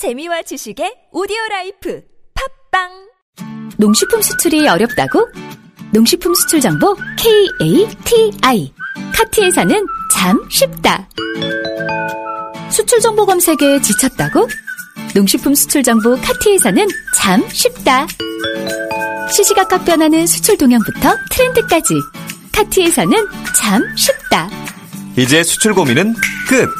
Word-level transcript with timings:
재미와 0.00 0.40
지식의 0.40 1.10
오디오 1.12 1.36
life 1.50 2.00
팟빵 2.72 2.88
농식품 3.76 4.22
수출이 4.22 4.66
어렵다고? 4.66 5.28
농식품 5.92 6.32
수출 6.32 6.62
정보 6.62 6.96
KATI 7.18 8.72
카티에서는 9.14 9.86
참 10.14 10.48
쉽다. 10.48 11.06
수출 12.70 13.00
정보 13.00 13.26
검색에 13.26 13.82
지쳤다고? 13.82 14.48
농식품 15.14 15.54
수출 15.54 15.82
정보 15.82 16.16
카티에서는 16.16 16.88
참 17.18 17.46
쉽다. 17.50 18.06
시시각각 19.30 19.84
변하는 19.84 20.26
수출 20.26 20.56
동향부터 20.56 21.14
트렌드까지 21.30 21.92
카티에서는 22.54 23.28
참 23.54 23.84
쉽다. 23.98 24.48
이제 25.18 25.42
수출 25.42 25.74
고민은 25.74 26.14
끝! 26.48 26.70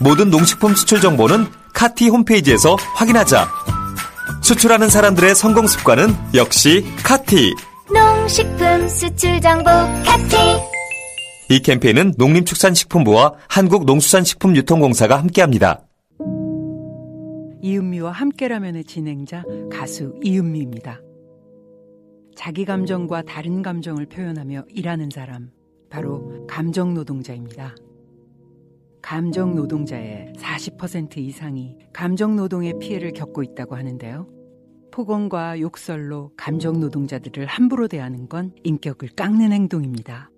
모든 0.00 0.30
농식품 0.30 0.74
수출 0.74 1.02
정보는 1.02 1.60
카티 1.74 2.08
홈페이지에서 2.08 2.76
확인하자. 2.94 3.48
수출하는 4.42 4.88
사람들의 4.88 5.34
성공 5.34 5.66
습관은 5.66 6.08
역시 6.34 6.84
카티. 7.04 7.52
농식품 7.92 8.88
수출 8.88 9.40
정보 9.40 9.70
카티 10.04 10.36
이 11.50 11.60
캠페인은 11.60 12.14
농림축산식품부와 12.16 13.34
한국농수산식품유통공사가 13.48 15.18
함께합니다. 15.18 15.82
이은미와 17.60 18.10
함께라면의 18.10 18.84
진행자 18.84 19.44
가수 19.70 20.14
이은미입니다. 20.22 21.00
자기 22.34 22.64
감정과 22.64 23.22
다른 23.22 23.62
감정을 23.62 24.06
표현하며 24.06 24.64
일하는 24.70 25.10
사람, 25.10 25.50
바로 25.90 26.46
감정 26.48 26.94
노동자입니다. 26.94 27.74
감정 29.02 29.54
노동자의 29.54 30.32
40% 30.36 31.18
이상이 31.18 31.76
감정 31.92 32.36
노동의 32.36 32.78
피해를 32.78 33.12
겪고 33.12 33.42
있다고 33.42 33.74
하는데요. 33.74 34.28
폭언과 34.92 35.60
욕설로 35.60 36.32
감정 36.36 36.78
노동자들을 36.78 37.46
함부로 37.46 37.88
대하는 37.88 38.28
건 38.28 38.52
인격을 38.62 39.10
깎는 39.16 39.52
행동입니다. 39.52 40.30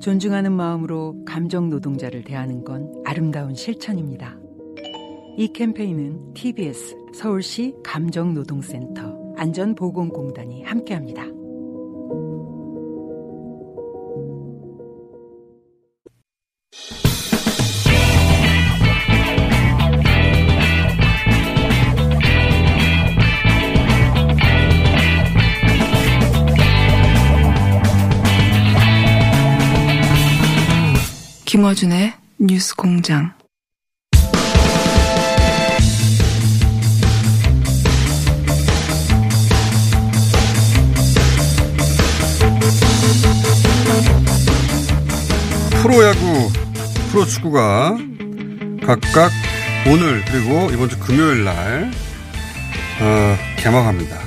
존중하는 0.00 0.52
마음으로 0.52 1.24
감정 1.24 1.70
노동자를 1.70 2.22
대하는 2.22 2.64
건 2.64 2.92
아름다운 3.04 3.54
실천입니다. 3.54 4.36
이 5.36 5.48
캠페인은 5.48 6.34
TBS 6.34 6.96
서울시 7.14 7.74
감정노동센터 7.82 9.34
안전보건공단이 9.36 10.64
함께합니다. 10.64 11.41
김어준의 31.52 32.14
뉴스 32.38 32.74
공장. 32.74 33.34
프로야구, 45.82 46.50
프로축구가 47.10 47.98
각각 48.86 49.30
오늘 49.86 50.24
그리고 50.24 50.70
이번 50.72 50.88
주 50.88 50.98
금요일 51.00 51.44
날 51.44 51.90
어, 53.02 53.36
개막합니다. 53.58 54.18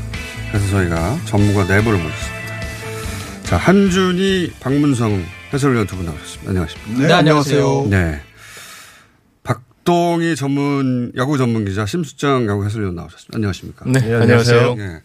그래서 0.52 0.70
저희가 0.70 1.18
전문가 1.26 1.66
네 1.66 1.84
분을 1.84 1.98
모셨습니다. 2.04 3.46
자, 3.46 3.58
한준이, 3.58 4.52
박문성 4.60 5.26
해설위원 5.56 5.88
두 5.88 5.96
분 5.96 6.06
나오셨습니다. 6.06 6.50
안녕하십니까? 6.50 7.08
네, 7.08 7.14
안녕하세요. 7.14 7.88
네. 7.90 8.22
박동희 9.44 10.36
전문, 10.36 11.14
야구 11.16 11.38
전문 11.38 11.64
기자, 11.64 11.86
심수장 11.86 12.46
야구 12.48 12.66
해설위원 12.66 12.96
나오셨습니다. 12.96 13.36
안녕하십니까? 13.38 13.86
네, 13.88 14.14
안녕하세요. 14.16 14.76
네. 14.76 15.02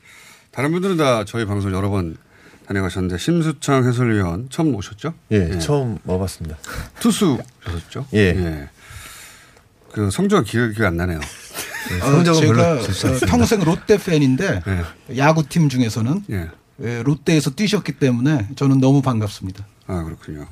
다른 0.51 0.73
분들은 0.73 0.97
다 0.97 1.25
저희 1.25 1.45
방송 1.47 1.73
여러 1.73 1.89
번 1.89 2.17
다녀가셨는데, 2.67 3.17
심수창 3.19 3.87
해설위원 3.87 4.49
처음 4.51 4.75
오셨죠? 4.75 5.15
예, 5.31 5.57
처음 5.61 5.99
와봤습니다. 6.05 6.57
투수셨죠? 6.99 8.07
예. 8.15 8.69
그 9.93 10.11
성적이 10.11 10.51
기억이 10.51 10.85
안 10.85 10.97
나네요. 10.97 11.21
성적은 12.01 12.41
제가 12.41 12.73
어. 12.75 12.79
평생 13.29 13.61
롯데 13.65 13.99
팬인데 13.99 14.63
네. 14.67 15.17
야구팀 15.17 15.69
중에서는 15.69 16.25
예. 16.31 16.49
예, 16.83 17.03
롯데에서 17.05 17.51
뛰셨기 17.51 17.93
때문에 17.93 18.49
저는 18.57 18.81
너무 18.81 19.03
반갑습니다. 19.03 19.67
아, 19.91 20.03
그렇군요. 20.05 20.47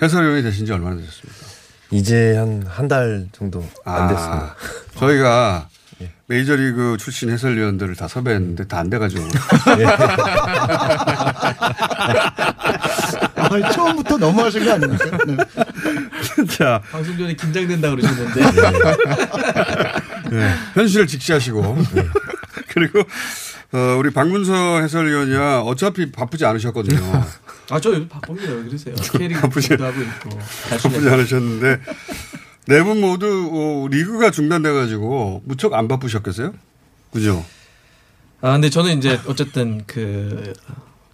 해설위원이 0.00 0.42
되신 0.42 0.64
지 0.66 0.72
얼마나 0.72 0.96
되셨습니까? 0.96 1.46
이제 1.90 2.36
한 2.36 2.64
한 2.68 2.88
달 2.88 3.26
정도 3.32 3.64
안 3.84 4.02
아, 4.02 4.08
됐습니다. 4.08 4.54
저희가 4.96 5.68
예. 6.00 6.12
메이저리그 6.26 6.96
출신 6.98 7.30
해설위원들을 7.30 7.96
다 7.96 8.06
섭외했는데 8.08 8.66
다 8.68 8.78
안 8.78 8.88
돼가지고. 8.90 9.24
아, 13.36 13.70
처음부터 13.72 14.18
너무 14.18 14.42
하신 14.44 14.64
거 14.64 14.72
아닙니까? 14.74 15.04
네. 15.26 15.36
자, 16.56 16.80
방송 16.90 17.16
전에 17.16 17.34
긴장된다 17.34 17.90
그러셨는데 17.90 18.40
네. 20.30 20.54
현실을 20.74 21.06
직시하시고. 21.06 21.78
그리고, 22.68 23.00
어, 23.72 23.78
우리 23.98 24.12
박문서 24.12 24.80
해설위원이야 24.82 25.60
어차피 25.60 26.12
바쁘지 26.12 26.44
않으셨거든요. 26.44 27.24
아저 27.70 27.90
요즘 27.90 28.08
바쁩니다 28.08 28.52
왜 28.52 28.64
그러세요 28.64 28.94
바쁘지- 28.96 29.40
공부도 29.68 29.84
하고 29.86 30.00
있고 30.02 30.38
바쁘지 30.70 31.08
않으셨는데 31.08 31.80
네 32.66 32.82
분 32.82 33.00
모두 33.00 33.48
어, 33.52 33.88
리그가 33.88 34.30
중단돼 34.30 34.70
가지고 34.72 35.42
무척 35.46 35.72
안 35.74 35.88
바쁘셨겠어요? 35.88 36.52
그죠? 37.12 37.44
아 38.42 38.52
근데 38.52 38.68
저는 38.70 38.98
이제 38.98 39.18
어쨌든 39.26 39.82
그 39.86 40.52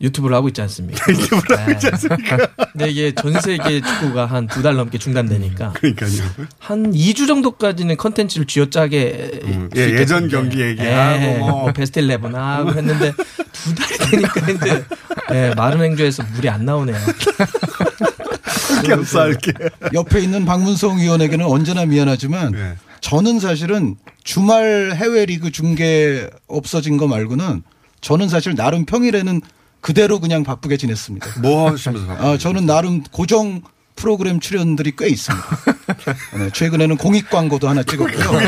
유튜브를 0.01 0.37
하고 0.37 0.49
있지 0.49 0.61
않습니까 0.63 1.05
유튜브를 1.13 1.59
하고 1.61 1.73
있지 1.73 1.87
않습니까 1.87 2.37
근데 2.73 2.91
이게 2.91 3.15
전 3.15 3.41
세계 3.41 3.81
축구가 3.81 4.27
한 4.27 4.47
두 4.49 4.63
달 4.63 4.75
넘게 4.77 4.99
중단되니까 4.99 5.73
그러니까요. 5.75 6.23
한 6.59 6.93
2주 6.93 7.27
정도까지는 7.27 7.97
컨텐츠를 7.97 8.47
쥐어짜게 8.47 9.41
음, 9.45 9.71
예, 9.77 9.81
예전 9.83 10.25
있겠습니다. 10.25 10.37
경기 10.39 10.61
얘기하고 10.61 11.23
예, 11.25 11.37
뭐. 11.39 11.51
뭐 11.51 11.73
베스트 11.73 12.01
11 12.01 12.35
하고 12.35 12.73
했는데 12.75 13.13
두 13.53 13.75
달이 13.75 14.11
되니까 14.11 14.51
이제 14.51 14.85
예, 15.33 15.53
마른 15.57 15.81
행주에서 15.83 16.23
물이 16.35 16.49
안 16.49 16.65
나오네요. 16.65 16.97
겹살게. 18.85 19.53
옆에 19.93 20.21
있는 20.21 20.45
박문성 20.45 20.99
위원에게는 20.99 21.47
언제나 21.47 21.87
미안하지만 21.87 22.53
네. 22.53 22.75
저는 23.01 23.41
사실은 23.41 23.97
주말 24.23 24.93
해외 24.95 25.27
리그 25.27 25.51
중계 25.51 26.29
없어진 26.47 26.97
거 26.97 27.07
말고는 27.07 27.63
저는 28.01 28.29
사실 28.29 28.55
나름 28.55 28.85
평일에는 28.85 29.41
그대로 29.85 30.19
그냥 30.19 30.45
바쁘게 30.45 30.79
지냈습니다. 30.79 31.41
뭐 31.43 31.71
하시면서 31.71 32.07
바쁘 32.07 32.25
아, 32.25 32.39
저는 32.39 32.65
나름 32.65 33.03
고정 33.03 33.61
프로그램 33.97 34.41
출연들이 34.41 34.95
꽤 34.97 35.09
있습니다. 35.09 35.47
네, 36.39 36.51
최근에는 36.55 36.97
공익 36.97 37.29
광고도 37.29 37.69
하나 37.69 37.83
찍었고요. 37.83 38.41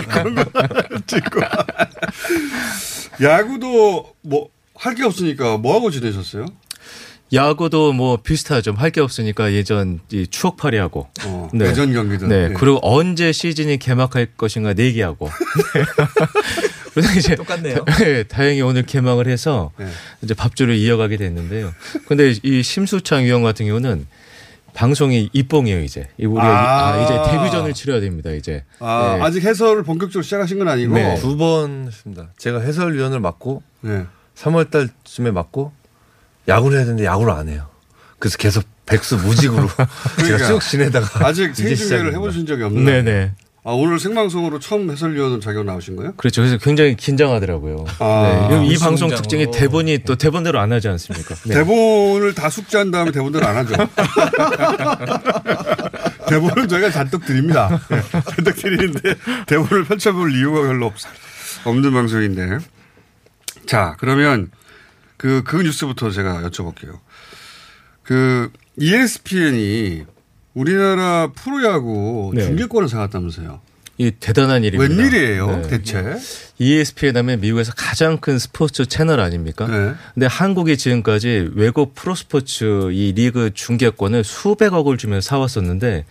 찍고. 1.07 1.41
야구도 3.23 4.15
뭐 4.23 4.49
할 4.79 4.95
게 4.95 5.05
없으니까 5.05 5.57
뭐 5.59 5.75
하고 5.75 5.91
지내셨어요? 5.91 6.47
야구도 7.33 7.93
뭐 7.93 8.17
비슷하죠. 8.19 8.73
할 8.77 8.91
게 8.91 9.01
없으니까 9.01 9.53
예전 9.53 10.01
이 10.13 10.27
추억팔이 10.27 10.77
하고. 10.79 11.09
어, 11.25 11.49
예전 11.61 11.93
경기들. 11.93 12.29
네. 12.29 12.49
네. 12.49 12.55
그리고 12.55 12.79
언제 12.83 13.33
시즌이 13.33 13.79
개막할 13.79 14.29
것인가 14.37 14.73
내기하고. 14.75 15.29
그래서 16.97 17.19
이제 17.19 17.35
똑같네요. 17.35 17.85
네, 17.99 18.23
다행히 18.23 18.63
오늘 18.63 18.83
개막을 18.83 19.29
해서 19.29 19.71
네. 19.79 19.87
이제 20.23 20.33
밥줄을 20.33 20.75
이어가게 20.77 21.19
됐는데요. 21.19 21.73
근데 22.09 22.35
이 22.43 22.63
심수창 22.63 23.25
위원 23.25 23.43
같은 23.43 23.67
경우는 23.67 24.07
방송이 24.73 25.29
입봉이에요 25.33 25.81
이제. 25.83 26.09
이 26.19 26.25
우리 26.25 26.41
아. 26.41 26.95
아, 26.95 27.03
이제 27.05 27.33
데뷔전을 27.33 27.75
치러야 27.75 28.01
됩니다 28.01 28.31
이제. 28.31 28.65
아, 28.79 29.17
네. 29.19 29.23
아직 29.25 29.45
해설을 29.45 29.83
본격적으로 29.83 30.23
시작하신 30.23 30.59
건 30.59 30.69
아니고. 30.69 30.95
네. 30.95 31.17
두번 31.17 31.87
했습니다. 31.89 32.29
제가 32.39 32.61
해설위원을 32.61 33.21
맡고 33.21 33.63
네. 33.83 34.05
3월 34.37 34.71
달쯤에 34.71 35.31
맡고 35.33 35.73
야구를 36.49 36.79
해야 36.79 36.85
되는데 36.87 37.05
야구를 37.05 37.33
안 37.33 37.49
해요. 37.49 37.69
그래서 38.19 38.39
계속 38.39 38.65
백수 38.87 39.17
무직으로 39.17 39.67
제가 39.77 39.87
그러니까. 40.17 40.47
쭉 40.49 40.61
지내다가 40.61 41.27
아직 41.27 41.55
생중계를. 41.55 42.15
해보신 42.15 42.47
적이 42.47 42.63
없나요? 42.65 42.85
네네. 43.03 43.33
아, 43.69 43.73
오늘 43.73 43.99
생방송으로 43.99 44.61
처음 44.61 44.89
해설위원으로 44.93 45.41
자격 45.41 45.65
나오신 45.65 45.97
거예요? 45.97 46.15
그렇죠. 46.15 46.41
그래서 46.41 46.57
굉장히 46.57 46.95
긴장하더라고요. 46.95 47.85
아. 47.99 48.47
네. 48.49 48.65
이 48.69 48.79
방송. 48.79 49.09
특징이 49.09 49.51
대본이 49.51 50.05
또 50.05 50.15
대본대로 50.15 50.61
안 50.61 50.71
하지 50.71 50.87
않습니까? 50.87 51.35
네. 51.47 51.55
대본을 51.55 52.35
다 52.35 52.49
숙지한 52.49 52.93
다음에 52.93 53.11
대본대로 53.11 53.45
안 53.45 53.57
하죠. 53.57 53.75
대본은 56.31 56.69
저희가 56.69 56.93
잔뜩 56.93 57.27
드립니다. 57.27 57.81
네, 57.91 58.01
잔뜩 58.37 58.55
드리는데 58.55 59.17
대본을 59.49 59.85
펼쳐볼 59.87 60.33
이유가 60.37 60.63
별로 60.63 60.87
없어요. 60.87 61.13
없는 61.65 61.93
방송인데. 61.93 62.59
자, 63.67 63.97
그러면 63.99 64.53
그, 65.17 65.43
그 65.45 65.57
뉴스부터 65.57 66.11
제가 66.11 66.43
여쭤볼게요. 66.43 67.01
그 68.05 68.49
ESPN이 68.79 70.05
우리나라 70.57 71.31
프로야구 71.35 72.33
네. 72.35 72.43
중계권을 72.43 72.89
사갔다면서요. 72.89 73.61
이 73.99 74.11
대단한 74.11 74.65
일입니다. 74.65 74.95
웬일이에요, 74.95 75.57
네. 75.57 75.63
대체? 75.69 76.17
ESPN 76.59 77.17
하면 77.19 77.41
미국에서 77.41 77.73
가장 77.75 78.19
큰 78.19 78.39
스포츠 78.39 78.87
채널 78.87 79.21
아닙니까? 79.21 79.67
네. 79.67 79.95
근데 80.15 80.27
한국이 80.27 80.77
지금까지 80.77 81.51
외국 81.55 81.95
프로스포츠 81.95 82.91
이 82.93 83.13
리그 83.15 83.51
중계권을 83.53 84.25
수백억을 84.25 84.97
주면 84.97 85.21
사왔었는데 85.21 86.05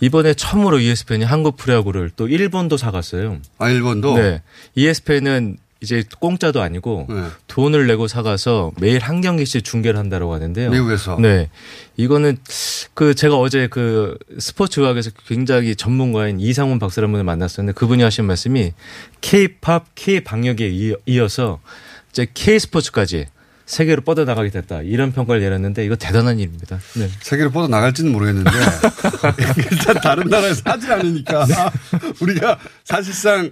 이번에 0.00 0.34
처음으로 0.34 0.80
ESPN이 0.80 1.24
한국 1.24 1.56
프로야구를 1.56 2.10
또 2.16 2.28
일본도 2.28 2.76
사갔어요. 2.76 3.38
아, 3.58 3.70
일본도? 3.70 4.14
네. 4.16 4.42
ESPN은 4.74 5.58
이제 5.80 6.02
공짜도 6.18 6.60
아니고 6.60 7.06
네. 7.08 7.24
돈을 7.46 7.86
내고 7.86 8.08
사가서 8.08 8.72
매일 8.80 8.98
한 9.00 9.20
경기씩 9.20 9.62
중계를 9.62 9.98
한다고 9.98 10.34
하는데요. 10.34 10.70
미국에서? 10.70 11.18
네. 11.20 11.50
이거는 11.96 12.36
그 12.94 13.14
제가 13.14 13.36
어제 13.38 13.68
그 13.68 14.18
스포츠 14.40 14.80
의학에서 14.80 15.10
굉장히 15.28 15.76
전문가인 15.76 16.40
이상훈 16.40 16.80
박사라는 16.80 17.12
분을 17.12 17.24
만났었는데 17.24 17.76
그분이 17.78 18.02
하신 18.02 18.24
말씀이 18.24 18.72
K-팝, 19.20 19.84
K-방역에 19.94 20.68
이- 20.68 20.96
이어서 21.06 21.60
이제 22.10 22.26
K-스포츠까지 22.34 23.26
세계로 23.66 24.00
뻗어나가게 24.02 24.48
됐다. 24.50 24.80
이런 24.82 25.12
평가를 25.12 25.42
내렸는데 25.42 25.84
이거 25.84 25.94
대단한 25.94 26.38
일입니다. 26.40 26.78
네. 26.96 27.08
세계로 27.20 27.50
뻗어 27.52 27.68
나갈지는 27.68 28.10
모르겠는데 28.10 28.50
일단 29.70 29.94
다른 30.02 30.24
나라에서 30.28 30.62
하질 30.64 30.90
않으니까 30.90 31.46
우리가 32.20 32.58
사실상 32.84 33.50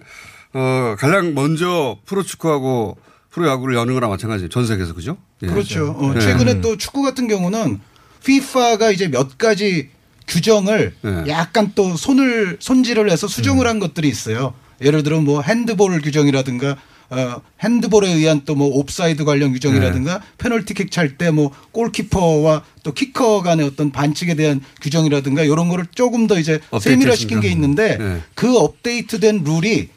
어 0.58 0.96
가장 0.98 1.34
먼저 1.34 1.98
프로축구하고 2.06 2.96
프로야구를 3.30 3.74
여는 3.76 3.92
거랑 3.92 4.08
마찬가지예요. 4.10 4.48
전 4.48 4.66
세계에서 4.66 4.94
그죠? 4.94 5.18
예. 5.42 5.46
그렇죠. 5.48 5.90
어, 5.90 6.14
네. 6.14 6.20
최근에 6.20 6.62
또 6.62 6.78
축구 6.78 7.02
같은 7.02 7.28
경우는 7.28 7.78
FIFA가 8.22 8.90
이제 8.90 9.08
몇 9.08 9.36
가지 9.36 9.90
규정을 10.26 10.94
네. 11.02 11.24
약간 11.28 11.72
또 11.74 11.94
손을 11.96 12.56
손질을 12.58 13.10
해서 13.10 13.28
수정을 13.28 13.66
한 13.66 13.78
것들이 13.78 14.08
있어요. 14.08 14.54
예를 14.80 15.02
들어 15.02 15.20
뭐 15.20 15.42
핸드볼 15.42 16.00
규정이라든가 16.00 16.76
어, 17.08 17.40
핸드볼에 17.62 18.08
의한 18.12 18.40
또 18.46 18.54
뭐 18.56 18.66
옵사이드 18.78 19.24
관련 19.24 19.52
규정이라든가 19.52 20.22
페널티킥 20.38 20.90
찰 20.90 21.16
때 21.18 21.30
뭐 21.30 21.52
골키퍼와 21.72 22.64
또 22.82 22.92
키커 22.94 23.42
간의 23.42 23.66
어떤 23.66 23.92
반칙에 23.92 24.34
대한 24.34 24.60
규정이라든가 24.80 25.42
이런 25.44 25.68
거를 25.68 25.84
조금 25.94 26.26
더 26.26 26.38
이제 26.38 26.58
세밀화 26.80 27.14
시킨 27.14 27.40
게 27.40 27.48
있는데 27.48 27.96
네. 27.98 28.22
그 28.34 28.56
업데이트된 28.56 29.44
룰이 29.44 29.90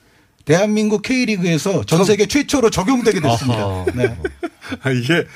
대한민국 0.50 1.04
K리그에서 1.04 1.84
전 1.84 2.04
세계 2.04 2.25
최초로 2.25 2.72
적용되게 2.72 3.19
됐습니다. 3.22 3.86
네. 3.94 4.18
아, 4.81 4.90
이게 4.90 5.28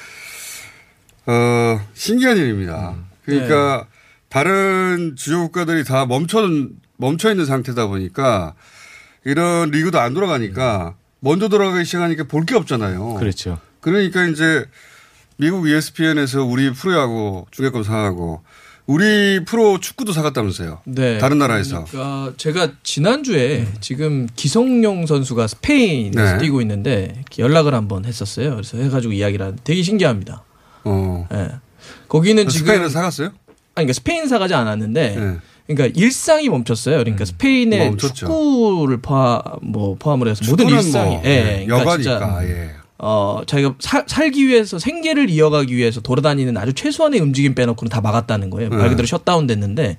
어 1.28 1.80
신기한 1.94 2.36
일입니다. 2.36 2.96
그러니까 3.24 3.86
다른 4.28 5.16
주요 5.16 5.42
국가들이 5.44 5.84
다 5.84 6.08
멈춰 6.08 6.40
멈춰 6.98 7.30
있는 7.30 7.46
상태다 7.46 7.86
보니까 7.86 8.56
이런 9.24 9.70
리그도 9.70 10.00
안 10.00 10.16
돌아가니까 10.16 10.96
먼저 11.20 11.48
돌아가기 11.48 11.86
시작하니까 11.86 12.24
볼 12.24 12.48
게 12.48 12.56
없잖아요. 12.56 13.14
그렇죠. 13.14 13.60
그러니까 13.82 14.26
이제 14.26 14.66
미국 15.38 15.68
ESPN에서 15.68 16.44
우리 16.44 16.74
프로야구 16.74 17.46
중계권 17.52 17.84
사가고 17.84 18.44
우리 18.86 19.44
프로 19.46 19.80
축구도 19.80 20.12
사갔다면서요. 20.12 20.82
네. 20.86 21.18
다른 21.18 21.38
나라에서. 21.38 21.86
그러니까 21.86 22.34
제가 22.38 22.72
지난주에 22.84 23.68
지금 23.80 24.28
기성용 24.36 25.06
선수가 25.06 25.48
스페인에서 25.48 26.34
네. 26.34 26.38
뛰고 26.40 26.60
있는데 26.62 27.24
연락을 27.40 27.74
한번 27.74 28.06
했었어요. 28.06 28.52
그래서 28.52 28.78
해가지고 28.78 29.14
이야기를 29.14 29.46
하는데 29.46 29.62
되게 29.64 29.82
신기합니다. 29.82 30.44
어. 30.84 31.28
예. 31.34 31.50
거기는 32.10 32.48
지금 32.50 32.68
스페인에서 32.68 32.90
사갔어요? 32.90 33.28
아니 33.76 33.86
그러니까 33.88 33.94
스페인 33.94 34.28
사가지 34.28 34.54
않았는데 34.54 35.16
네. 35.16 35.38
그러니까 35.66 36.00
일상이 36.00 36.50
멈췄어요. 36.50 36.98
그러니까 36.98 37.24
스페인의 37.24 37.80
멈췄죠. 37.90 38.14
축구를 38.14 38.98
포함 38.98 39.42
뭐 39.62 39.96
포함을 39.98 40.28
해서 40.28 40.44
모든 40.46 40.68
축구는 40.68 40.86
일상이 40.86 41.16
뭐, 41.16 41.22
예. 41.26 41.30
예, 41.30 41.66
그러니까 41.66 41.80
여가니까 41.80 42.44
예. 42.46 42.72
어, 43.06 43.42
자기가 43.46 43.76
사- 43.80 44.06
살기 44.08 44.48
위해서 44.48 44.80
생계를 44.80 45.30
이어가기 45.30 45.76
위해서 45.76 46.00
돌아다니는 46.00 46.56
아주 46.56 46.72
최소한의 46.74 47.20
움직임 47.20 47.54
빼놓고는 47.54 47.90
다 47.90 48.00
막았다는 48.00 48.50
거예요. 48.50 48.70
네. 48.70 48.78
말 48.78 48.90
그대로 48.90 49.06
셧다운 49.06 49.46
됐는데 49.46 49.98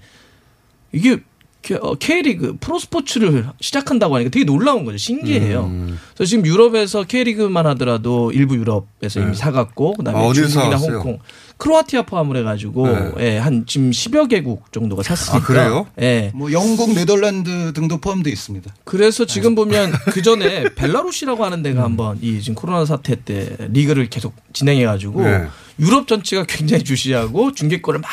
이게 0.93 1.19
K- 1.65 1.79
어, 1.81 1.95
K리그 1.95 2.59
프로스포츠를 2.61 3.47
시작한다고 3.59 4.17
하니까 4.17 4.31
되게 4.31 4.45
놀라운 4.45 4.85
거죠. 4.85 4.99
신기해요. 4.99 5.65
음. 5.65 5.99
그래서 6.15 6.29
지금 6.29 6.45
유럽에서 6.45 7.05
K리그만 7.05 7.67
하더라도 7.69 8.31
일부 8.33 8.55
유럽에서 8.57 9.21
이미 9.23 9.35
사갔고 9.35 9.95
그다음에 9.95 10.19
아, 10.21 10.23
어디서 10.25 10.49
중국이나 10.49 10.77
사왔어요? 10.77 10.97
홍콩, 10.99 11.19
크로아티아 11.57 12.03
포함을 12.03 12.37
해가지고 12.37 12.87
네. 12.89 13.13
예, 13.21 13.39
한 13.39 13.65
지금 13.67 13.91
10여 13.91 14.29
개국 14.29 14.71
정도가 14.73 15.03
샀으니까. 15.03 15.39
아, 15.39 15.41
그래요? 15.47 15.87
예. 16.03 16.31
뭐 16.35 16.53
영국, 16.53 16.93
네덜란드 16.93 17.73
등도 17.73 17.99
포함되어 17.99 18.31
있습니다. 18.31 18.75
그래서 18.85 19.25
지금 19.25 19.55
보면 19.55 19.91
그 20.13 20.21
전에 20.21 20.65
벨라루시라고 20.75 21.45
하는 21.47 21.63
데가 21.63 21.83
한번 21.83 22.19
이 22.21 22.43
지금 22.43 22.57
코로나 22.57 22.85
사태 22.85 23.17
때 23.17 23.57
리그를 23.71 24.11
계속 24.11 24.35
진행해가지고 24.53 25.23
네. 25.23 25.47
유럽 25.81 26.07
전체가 26.09 26.45
굉장히 26.47 26.85
주시하고 26.85 27.53
중계권을 27.53 28.01
막 28.01 28.11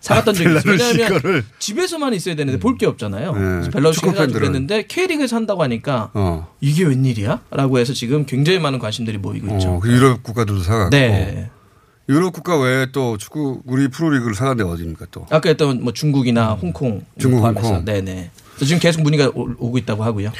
사갔던 0.00 0.34
적이 0.34 0.56
있어요. 0.56 0.72
왜냐하면 0.72 1.08
거를. 1.22 1.44
집에서만 1.58 2.14
있어야 2.14 2.34
되는데 2.34 2.58
볼 2.58 2.76
게 2.78 2.86
없잖아요. 2.86 3.32
네. 3.34 3.38
그래서 3.38 3.70
벨라루시 3.70 4.00
축구 4.00 4.10
해가지고 4.12 4.32
팬들은. 4.40 4.40
그랬는데 4.52 4.86
K리그에서 4.86 5.36
한다고 5.36 5.62
하니까 5.62 6.10
어. 6.14 6.48
이게 6.60 6.84
웬일이야? 6.84 7.40
라고 7.50 7.78
해서 7.78 7.92
지금 7.92 8.24
굉장히 8.26 8.58
많은 8.58 8.78
관심들이 8.78 9.18
모이고 9.18 9.54
있죠. 9.56 9.68
어, 9.74 9.80
그 9.80 9.90
유럽 9.92 10.22
국가들도 10.22 10.62
사갔고. 10.62 10.90
네. 10.90 11.50
유럽 12.08 12.32
국가 12.32 12.58
외에 12.58 12.86
또 12.92 13.18
축구 13.18 13.60
우리 13.66 13.86
프로리그를 13.88 14.34
사간 14.34 14.56
데 14.56 14.64
어디입니까 14.64 15.06
또? 15.12 15.26
아까 15.30 15.48
했던 15.48 15.82
뭐 15.84 15.92
중국이나 15.92 16.54
홍콩 16.54 17.04
중국, 17.18 17.40
포함해서. 17.40 17.66
홍콩. 17.68 17.84
네네. 17.84 18.30
그래서 18.56 18.64
지금 18.66 18.80
계속 18.80 19.02
문의가 19.02 19.26
오- 19.34 19.54
오고 19.58 19.78
있다고 19.78 20.02
하고요. 20.02 20.32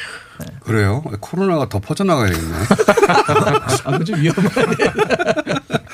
그래요? 0.64 1.02
코로나가 1.20 1.68
더 1.68 1.78
퍼져나가야겠네. 1.78 2.54
아, 3.84 3.98
그좀 3.98 4.20
위험하네. 4.20 4.76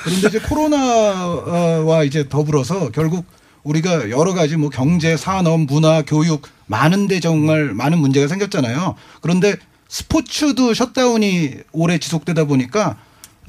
그런데 0.03 0.27
이제 0.27 0.39
코로나와 0.39 2.03
이제 2.03 2.27
더불어서 2.27 2.89
결국 2.91 3.25
우리가 3.67 4.09
여러 4.09 4.33
가지 4.33 4.55
뭐 4.55 4.69
경제, 4.69 5.17
산업, 5.17 5.61
문화, 5.61 6.01
교육 6.03 6.43
많은데 6.67 7.19
정말 7.19 7.73
많은 7.73 7.99
문제가 7.99 8.27
생겼잖아요. 8.27 8.95
그런데 9.21 9.55
스포츠도 9.89 10.73
셧다운이 10.73 11.55
오래 11.71 11.97
지속되다 11.97 12.45
보니까 12.45 12.97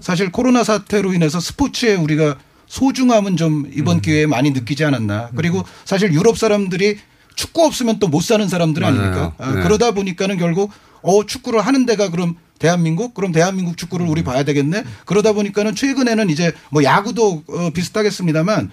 사실 0.01 0.31
코로나 0.31 0.63
사태로 0.65 1.13
인해서 1.15 1.41
스포츠에 1.41 1.95
우리가 1.97 2.37
소중함은 2.67 3.37
좀 3.37 3.69
이번 3.75 4.01
기회에 4.01 4.27
많이 4.27 4.51
느끼지 4.51 4.85
않았나. 4.85 5.31
그리고 5.37 5.65
사실 5.85 6.13
유럽 6.13 6.37
사람들이 6.39 6.99
축구 7.35 7.65
없으면 7.65 7.99
또 7.99 8.09
못 8.09 8.23
사는 8.23 8.47
사람들. 8.49 8.85
아닙니까? 8.85 9.33
아, 9.39 9.53
네. 9.53 9.63
그러다 9.63 9.93
보니까는 9.93 10.39
결국 10.39 10.71
어 11.03 11.25
축구를 11.25 11.61
하는 11.61 11.87
데가 11.87 12.11
그럼 12.11 12.35
대한민국 12.59 13.15
그럼 13.15 13.31
대한민국 13.33 13.77
축구를 13.77 14.07
우리 14.07 14.23
봐야 14.25 14.43
되겠네. 14.43 14.83
그러다 15.07 15.33
보니까는 15.33 15.75
최근에는 15.75 16.29
이제 16.31 16.53
뭐 16.71 16.83
야구도 16.83 17.45
어, 17.47 17.71
비슷하겠습니다만 17.73 18.67
어, 18.67 18.71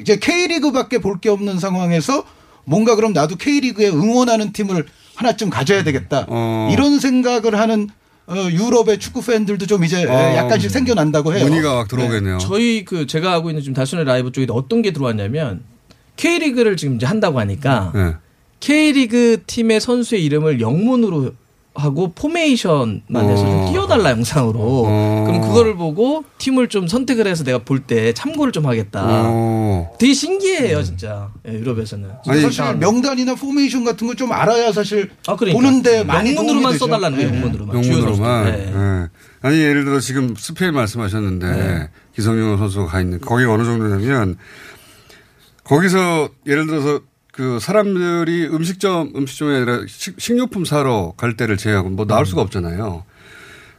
이제 0.00 0.16
K리그밖에 0.16 0.98
볼 0.98 1.20
게 1.20 1.28
없는 1.28 1.58
상황에서 1.58 2.24
뭔가 2.64 2.94
그럼 2.96 3.12
나도 3.12 3.36
K리그에 3.36 3.88
응원하는 3.88 4.52
팀을 4.52 4.86
하나쯤 5.16 5.50
가져야 5.50 5.82
되겠다. 5.84 6.26
어. 6.28 6.68
이런 6.72 6.98
생각을 6.98 7.58
하는 7.58 7.88
어, 8.26 8.34
유럽의 8.50 8.98
축구 9.00 9.22
팬들도 9.24 9.66
좀 9.66 9.84
이제 9.84 10.04
어. 10.06 10.36
약간씩 10.36 10.70
생겨난다고 10.70 11.34
해요. 11.34 11.44
문의가 11.44 11.74
막 11.74 11.88
들어오겠네요. 11.88 12.38
저희 12.38 12.84
그 12.84 13.06
제가 13.06 13.32
하고 13.32 13.50
있는 13.50 13.60
지금 13.62 13.74
다순의 13.74 14.04
라이브 14.04 14.30
쪽에 14.32 14.46
어떤 14.50 14.82
게 14.82 14.92
들어왔냐면 14.92 15.62
K리그를 16.16 16.76
지금 16.76 16.96
이제 16.96 17.06
한다고 17.06 17.40
하니까 17.40 17.92
네. 17.94 18.14
K리그 18.60 19.42
팀의 19.46 19.80
선수의 19.80 20.24
이름을 20.24 20.60
영문으로 20.60 21.32
하고 21.74 22.12
포메이션만 22.12 23.00
해서 23.30 23.36
좀 23.44 23.48
어. 23.48 23.70
띄워달라 23.70 24.10
영상으로 24.10 24.58
어. 24.86 25.24
그럼 25.26 25.40
그거를 25.40 25.76
보고 25.76 26.24
팀을 26.38 26.68
좀 26.68 26.88
선택을 26.88 27.26
해서 27.26 27.44
내가 27.44 27.58
볼 27.58 27.80
때 27.86 28.12
참고를 28.12 28.52
좀 28.52 28.66
하겠다. 28.66 29.02
어. 29.06 29.92
되게 29.98 30.12
신기해요 30.12 30.82
진짜 30.82 31.30
예, 31.48 31.52
유럽에서는. 31.52 32.10
아니, 32.26 32.40
사실 32.42 32.76
명단이나 32.76 33.34
포메이션 33.36 33.84
같은 33.84 34.06
거 34.06 34.14
좀 34.14 34.32
알아야 34.32 34.72
사실 34.72 35.10
아, 35.26 35.36
그러니까. 35.36 35.58
보는데 35.62 36.04
많이 36.04 36.34
영문으로만. 36.34 36.76
써달라는 36.76 37.16
거예요 37.18 37.30
네. 37.30 37.36
영문으로만. 37.38 37.82
주요 37.82 37.94
영문으로만. 37.94 38.44
네. 38.44 38.56
네. 38.74 39.06
아니 39.42 39.58
예를 39.60 39.84
들어 39.84 40.00
지금 40.00 40.34
스페인 40.36 40.74
말씀하셨는데 40.74 41.88
기성용 42.14 42.58
선수가 42.58 42.86
가 42.86 43.00
있는 43.00 43.20
거기가 43.20 43.52
어느 43.54 43.64
정도냐면 43.64 44.36
거기서 45.64 46.28
예를 46.46 46.66
들어서 46.66 47.00
그 47.40 47.58
사람들이 47.58 48.48
음식점 48.48 49.12
음식점이 49.16 49.56
아니라 49.56 49.80
식, 49.88 50.20
식료품 50.20 50.66
사러 50.66 51.14
갈 51.16 51.38
때를 51.38 51.56
제외하고 51.56 51.88
뭐 51.88 52.06
나올 52.06 52.26
수가 52.26 52.42
없잖아요. 52.42 53.02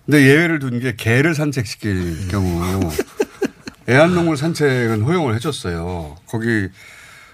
근데 0.04 0.26
예외를 0.26 0.58
둔 0.58 0.80
게 0.80 0.96
개를 0.96 1.36
산책시킬 1.36 2.28
경우 2.30 2.60
애완동물 3.88 4.36
산책은 4.36 5.04
허용을 5.04 5.36
해줬어요. 5.36 6.18
거기 6.26 6.70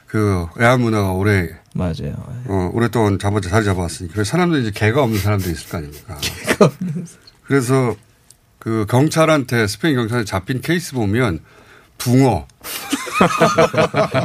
그 0.06 0.46
야한 0.60 0.82
문화가 0.82 1.14
오래 1.14 1.48
맞아요. 1.74 2.16
어, 2.48 2.72
오랫동안 2.74 3.18
잡아 3.20 3.40
자리 3.40 3.64
잡아왔으니까 3.64 4.12
그래서 4.14 4.30
사람들이 4.30 4.64
이제 4.64 4.72
개가 4.72 5.02
없는 5.02 5.20
사람들이 5.20 5.54
있을 5.54 5.70
거 5.70 5.78
아닙니까? 5.78 6.18
개가 6.46 6.66
없는. 6.66 7.06
그래서 7.46 7.96
그 8.60 8.86
경찰한테 8.90 9.66
스페인 9.68 9.96
경찰에 9.96 10.26
잡힌 10.26 10.60
케이스 10.60 10.94
보면 10.94 11.40
붕어. 11.98 12.46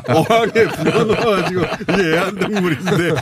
어항에 0.09 0.53
붕어 0.53 1.05
넣어가지고 1.05 1.63
이게 1.83 2.15
애완동물인데 2.15 3.15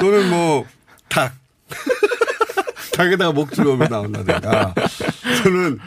또는 0.00 0.30
뭐 0.30 0.66
닭. 1.08 1.34
닭에다가 2.94 3.32
목줄어면 3.32 3.88
나온다든가. 3.90 4.74
저는 5.42 5.78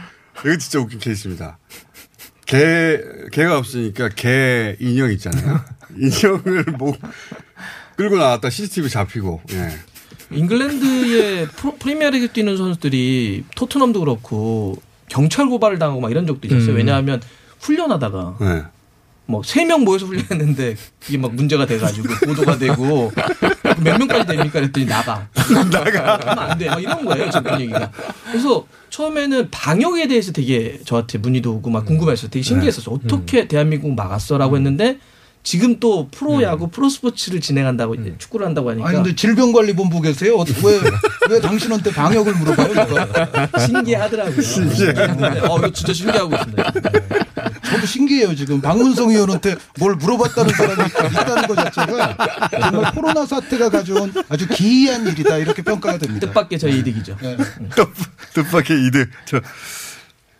이거 0.42 0.58
진짜 0.58 0.80
웃긴 0.80 1.00
케이스입니다. 1.00 1.58
개, 2.46 3.00
개가 3.32 3.58
없으니까 3.58 4.10
개 4.10 4.76
인형 4.80 5.12
있잖아요. 5.14 5.62
인형을 5.98 6.66
뭐 6.78 6.96
끌고 7.96 8.18
나왔다 8.18 8.50
CCTV 8.50 8.90
잡히고, 8.90 9.42
예. 9.52 9.70
잉글랜드의 10.32 11.48
프리미어리그 11.80 12.30
뛰는 12.32 12.58
선수들이 12.58 13.46
토트넘도 13.56 14.02
그렇고 14.02 14.82
경찰 15.10 15.48
고발을 15.48 15.80
당하고 15.80 16.02
막 16.02 16.12
이런 16.12 16.28
적도 16.28 16.48
있었어요. 16.48 16.72
음. 16.72 16.78
왜냐하면 16.78 17.22
훈련하다가 17.60 18.36
네. 18.40 18.64
뭐세명 19.28 19.84
모여서 19.84 20.06
훈련했는데 20.06 20.76
이게 21.08 21.18
막 21.18 21.34
문제가 21.36 21.66
돼가지고 21.66 22.08
보도가 22.26 22.58
되고 22.58 23.12
몇 23.84 23.98
명까지 23.98 24.26
됩니까? 24.26 24.60
그랬더니 24.60 24.86
나가. 24.86 25.28
나가. 25.72 26.14
하면 26.14 26.40
안 26.40 26.58
돼. 26.58 26.68
막 26.68 26.82
이런 26.82 27.06
거예요. 27.06 27.30
지금 27.30 27.44
분위기가. 27.44 27.92
그래서 28.32 28.66
처음에는 28.90 29.50
방역에 29.52 30.08
대해서 30.08 30.32
되게 30.32 30.80
저한테 30.86 31.18
문의도 31.18 31.56
오고 31.56 31.70
막 31.70 31.86
궁금했어요. 31.86 32.30
되게 32.32 32.42
신기했었어. 32.42 32.92
네. 32.92 32.98
어떻게 32.98 33.48
대한민국 33.48 33.94
막았어라고 33.94 34.56
음. 34.56 34.58
했는데 34.58 35.00
지금 35.44 35.80
또 35.80 36.10
프로야구, 36.12 36.70
프로스포츠를 36.70 37.40
진행한다고 37.40 37.96
이제 37.96 38.16
축구를 38.18 38.46
한다고 38.46 38.70
하니까 38.72 38.88
아니 38.90 38.98
근데 38.98 39.16
질병관리본부 39.16 40.02
계세요? 40.02 40.36
왜왜 40.38 40.82
왜 41.30 41.40
당신한테 41.40 41.92
방역을 41.92 42.34
물어봐요? 42.34 42.72
이거? 42.74 43.60
신기하더라고요. 43.60 44.42
신기해. 44.42 44.90
어, 45.48 45.58
이거 45.60 45.72
진짜 45.72 45.94
신기하고 45.94 46.36
있습니다. 46.36 46.74
저도 47.72 47.86
신기해요 47.86 48.36
지금 48.36 48.62
박문성 48.62 49.10
의원한테 49.10 49.56
뭘 49.80 49.96
물어봤다는 49.96 50.54
사람이 50.54 50.90
있다는 51.12 51.48
것 51.48 51.56
자체가 51.56 52.18
정말 52.72 52.94
코로나 52.94 53.26
사태가 53.26 53.70
가져온 53.70 54.14
아주 54.30 54.48
기이한 54.48 55.08
일이다 55.08 55.38
이렇게 55.38 55.62
평가가 55.62 55.98
됩니다. 55.98 56.28
뜻밖의 56.28 56.60
저희 56.60 56.80
이득이죠. 56.80 57.18
뜻밖의 58.34 58.88
이득. 58.88 59.10
저 59.26 59.42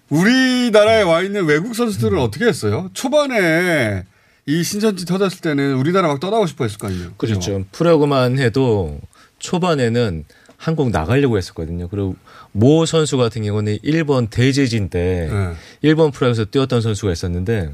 우리나라에 0.10 1.02
와 1.04 1.22
있는 1.22 1.46
외국 1.46 1.76
선수들은 1.76 2.18
어떻게 2.20 2.46
했어요? 2.46 2.90
초반에 2.94 4.06
이 4.46 4.64
신천지 4.64 5.06
터졌을 5.06 5.42
때는 5.42 5.76
우리나라 5.76 6.08
막 6.08 6.20
떠나고 6.20 6.48
싶어 6.48 6.64
했을 6.64 6.78
거 6.78 6.88
아니에요. 6.88 7.12
그렇죠. 7.18 7.66
프로야구만 7.74 8.40
해도 8.40 9.00
초반에는 9.40 10.24
한국 10.56 10.90
나가려고 10.92 11.38
했었거든요. 11.38 11.90
그리고 11.90 12.16
모 12.58 12.86
선수 12.88 13.18
같은 13.18 13.44
경우는 13.44 13.78
일본 13.84 14.28
대제진 14.28 14.90
때 14.90 15.30
네. 15.32 15.54
일본 15.84 16.10
프로야구에서 16.12 16.46
뛰었던 16.46 16.82
선수가 16.82 17.12
있었는데 17.12 17.72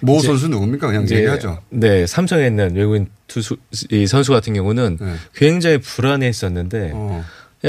모 0.00 0.16
이제- 0.16 0.28
선수 0.28 0.48
누굽니까? 0.48 0.86
그냥 0.86 1.02
이제 1.04 1.16
얘기하죠. 1.16 1.58
네, 1.68 2.06
삼성에 2.06 2.46
있는 2.46 2.74
외국인 2.74 3.08
투수 3.26 3.56
이 3.90 4.06
선수 4.06 4.32
같은 4.32 4.54
경우는 4.54 4.98
네. 5.00 5.14
굉장히 5.34 5.78
불안해했었는데 5.78 6.92
어. 6.94 7.22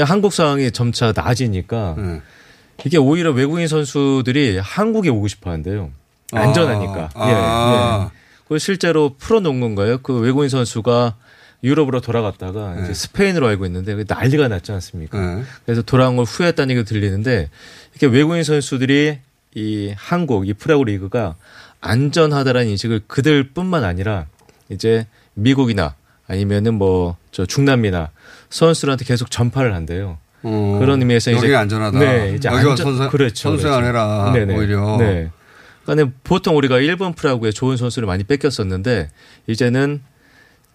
한국 0.04 0.32
상황이 0.32 0.70
점차 0.70 1.12
나아지니까 1.14 1.94
네. 1.98 2.22
이게 2.86 2.96
오히려 2.96 3.32
외국인 3.32 3.68
선수들이 3.68 4.58
한국에 4.62 5.10
오고 5.10 5.28
싶어한대요. 5.28 5.90
아. 6.32 6.40
안전하니까. 6.40 7.10
아. 7.14 7.28
예, 7.28 7.32
예. 8.06 8.20
그리고 8.48 8.58
실제로 8.58 9.14
프로농구인가요? 9.18 9.98
그 9.98 10.18
외국인 10.18 10.48
선수가 10.48 11.16
유럽으로 11.62 12.00
돌아갔다가 12.00 12.74
네. 12.76 12.82
이제 12.84 12.94
스페인으로 12.94 13.46
알고 13.48 13.66
있는데 13.66 14.04
난리가 14.08 14.48
났지 14.48 14.72
않습니까? 14.72 15.18
네. 15.36 15.42
그래서 15.66 15.82
돌아온 15.82 16.16
걸 16.16 16.24
후회했다는 16.24 16.70
얘기가 16.70 16.84
들리는데 16.88 17.50
이렇게 17.92 18.06
외국인 18.16 18.42
선수들이 18.44 19.18
이 19.54 19.92
한국 19.96 20.48
이 20.48 20.54
프로야구 20.54 20.84
리그가 20.84 21.34
안전하다라는 21.80 22.68
인식을 22.70 23.02
그들뿐만 23.06 23.84
아니라 23.84 24.26
이제 24.68 25.06
미국이나 25.34 25.94
아니면은 26.26 26.74
뭐 26.74 27.16
저 27.32 27.46
중남미나 27.46 28.10
선수들한테 28.48 29.04
계속 29.04 29.30
전파를 29.30 29.72
한대요. 29.72 30.18
어, 30.42 30.78
그런 30.80 30.98
의미에서 31.00 31.30
이제 31.30 31.54
안전하다. 31.54 31.98
네, 32.00 32.34
이제 32.36 32.48
안전 32.48 32.76
선수- 32.76 33.08
그렇죠. 33.08 33.50
선수생활 33.50 33.84
해라, 33.84 34.32
네네. 34.34 34.56
오히려. 34.56 34.96
네. 34.98 35.30
그러니까 35.84 36.12
보통 36.24 36.56
우리가 36.56 36.80
일본 36.80 37.12
프로야구에 37.14 37.52
좋은 37.52 37.76
선수를 37.76 38.06
많이 38.06 38.24
뺏겼었는데 38.24 39.10
이제는 39.46 40.02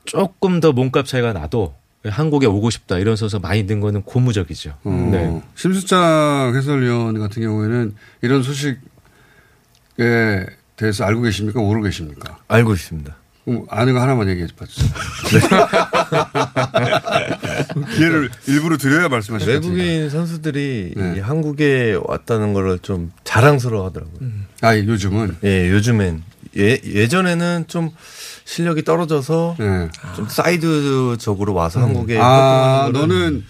조금 0.06 0.60
더 0.60 0.72
몸값 0.72 1.06
차이가 1.06 1.34
나도 1.34 1.76
한국에 2.06 2.46
오고 2.46 2.70
싶다 2.70 3.00
이런 3.00 3.16
가 3.16 3.40
많이 3.40 3.64
는 3.64 3.80
거는 3.80 4.04
고무적이죠. 4.04 4.78
어, 4.84 5.10
네. 5.12 5.42
심수장 5.56 6.54
해설위원 6.56 7.20
같은 7.20 7.42
경우에는 7.42 7.96
이런 8.22 8.44
소식에 8.44 8.78
대해서 10.76 11.04
알고 11.04 11.22
계십니까? 11.22 11.60
모르고 11.60 11.86
계십니까? 11.86 12.38
알고 12.48 12.74
있습니다. 12.74 13.16
그럼 13.46 13.66
아는 13.70 13.94
거 13.94 14.02
하나만 14.02 14.28
얘기해 14.30 14.48
봐주세요. 14.58 14.90
기회를 17.96 18.30
일부러 18.48 18.78
드려야 18.78 19.08
말씀하실 19.08 19.48
것 19.48 19.54
외국인 19.54 20.10
선수들이 20.10 20.94
네. 20.96 21.14
이 21.18 21.20
한국에 21.20 21.98
왔다는 22.04 22.54
거를 22.54 22.80
좀 22.80 23.12
자랑스러워 23.24 23.86
하더라고요. 23.86 24.30
아, 24.62 24.76
요즘은? 24.76 25.38
예, 25.44 25.70
요즘엔. 25.70 26.24
예, 26.58 26.80
예전에는 26.84 27.66
좀 27.68 27.92
실력이 28.46 28.84
떨어져서 28.84 29.56
좀 30.16 30.28
사이드적으로 30.30 31.54
와서 31.54 31.82
한국에 31.82 32.14
네. 32.14 32.20
아, 32.22 32.90
너는 32.94 33.44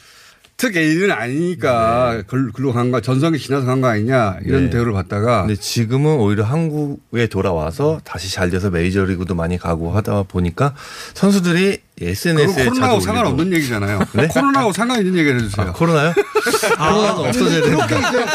특 0.58 0.78
A는 0.78 1.12
아니니까 1.12 2.24
글- 2.28 2.52
글로 2.54 2.72
간 2.72 2.90
거, 2.90 3.02
전성기 3.02 3.38
지나서 3.40 3.66
간 3.66 3.82
거 3.82 3.88
아니냐 3.88 4.38
이런 4.46 4.64
네. 4.66 4.70
대우를 4.70 4.94
받다가 4.94 5.42
근데 5.46 5.56
지금은 5.60 6.16
오히려 6.16 6.46
한국에 6.46 7.28
돌아와서 7.28 8.00
다시 8.06 8.32
잘 8.34 8.50
돼서 8.50 8.70
메이저리그도 8.70 9.36
많이 9.36 9.58
가고 9.58 9.92
하다 9.92 10.24
보니까 10.24 10.74
선수들이 11.14 11.80
SNS에 12.02 12.66
코로나하고 12.66 13.00
상관없는 13.00 13.54
얘기잖아요. 13.54 14.00
네? 14.14 14.28
코로나하고 14.28 14.74
상관 14.74 15.00
있는 15.00 15.18
얘기를 15.18 15.40
해주세요. 15.40 15.72
코로나요? 15.74 16.14
코로나는 16.78 17.10
없어져야. 17.30 17.62
그렇게 17.62 17.96
이제 17.98 18.26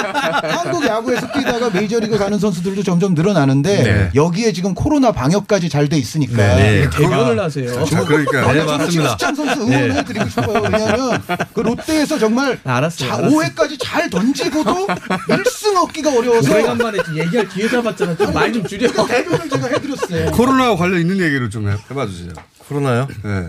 한국 0.48 0.84
야구에서 0.86 1.30
뛰다가 1.32 1.68
메이저리그 1.68 2.16
가는 2.16 2.38
선수들도 2.38 2.82
점점 2.82 3.12
늘어나는데 3.14 3.82
네. 3.82 4.10
여기에 4.14 4.52
지금 4.52 4.74
코로나 4.74 5.12
방역까지 5.12 5.68
잘 5.68 5.90
돼 5.90 5.98
있으니까 5.98 6.36
네. 6.36 6.88
대변을 6.90 7.38
하세요. 7.40 7.84
자, 7.84 8.04
그러니까. 8.04 8.52
네, 8.52 8.62
맞습니다. 8.64 9.10
수찬 9.10 9.34
선수 9.34 9.60
응원해드리고 9.62 10.28
싶어요. 10.28 10.62
왜냐하면 10.62 11.22
그 11.52 11.60
롯데에서 11.60 12.16
정말 12.18 12.58
알았어요. 12.64 13.08
자, 13.08 13.16
알았어요. 13.16 13.38
5회까지 13.40 13.76
잘 13.80 14.08
던지고도 14.08 14.86
1승 14.86 15.76
얻기가 15.82 16.10
어려워서 16.16 16.50
오래간만에 16.52 17.02
좀 17.02 17.18
얘기할 17.18 17.48
기회 17.48 17.68
잡았잖아. 17.68 18.16
좀 18.16 18.32
말 18.32 18.52
좀 18.52 18.64
줄여. 18.64 18.88
대변을 19.06 19.48
제가 19.50 19.66
해드렸어요. 19.66 20.30
코로나와 20.30 20.76
관련 20.76 21.00
있는 21.00 21.18
얘기를 21.20 21.50
좀 21.50 21.68
해- 21.68 21.76
해봐 21.90 22.06
주세요. 22.06 22.30
코로나요? 22.68 23.08
네. 23.24 23.48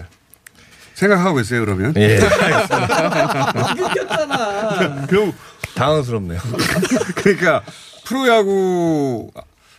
생각하고 1.01 1.39
있어요 1.39 1.62
그러면? 1.65 1.93
예. 1.98 2.20
끊겼잖아. 3.75 5.08
그럼 5.08 5.34
당황스럽네요. 5.74 6.39
그러니까 7.15 7.63
프로야구 8.05 9.31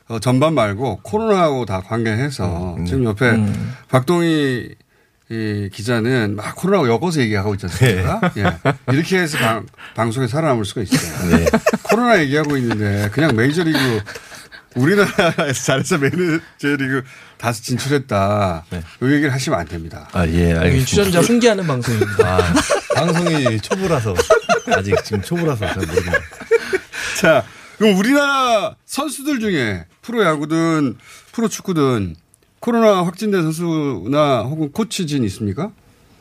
어, 0.09 0.19
전반 0.19 0.55
말고 0.55 1.00
코로나하고 1.02 1.64
다 1.64 1.81
관계해서 1.81 2.75
음, 2.76 2.85
지금 2.87 3.05
옆에 3.05 3.37
박동희 3.88 4.75
이 5.31 5.71
기자는 5.73 6.35
막 6.37 6.57
코로나하고 6.57 6.93
엮어서 6.93 7.21
얘기하고 7.21 7.55
있지 7.55 7.67
않습니까? 7.67 8.21
예. 8.37 8.45
이렇게 8.93 9.19
해서 9.19 9.38
방, 9.38 9.64
방송에 9.95 10.26
살아남을 10.26 10.64
수가 10.64 10.83
있어요. 10.83 11.31
네. 11.31 11.47
코로나 11.85 12.21
얘기하고 12.21 12.57
있는데 12.59 13.09
그냥 13.12 13.35
메이저리그 13.37 13.79
우리나라에서 14.75 15.64
잘해서 15.64 15.99
메이저리그 15.99 17.02
다시 17.38 17.62
진출했다. 17.64 18.64
네. 18.71 18.83
이 19.02 19.05
얘기를 19.12 19.33
하시면 19.33 19.59
안 19.59 19.67
됩니다. 19.67 20.09
아, 20.12 20.26
예, 20.26 20.52
알겠습니다. 20.52 20.85
출연자 20.87 21.21
훈계하는 21.21 21.67
방송입니다. 21.67 22.37
아, 22.37 22.55
방송이 22.95 23.61
초보라서 23.61 24.14
아직 24.76 24.95
지금 25.05 25.23
초보라서 25.23 25.67
잘 25.67 25.76
모르겠네요. 25.87 26.12
자, 27.21 27.45
그럼 27.79 27.97
우리나라 27.99 28.76
선수들 28.87 29.41
중에 29.41 29.85
프로야구든 30.02 30.97
프로축구든 31.33 32.17
코로나 32.61 33.05
확진된 33.05 33.43
선수나 33.43 34.43
혹은 34.43 34.71
코치진 34.71 35.25
있습니까? 35.25 35.73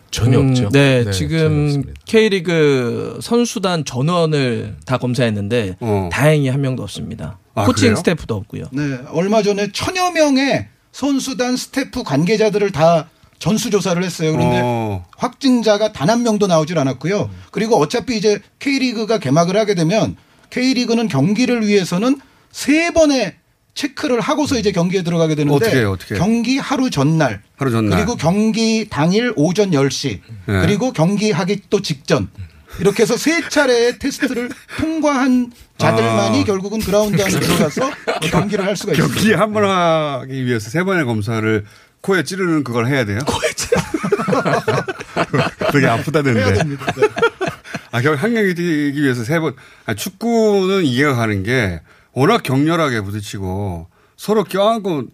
전혀 0.10 0.40
음, 0.40 0.50
없죠. 0.50 0.70
네, 0.70 1.04
전혀 1.04 1.12
지금. 1.12 1.84
K리그 2.06 3.20
선수단 3.22 3.86
전원을 3.86 4.76
다 4.86 4.98
검사했는데 4.98 5.78
어. 5.80 6.10
다행히 6.12 6.50
한 6.50 6.62
명도 6.62 6.84
없습니다. 6.84 7.38
아, 7.54 7.66
코칭 7.66 7.88
그래요? 7.90 7.96
스태프도 7.98 8.36
없고요. 8.36 8.66
네, 8.72 9.00
얼마 9.10 9.42
전에 9.42 9.72
천여 9.72 10.12
명의 10.12 10.68
선수단 10.92 11.58
스태프 11.58 12.04
관계자들을 12.04 12.72
다 12.72 13.10
전수조사를 13.40 14.02
했어요. 14.04 14.32
그런데 14.34 14.62
어. 14.64 15.06
확진자가 15.18 15.92
단 15.94 16.10
한 16.10 16.24
명도 16.24 16.48
나오질 16.48 16.78
않았고요. 16.78 17.30
그리고 17.52 17.78
어차피 17.78 18.18
이제 18.18 18.40
K리그가 18.60 19.18
개막을 19.18 19.58
하게 19.58 19.74
되면 19.76 20.16
K리그는 20.50 21.08
경기를 21.08 21.66
위해서는 21.68 22.20
세 22.52 22.92
번의 22.92 23.36
체크를 23.74 24.20
하고서 24.20 24.60
이제 24.60 24.72
경기에 24.74 25.02
들어가게 25.04 25.36
되는데 25.36 25.56
어떻게 25.56 25.78
해요, 25.78 25.92
어떻게 25.94 26.16
해요? 26.16 26.22
경기 26.24 26.58
하루 26.58 26.90
전날 26.90 27.42
하루 27.56 27.72
전날. 27.72 27.98
그리고 27.98 28.16
경기 28.18 28.88
당일 28.90 29.32
오전 29.38 29.72
10시 29.72 30.20
네. 30.48 30.62
그리고 30.62 30.92
경기 30.92 31.32
하기 31.32 31.62
또 31.70 31.82
직전 31.82 32.30
이렇게 32.80 33.04
해서 33.04 33.18
세 33.18 33.48
차례의 33.48 34.00
테스트를 34.00 34.50
통과한 34.78 35.52
자들만이 35.78 36.42
아. 36.42 36.44
결국은 36.46 36.80
그라운드 36.80 37.22
안에 37.22 37.32
들어가서 37.40 37.92
경기를 38.32 38.66
할 38.66 38.76
수가 38.76 38.94
있습니다. 38.94 39.14
경기 39.16 39.34
한 39.34 39.52
번 39.54 39.66
하기 39.66 40.46
위해서 40.46 40.70
세 40.70 40.84
번의 40.84 41.06
검사를 41.06 41.66
코에 42.02 42.24
찌르는 42.24 42.64
그걸 42.64 42.88
해야 42.88 43.06
돼요? 43.06 43.20
코에 43.26 43.50
찌르 43.56 43.82
되게 45.72 46.54
됩니다. 46.54 46.86
네. 46.96 47.08
아, 47.92 48.02
결국 48.02 48.24
한 48.24 48.34
경기 48.34 48.56
뛰기 48.56 49.02
위해서 49.04 49.24
세 49.24 49.40
번. 49.40 49.54
아니, 49.86 49.98
축구는 49.98 50.86
이해가 50.86 51.16
가는 51.16 51.44
게 51.44 51.82
워낙 52.14 52.42
격렬하게 52.44 53.02
부딪히고 53.02 53.88
서로 54.18 54.44
껴안고 54.44 55.06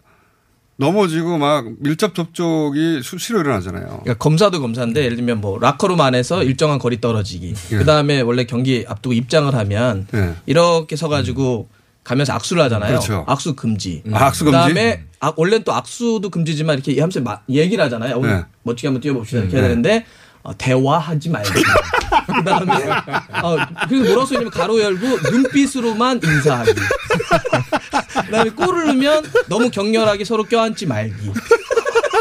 넘어지고 0.78 1.38
막 1.38 1.66
밀접 1.80 2.14
접촉이 2.14 3.02
수시로 3.02 3.40
일어나잖아요. 3.40 3.86
그러니까 3.86 4.14
검사도 4.14 4.60
검사인데 4.60 5.04
예를 5.04 5.16
들면 5.16 5.40
뭐 5.40 5.58
라커룸 5.58 6.00
안에서 6.00 6.44
일정한 6.44 6.78
거리 6.78 7.00
떨어지기. 7.00 7.52
예. 7.72 7.76
그다음에 7.76 8.20
원래 8.20 8.44
경기 8.44 8.84
앞두고 8.86 9.12
입장을 9.12 9.52
하면 9.52 10.06
예. 10.14 10.34
이렇게 10.46 10.94
서 10.94 11.08
가지고 11.08 11.68
가면서 12.04 12.32
악수를 12.32 12.62
하잖아요. 12.64 12.90
그렇죠. 12.90 13.24
악수 13.26 13.56
금지. 13.56 14.02
아, 14.12 14.26
악수 14.26 14.44
금지? 14.44 14.56
그다음에 14.56 15.04
아, 15.18 15.32
원래는 15.36 15.64
또 15.64 15.72
악수도 15.74 16.30
금지지만 16.30 16.76
이렇게 16.76 16.94
하면서 17.00 17.20
마- 17.20 17.40
얘기를 17.50 17.82
하잖아요. 17.84 18.16
오늘 18.16 18.36
네. 18.36 18.44
멋지게 18.62 18.86
한번 18.88 19.00
뛰어봅시다 19.00 19.40
이렇게 19.40 19.56
해야 19.56 19.62
네. 19.62 19.68
되는데 19.70 20.06
어, 20.48 20.54
대화하지 20.56 21.28
말고. 21.28 21.50
그 21.50 22.44
다음에 22.44 22.72
어, 23.42 23.56
그래서 23.86 24.04
뭐라고 24.04 24.24
써있냐면 24.24 24.50
가로 24.50 24.80
열고 24.80 25.30
눈빛으로만 25.30 26.20
인사하기. 26.24 26.72
그 26.72 28.30
다음에 28.30 28.50
골을 28.50 28.86
넣으면 28.86 29.24
너무 29.48 29.70
격렬하게 29.70 30.24
서로 30.24 30.44
껴안지 30.44 30.86
말기. 30.86 31.32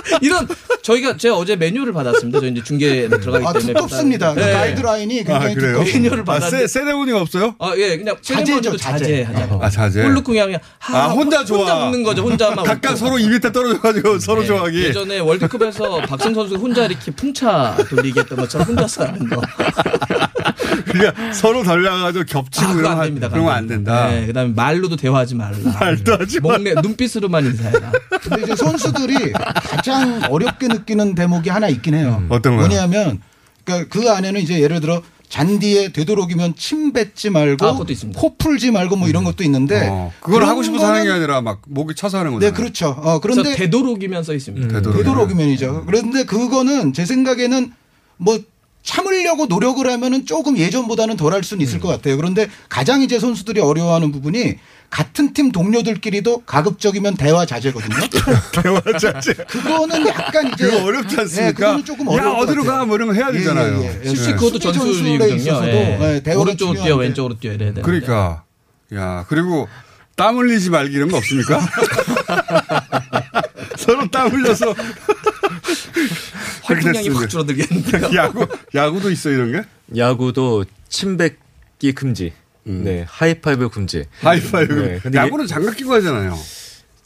이런 0.22 0.48
저희가 0.82 1.18
제가 1.18 1.36
어제 1.36 1.56
매뉴얼을 1.56 1.94
받았습니다. 1.94 2.40
저희 2.40 2.52
이제 2.52 2.64
중계 2.64 3.08
들어가기 3.10 3.46
아, 3.46 3.54
때문에 3.54 3.74
두껍습니다. 3.74 4.34
그 4.34 4.40
네. 4.40 4.54
가이드라인이 4.54 5.16
굉장히 5.24 5.56
두껍습니다. 5.56 5.94
매뉴얼을 5.98 6.20
아, 6.22 6.24
받았는데 6.24 6.68
세, 6.68 6.80
세레모니가 6.80 7.22
없어요? 7.22 7.56
아, 7.60 7.74
예, 7.78 7.98
그냥 7.98 8.16
자제죠, 8.22 8.78
자제. 8.78 9.26
자제하자. 9.26 9.58
아, 9.62 9.70
자제. 9.70 10.04
꼴루궁이 10.04 10.40
그냥 10.40 10.60
하- 10.80 10.98
아, 10.98 11.08
혼자 11.10 11.44
좋아. 11.44 11.60
혼자 11.60 11.76
먹는 11.76 12.04
거죠. 12.04 12.24
혼자만. 12.24 12.64
각각 12.66 12.90
웃고. 12.92 12.96
서로 12.98 13.16
2m 13.18 13.52
떨어져가지고 13.54 14.20
서로 14.20 14.42
네, 14.42 14.48
좋아하기. 14.48 14.84
예전에 14.86 15.20
월드컵에서 15.20 16.02
박승 16.02 16.34
선수가 16.34 16.60
혼자 16.60 16.86
이렇게 16.86 17.12
풍차 17.12 17.76
돌리기 17.90 18.20
했던 18.20 18.38
것처럼 18.38 18.68
혼자서 18.68 19.06
하는 19.06 19.28
거. 19.30 19.42
그러니까 20.86 21.34
서로 21.34 21.64
달려가지고 21.64 22.26
겹치고 22.26 22.66
아, 22.66 22.74
그거 22.74 22.78
그러면 22.82 22.92
안 22.92 23.00
안- 23.00 23.06
됩니다. 23.08 23.30
그런 23.30 23.46
거안 23.46 23.68
된다. 23.68 24.10
네, 24.10 24.26
그다음에 24.28 24.54
말로도 24.56 24.96
대화하지 24.96 25.36
말라. 25.36 25.58
말도 25.80 26.14
하지 26.14 26.40
마. 26.40 26.50
목내 26.54 26.74
눈빛으로만 26.76 27.46
인사해라. 27.46 27.92
근데 28.22 28.44
이제 28.44 28.56
선수들이 28.56 29.32
가장 29.34 30.22
어렵게 30.30 30.68
느끼는 30.68 31.16
대목이 31.16 31.50
하나 31.50 31.68
있긴 31.68 31.94
해요. 31.96 32.18
음. 32.22 32.28
어떤 32.30 32.56
거요? 32.58 32.68
뭐냐면 32.68 33.22
그러니까 33.64 33.90
그 33.90 34.10
안에는 34.10 34.40
이제 34.42 34.60
예를 34.62 34.80
들어 34.80 35.02
잔디에 35.30 35.92
되도록이면 35.92 36.56
침 36.56 36.94
뱉지 36.94 37.30
말고 37.30 37.66
아. 37.68 37.78
코 38.16 38.38
풀지 38.38 38.72
말고 38.72 38.96
뭐 38.96 39.10
이런 39.10 39.26
것도 39.26 39.44
있는데 39.44 39.90
어, 39.92 40.14
그걸 40.22 40.36
그런 40.36 40.50
하고 40.50 40.64
싶어서 40.64 40.88
하는 40.88 41.04
게 41.04 41.10
거는- 41.10 41.14
아니라 41.16 41.42
막 41.42 41.60
목이 41.68 41.96
차서 41.96 42.20
하는 42.20 42.32
네, 42.32 42.36
거잖아요. 42.36 42.54
그렇죠. 42.56 42.88
어, 42.98 43.20
그런데 43.20 43.54
되도록이면 43.56 44.24
써 44.24 44.34
있습니다. 44.34 44.68
되도록. 44.70 44.98
되도록이면이죠. 45.00 45.84
그런데 45.86 46.24
그거는 46.24 46.94
제 46.94 47.06
생각에는 47.06 47.74
뭐 48.16 48.40
참으려고 48.88 49.48
노력을 49.48 49.86
하면은 49.86 50.26
조금 50.26 50.58
예전보다는 50.58 51.18
덜 51.18 51.34
할 51.34 51.44
수는 51.44 51.62
있을 51.62 51.82
것 51.82 51.90
같아요. 51.90 52.16
그런데 52.16 52.48
가장 52.70 53.02
이제 53.02 53.20
선수들이 53.20 53.60
어려워하는 53.60 54.14
부분이 54.14 54.56
같은 54.90 55.34
팀 55.34 55.52
동료들끼리도 55.52 56.44
가급적이면 56.46 57.18
대화 57.18 57.46
자제거든요. 57.46 57.98
대화 58.64 58.82
자체. 58.98 59.34
그거는 59.34 60.08
약간 60.08 60.54
이제 60.54 60.70
그거 60.70 60.86
어렵지 60.86 61.20
않습니까? 61.20 61.50
네, 61.50 61.54
그거는 61.54 61.84
조금 61.84 62.08
야, 62.08 62.12
어려울 62.14 62.36
것 62.38 62.42
어디로. 62.44 62.64
가? 62.64 62.86
뭐 62.86 62.96
이런 62.96 63.10
거 63.10 63.14
해야 63.14 63.28
예, 63.28 63.34
되잖아요. 63.34 63.82
예, 63.84 64.02
예. 64.06 64.08
실제 64.08 64.32
예. 64.32 64.36
그것도 64.36 64.52
수비 64.54 64.60
전술에 64.62 64.94
전술이거든요. 64.94 65.36
있어서도 65.36 65.68
예. 65.68 66.00
예, 66.16 66.24
대화가 66.24 66.42
오른쪽으로 66.42 66.82
뛰어. 66.82 66.96
왼쪽으로 66.96 67.38
뛰어 67.38 67.52
이래야 67.52 67.74
되는데. 67.74 67.82
그러니까. 67.82 68.44
야, 68.96 69.26
그리고 69.28 69.68
땀 70.16 70.38
흘리지 70.38 70.70
말기 70.70 70.96
이런 70.96 71.12
거 71.12 71.18
없습니까? 71.18 71.60
서로 73.78 74.08
땀 74.10 74.30
흘려서. 74.32 74.74
활동량이 76.68 77.10
확 77.10 77.30
줄어들겠는데요. 77.30 78.10
야구, 78.16 78.48
야구도 78.76 79.10
있어, 79.12 79.30
이런 79.30 79.52
게? 79.52 79.64
야구도 79.96 80.66
침뱉기 80.90 81.94
금지. 81.94 82.34
네, 82.64 83.06
하이파이브 83.08 83.70
금지. 83.70 84.06
하이파이브. 84.20 84.74
네, 84.74 85.00
근데 85.02 85.18
야구는 85.18 85.48
장갑 85.48 85.76
끼고 85.78 85.94
하잖아요. 85.94 86.38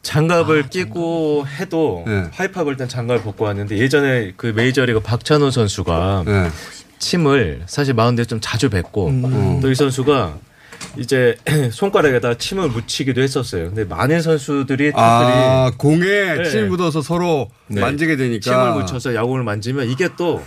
장갑을 0.01 0.69
끼고 0.69 1.45
해도 1.59 2.03
네. 2.07 2.25
하이파이브 2.31 2.71
일단 2.71 2.89
장갑을 2.89 3.21
벗고 3.21 3.45
왔는데 3.45 3.77
예전에 3.77 4.33
그 4.35 4.47
메이저리그 4.47 4.99
박찬호 5.01 5.51
선수가 5.51 6.23
네. 6.25 6.49
침을 6.97 7.61
사실 7.67 7.93
마운드에 7.93 8.25
좀 8.25 8.39
자주 8.41 8.71
뱉고 8.71 9.07
음. 9.09 9.59
또이 9.61 9.75
선수가 9.75 10.39
이제 10.97 11.37
손가락에다 11.71 12.35
침을 12.35 12.69
묻히기도 12.69 13.21
했었어요. 13.21 13.67
근데 13.67 13.83
많은 13.85 14.21
선수들이 14.21 14.91
아, 14.95 15.71
공에 15.77 16.05
네. 16.05 16.43
침 16.49 16.69
묻어서 16.69 17.01
서로 17.01 17.49
네. 17.67 17.81
만지게 17.81 18.15
되니까. 18.15 18.41
침을 18.41 18.81
묻혀서 18.81 19.15
야구를 19.15 19.43
만지면 19.43 19.87
이게 19.89 20.09
또 20.17 20.43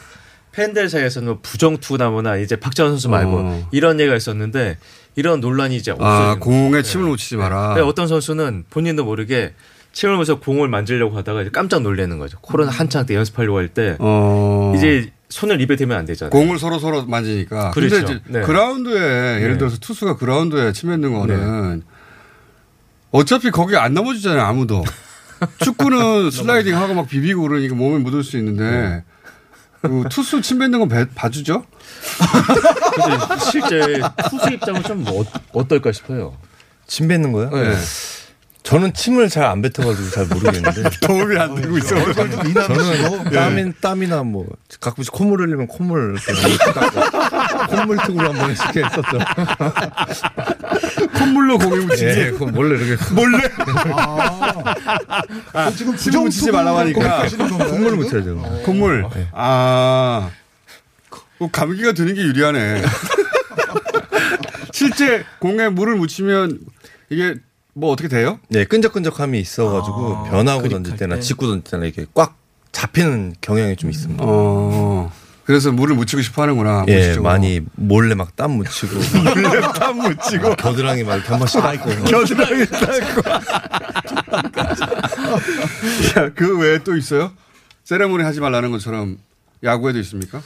팬들 0.53 0.89
사이에서는 0.89 1.29
뭐 1.29 1.39
부정투나무나 1.43 2.37
이제 2.37 2.57
박찬호 2.57 2.91
선수 2.91 3.09
말고 3.09 3.37
어. 3.37 3.69
이런 3.73 3.99
얘기가 3.99 4.17
있었는데 4.17 4.79
이런 5.17 5.41
논란이 5.41 5.77
이제 5.77 5.91
없어요. 5.91 6.09
아, 6.09 6.37
공에 6.39 6.83
침을 6.83 7.07
묻히지 7.07 7.37
마라. 7.37 7.75
어떤 7.85 8.07
선수는 8.07 8.65
본인도 8.71 9.05
모르게 9.05 9.55
침을 9.93 10.17
묻혀서 10.17 10.41
공을 10.41 10.69
만지려고 10.69 11.17
하다가 11.17 11.43
이제 11.43 11.51
깜짝 11.53 11.83
놀라는 11.83 12.19
거죠. 12.19 12.39
코로나 12.41 12.71
한창 12.71 13.07
때 13.07 13.15
연습하려고 13.15 13.59
할때 13.59 13.97
어. 14.01 14.73
이제 14.77 15.11
손을 15.35 15.61
입에 15.61 15.75
대면 15.75 15.99
안 15.99 16.05
되잖아요. 16.07 16.31
공을 16.31 16.61
서로 16.61 16.79
서로 16.79 17.05
만지니까. 17.07 17.73
그렇죠. 17.73 17.97
근데 17.97 18.13
이제 18.13 18.23
네. 18.29 18.41
그라운드에 18.43 19.41
예를 19.41 19.53
네. 19.55 19.59
들어서 19.59 19.77
투수가 19.79 20.17
그라운드에 20.17 20.73
침 20.73 20.91
뱉는 20.91 21.13
거는 21.13 21.83
어차피 23.11 23.51
거기 23.51 23.77
안 23.77 23.95
넘어지잖아요 23.95 24.41
아무도. 24.43 24.85
축구는 25.61 26.31
슬라이딩 26.33 26.77
하고 26.77 26.95
막 26.95 27.09
비비고 27.09 27.43
그러니까 27.43 27.75
몸에 27.75 27.99
묻을 27.99 28.23
수 28.23 28.39
있는데 28.39 29.03
그 29.83 30.05
투수 30.09 30.41
침 30.41 30.61
뱉는 30.61 30.79
건 30.79 30.89
배- 30.89 31.09
봐주죠? 31.17 31.65
근데 32.95 33.19
실제 33.51 34.01
투수 34.31 34.51
입장은 34.53 34.85
좀 34.85 35.05
어, 35.09 35.25
어떨까 35.53 35.91
싶어요. 35.91 36.37
침 36.87 37.09
뱉는 37.09 37.33
거요? 37.33 37.51
네. 37.51 37.75
저는 38.65 38.95
침을 38.95 39.29
잘 39.29 39.45
안 39.45 39.61
뱉어가지고 39.61 40.09
잘 40.11 40.25
모르겠는데. 40.27 40.89
도움이 41.07 41.39
안 41.39 41.55
되고 41.55 41.77
있어. 41.79 42.13
저는 42.15 43.31
땀이, 43.31 43.73
땀이나 43.81 44.23
뭐 44.23 44.47
가끔씩 44.81 45.13
콧물 45.13 45.43
흘리면 45.43 45.67
콧물 45.69 46.17
콧물 47.69 47.99
특으로 47.99 48.33
한번 48.33 48.51
이렇게 48.53 48.83
했었죠. 48.83 49.19
콧물로 51.19 51.59
공에 51.59 51.85
묻히지. 51.85 52.05
예, 52.07 52.31
그건 52.31 52.53
몰래 52.55 52.83
이렇게 52.83 53.15
몰래. 53.15 53.39
아, 55.53 55.71
지금 55.71 55.95
침 55.97 56.23
묻히지 56.23 56.51
말라고 56.51 56.79
하니까 56.79 57.21
하시는 57.21 57.47
건가요? 57.49 57.71
콧물 57.71 57.91
지금? 57.91 57.99
묻혀야죠. 58.39 58.63
콧물. 58.65 59.07
아. 59.33 60.31
그 61.39 61.51
감기가 61.53 61.93
드는 61.93 62.15
게 62.15 62.23
유리하네. 62.23 62.83
실제 64.73 65.23
공에 65.39 65.69
물을 65.69 65.97
묻히면 65.97 66.61
이게 67.11 67.35
뭐 67.75 67.91
어떻게 67.93 68.09
돼요? 68.09 68.39
네, 68.49 68.65
끈적끈적함이 68.65 69.39
있어가지고 69.41 70.17
아, 70.17 70.23
변하고 70.31 70.69
던질 70.69 70.97
때나 70.97 71.19
직구 71.21 71.47
던질 71.49 71.71
때나 71.71 71.85
이렇게 71.85 72.07
꽉 72.15 72.37
잡히는 72.73 73.35
경향이 73.41 73.77
좀 73.77 73.91
있습니다. 73.91 74.23
어. 74.27 75.13
그래서 75.45 75.71
물을 75.73 75.95
묻히고 75.95 76.23
싶어 76.23 76.43
하는구나. 76.43 76.85
예, 76.89 76.93
무의식적으로. 76.93 77.23
많이 77.25 77.61
몰래 77.75 78.15
막 78.15 78.35
땀 78.37 78.53
묻히고 78.53 78.95
몰래 79.35 79.61
땀 79.79 79.99
묻히고 79.99 80.55
겨드랑이 80.57 81.03
막 81.05 81.17
이렇게 81.17 81.29
한 81.29 81.39
번씩 81.39 81.61
닦고 81.61 82.05
겨드랑이 82.05 82.67
닦고. 82.67 83.31
야, 86.21 86.31
그 86.35 86.59
외에 86.59 86.79
또 86.79 86.97
있어요? 86.97 87.33
세레모니 87.85 88.23
하지 88.25 88.41
말라는 88.41 88.71
것처럼 88.71 89.19
야구에도 89.63 89.99
있습니까? 90.01 90.41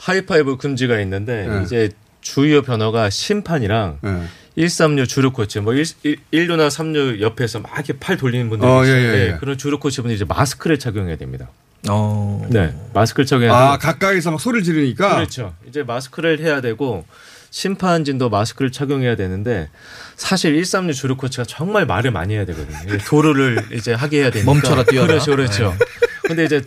하이파이브 0.00 0.56
금지가 0.56 0.98
있는데 1.00 1.46
네. 1.46 1.62
이제 1.64 1.90
주요 2.20 2.62
변화가 2.62 3.10
심판이랑 3.10 3.98
네. 4.02 4.22
136 4.56 5.08
주루 5.08 5.32
코치 5.32 5.60
뭐 5.60 5.72
1, 5.74 5.84
1 6.30 6.46
루나 6.46 6.68
3루 6.68 7.20
옆에서 7.20 7.60
막 7.60 7.72
이렇게 7.74 7.94
팔 7.94 8.16
돌리는 8.16 8.48
분들 8.50 8.68
어, 8.68 8.82
예, 8.84 8.86
계시는데 8.86 9.18
예, 9.18 9.32
예. 9.32 9.36
그런 9.38 9.56
주루 9.56 9.78
코치분이 9.78 10.14
이제 10.14 10.24
마스크를 10.24 10.78
착용해야 10.78 11.16
됩니다. 11.16 11.48
어. 11.88 12.46
네, 12.50 12.74
마스크를 12.94 13.26
착용해야 13.26 13.52
아, 13.52 13.78
가까이서 13.78 14.30
막 14.30 14.40
소리를 14.40 14.62
지르니까. 14.62 15.16
그렇죠. 15.16 15.54
이제 15.68 15.82
마스크를 15.82 16.38
해야 16.40 16.60
되고 16.60 17.04
심판진도 17.50 18.30
마스크를 18.30 18.72
착용해야 18.72 19.16
되는데 19.16 19.68
사실 20.16 20.54
136 20.54 20.94
주루 20.94 21.16
코치가 21.16 21.44
정말 21.44 21.86
말을 21.86 22.10
많이 22.10 22.34
해야 22.34 22.44
되거든요. 22.46 22.98
도루를 23.06 23.66
이제 23.74 23.92
하게 23.92 24.20
해야 24.22 24.30
되니까 24.30 24.52
멈춰라, 24.52 24.84
뛰어라. 24.84 25.06
그렇죠, 25.08 25.30
그렇죠. 25.32 25.74
근데 26.22 26.44
이제 26.44 26.62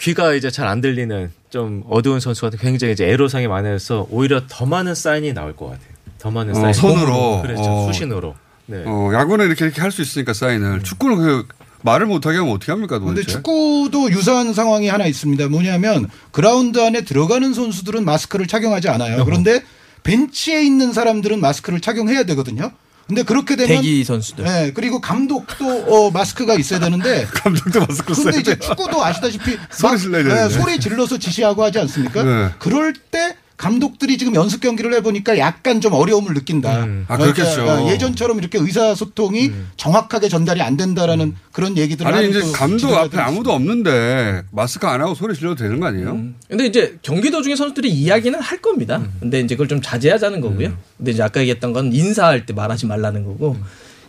귀가 0.00 0.32
이제 0.34 0.50
잘 0.50 0.66
안 0.68 0.80
들리는 0.80 1.30
좀 1.50 1.82
어두운 1.88 2.20
선수가 2.20 2.56
굉장히 2.58 2.92
이제 2.92 3.06
애로상이 3.08 3.46
많아서 3.48 4.06
오히려 4.10 4.42
더 4.48 4.66
많은 4.66 4.94
사인이 4.94 5.32
나올 5.32 5.56
것 5.56 5.66
같아요. 5.66 5.97
더 6.18 6.30
많은 6.30 6.52
어, 6.56 6.60
사인. 6.60 6.72
손으로. 6.74 7.42
그렇죠. 7.42 7.62
어. 7.62 7.86
수신으로. 7.92 8.34
네. 8.66 8.82
어, 8.86 9.10
야구는 9.14 9.46
이렇게 9.46 9.64
이렇게 9.64 9.80
할 9.80 9.90
수 9.90 10.02
있으니까 10.02 10.32
사인을 10.34 10.82
축구는 10.82 11.16
그 11.16 11.46
말을 11.82 12.06
못하게 12.06 12.38
하면 12.38 12.52
어떻게 12.52 12.72
합니까 12.72 12.98
근데 12.98 13.20
도대체? 13.22 13.32
축구도 13.32 14.10
유사한 14.10 14.52
상황이 14.52 14.88
하나 14.88 15.06
있습니다. 15.06 15.48
뭐냐면 15.48 16.08
그라운드 16.32 16.80
안에 16.82 17.02
들어가는 17.02 17.54
선수들은 17.54 18.04
마스크를 18.04 18.46
착용하지 18.46 18.88
않아요. 18.88 19.24
그런데 19.24 19.62
벤치에 20.02 20.62
있는 20.64 20.92
사람들은 20.92 21.40
마스크를 21.40 21.80
착용해야 21.80 22.24
되거든요. 22.24 22.72
근데 23.06 23.22
그렇게 23.22 23.56
되면 23.56 23.76
대기 23.80 24.04
선수들. 24.04 24.44
네, 24.44 24.72
그리고 24.74 25.00
감독도 25.00 25.66
어, 25.88 26.10
마스크가 26.10 26.54
있어야 26.56 26.78
되는데 26.80 27.24
감독도 27.32 27.80
마스크 27.86 28.12
써야 28.12 28.24
근데 28.24 28.40
이제. 28.40 28.58
축구도 28.58 29.02
아시다시피 29.02 29.56
소리 29.70 29.90
막, 29.92 29.96
질러야 29.96 30.48
네. 30.48 30.54
소리 30.54 30.78
질러서 30.78 31.16
지시하고 31.18 31.62
하지 31.64 31.78
않습니까? 31.78 32.22
네. 32.22 32.50
그럴 32.58 32.92
때 32.92 33.36
감독들이 33.58 34.16
지금 34.16 34.34
연습 34.36 34.60
경기를 34.60 34.94
해보니까 34.94 35.36
약간 35.36 35.80
좀 35.80 35.92
어려움을 35.92 36.32
느낀다. 36.32 36.86
아, 37.08 37.16
그렇겠죠. 37.18 37.62
그러니까 37.62 37.92
예전처럼 37.92 38.38
이렇게 38.38 38.56
의사소통이 38.58 39.50
정확하게 39.76 40.28
전달이 40.28 40.62
안 40.62 40.76
된다라는 40.76 41.34
그런 41.52 41.76
얘기들을 41.76 42.14
아니 42.14 42.30
이제 42.30 42.40
또 42.40 42.52
감독 42.52 42.94
앞에 42.94 43.18
아무도 43.18 43.52
없는데 43.52 44.44
마스크 44.52 44.86
안 44.86 45.00
하고 45.00 45.14
소리 45.14 45.34
질러도 45.34 45.56
되는 45.56 45.80
거 45.80 45.86
아니에요? 45.86 46.18
근데 46.48 46.66
이제 46.66 46.98
경기 47.02 47.30
도중에 47.30 47.56
선수들이 47.56 47.90
이야기는 47.90 48.40
할 48.40 48.62
겁니다. 48.62 49.02
근데 49.20 49.40
이제 49.40 49.56
그걸 49.56 49.66
좀 49.68 49.82
자제하자는 49.82 50.40
거고요. 50.40 50.72
근데 50.96 51.10
이제 51.10 51.22
아까 51.22 51.40
얘기했던 51.40 51.72
건 51.72 51.92
인사할 51.92 52.46
때 52.46 52.52
말하지 52.52 52.86
말라는 52.86 53.24
거고. 53.24 53.56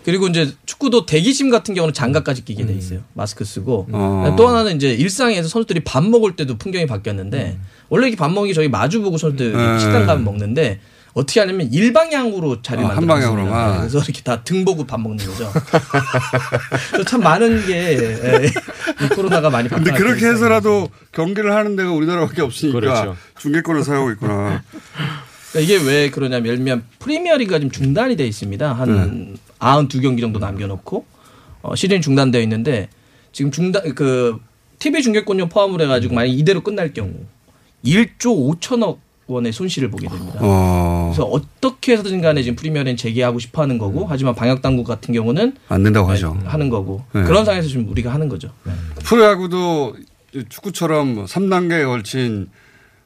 그리고 0.06 0.28
이제 0.28 0.52
축구도 0.66 1.06
대기심 1.06 1.50
같은 1.50 1.76
경우는 1.76 1.94
장갑까지 1.94 2.46
끼게 2.46 2.66
돼 2.66 2.74
있어요. 2.74 3.02
마스크 3.14 3.44
쓰고. 3.46 3.88
어. 3.92 4.34
또 4.38 4.48
하나는 4.48 4.76
이제 4.76 4.92
일상에서 4.94 5.48
선수들이 5.48 5.82
밥 5.82 6.04
먹을 6.04 6.36
때도 6.36 6.58
풍경이 6.58 6.86
바뀌었는데 6.88 7.58
원래 7.90 8.08
이렇게 8.08 8.18
밥 8.18 8.32
먹기 8.32 8.54
저희 8.54 8.68
마주 8.70 9.02
보고 9.02 9.18
선수들이 9.18 9.56
네. 9.56 9.80
식당 9.80 10.06
가면 10.06 10.24
먹는데 10.24 10.80
어떻게 11.14 11.40
하냐면 11.42 11.72
일방향으로 11.74 12.62
자리를 12.62 12.86
아, 12.90 12.96
한 12.96 13.06
만들어 13.06 13.30
방향으로만. 13.32 13.78
그래서 13.80 13.98
이렇게 14.00 14.22
다 14.22 14.44
등 14.44 14.64
보고 14.64 14.86
밥 14.86 15.00
먹는 15.02 15.18
거죠. 15.26 15.52
참 17.06 17.22
많은 17.22 17.66
게 17.66 17.74
예, 17.74 18.46
이 19.06 19.10
코로나가 19.10 19.50
많이 19.50 19.68
근데 19.68 19.92
바뀌었어요. 19.92 20.16
그렇게 20.16 20.28
해서라도 20.34 20.90
경기를 21.12 21.54
하는 21.54 21.76
데가 21.76 21.92
우리나라밖에 21.92 22.42
없으니까 22.42 22.80
그렇죠. 22.80 23.16
중계권을 23.40 23.84
사용하고 23.84 24.12
있구나. 24.12 24.64
그러니까 25.52 25.74
이게 25.76 25.84
왜 25.84 26.10
그러냐면 26.10 26.46
예를 26.46 26.58
들면 26.58 26.84
프리미어리가 27.00 27.58
지금 27.60 27.72
중단이 27.72 28.16
돼 28.16 28.26
있습니다. 28.28 28.72
한 28.74 29.38
92경기 29.60 30.22
정도 30.22 30.40
남겨놓고 30.40 31.06
어, 31.62 31.76
시즌이 31.76 32.02
중단되어 32.02 32.42
있는데 32.42 32.90
지금 33.32 33.52
중단 33.52 33.94
그 33.96 34.40
TV 34.80 35.02
중계권료 35.02 35.48
포함을 35.48 35.82
해가지고 35.82 36.16
만약 36.16 36.32
이대로 36.32 36.62
끝날 36.62 36.94
경우 36.94 37.12
1조 37.86 38.60
5천억 38.60 39.00
원의 39.28 39.54
손실을 39.54 39.92
보게 39.92 40.08
됩니다. 40.08 40.40
어, 40.42 41.12
그래서 41.14 41.30
어떻게 41.30 41.94
해서든 41.94 42.20
간에 42.22 42.42
지금 42.42 42.56
프리미어리는 42.56 42.98
재개하고 42.98 43.38
싶어 43.38 43.62
하는 43.62 43.78
거고 43.78 44.08
하지만 44.10 44.34
방역 44.34 44.62
당국 44.64 44.86
같은 44.86 45.14
경우는 45.14 45.56
안 45.68 45.84
된다고 45.84 46.10
하죠. 46.10 46.36
하는 46.46 46.70
거고 46.70 47.04
네. 47.14 47.24
그런 47.24 47.46
상황에서 47.46 47.68
지금 47.68 47.88
우리가 47.90 48.12
하는 48.12 48.28
거죠. 48.28 48.50
프로야구도 49.04 49.96
축구처럼 50.50 51.26
3단계에 51.26 51.86
걸친 51.86 52.50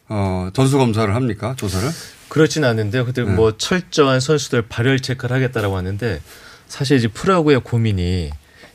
어, 0.08 0.50
전수 0.54 0.78
검사를 0.78 1.14
합니까? 1.14 1.56
조사를? 1.58 1.90
그렇진 2.34 2.64
않은데요. 2.64 3.06
근데 3.06 3.24
네. 3.24 3.30
뭐 3.30 3.56
철저한 3.58 4.20
선수들 4.20 4.64
발열 4.64 5.00
체크를 5.00 5.36
하겠다라고 5.36 5.78
하는데 5.78 6.20
사실 6.68 6.98
이제 6.98 7.08
프로야구의 7.08 7.60
고민이 7.64 8.32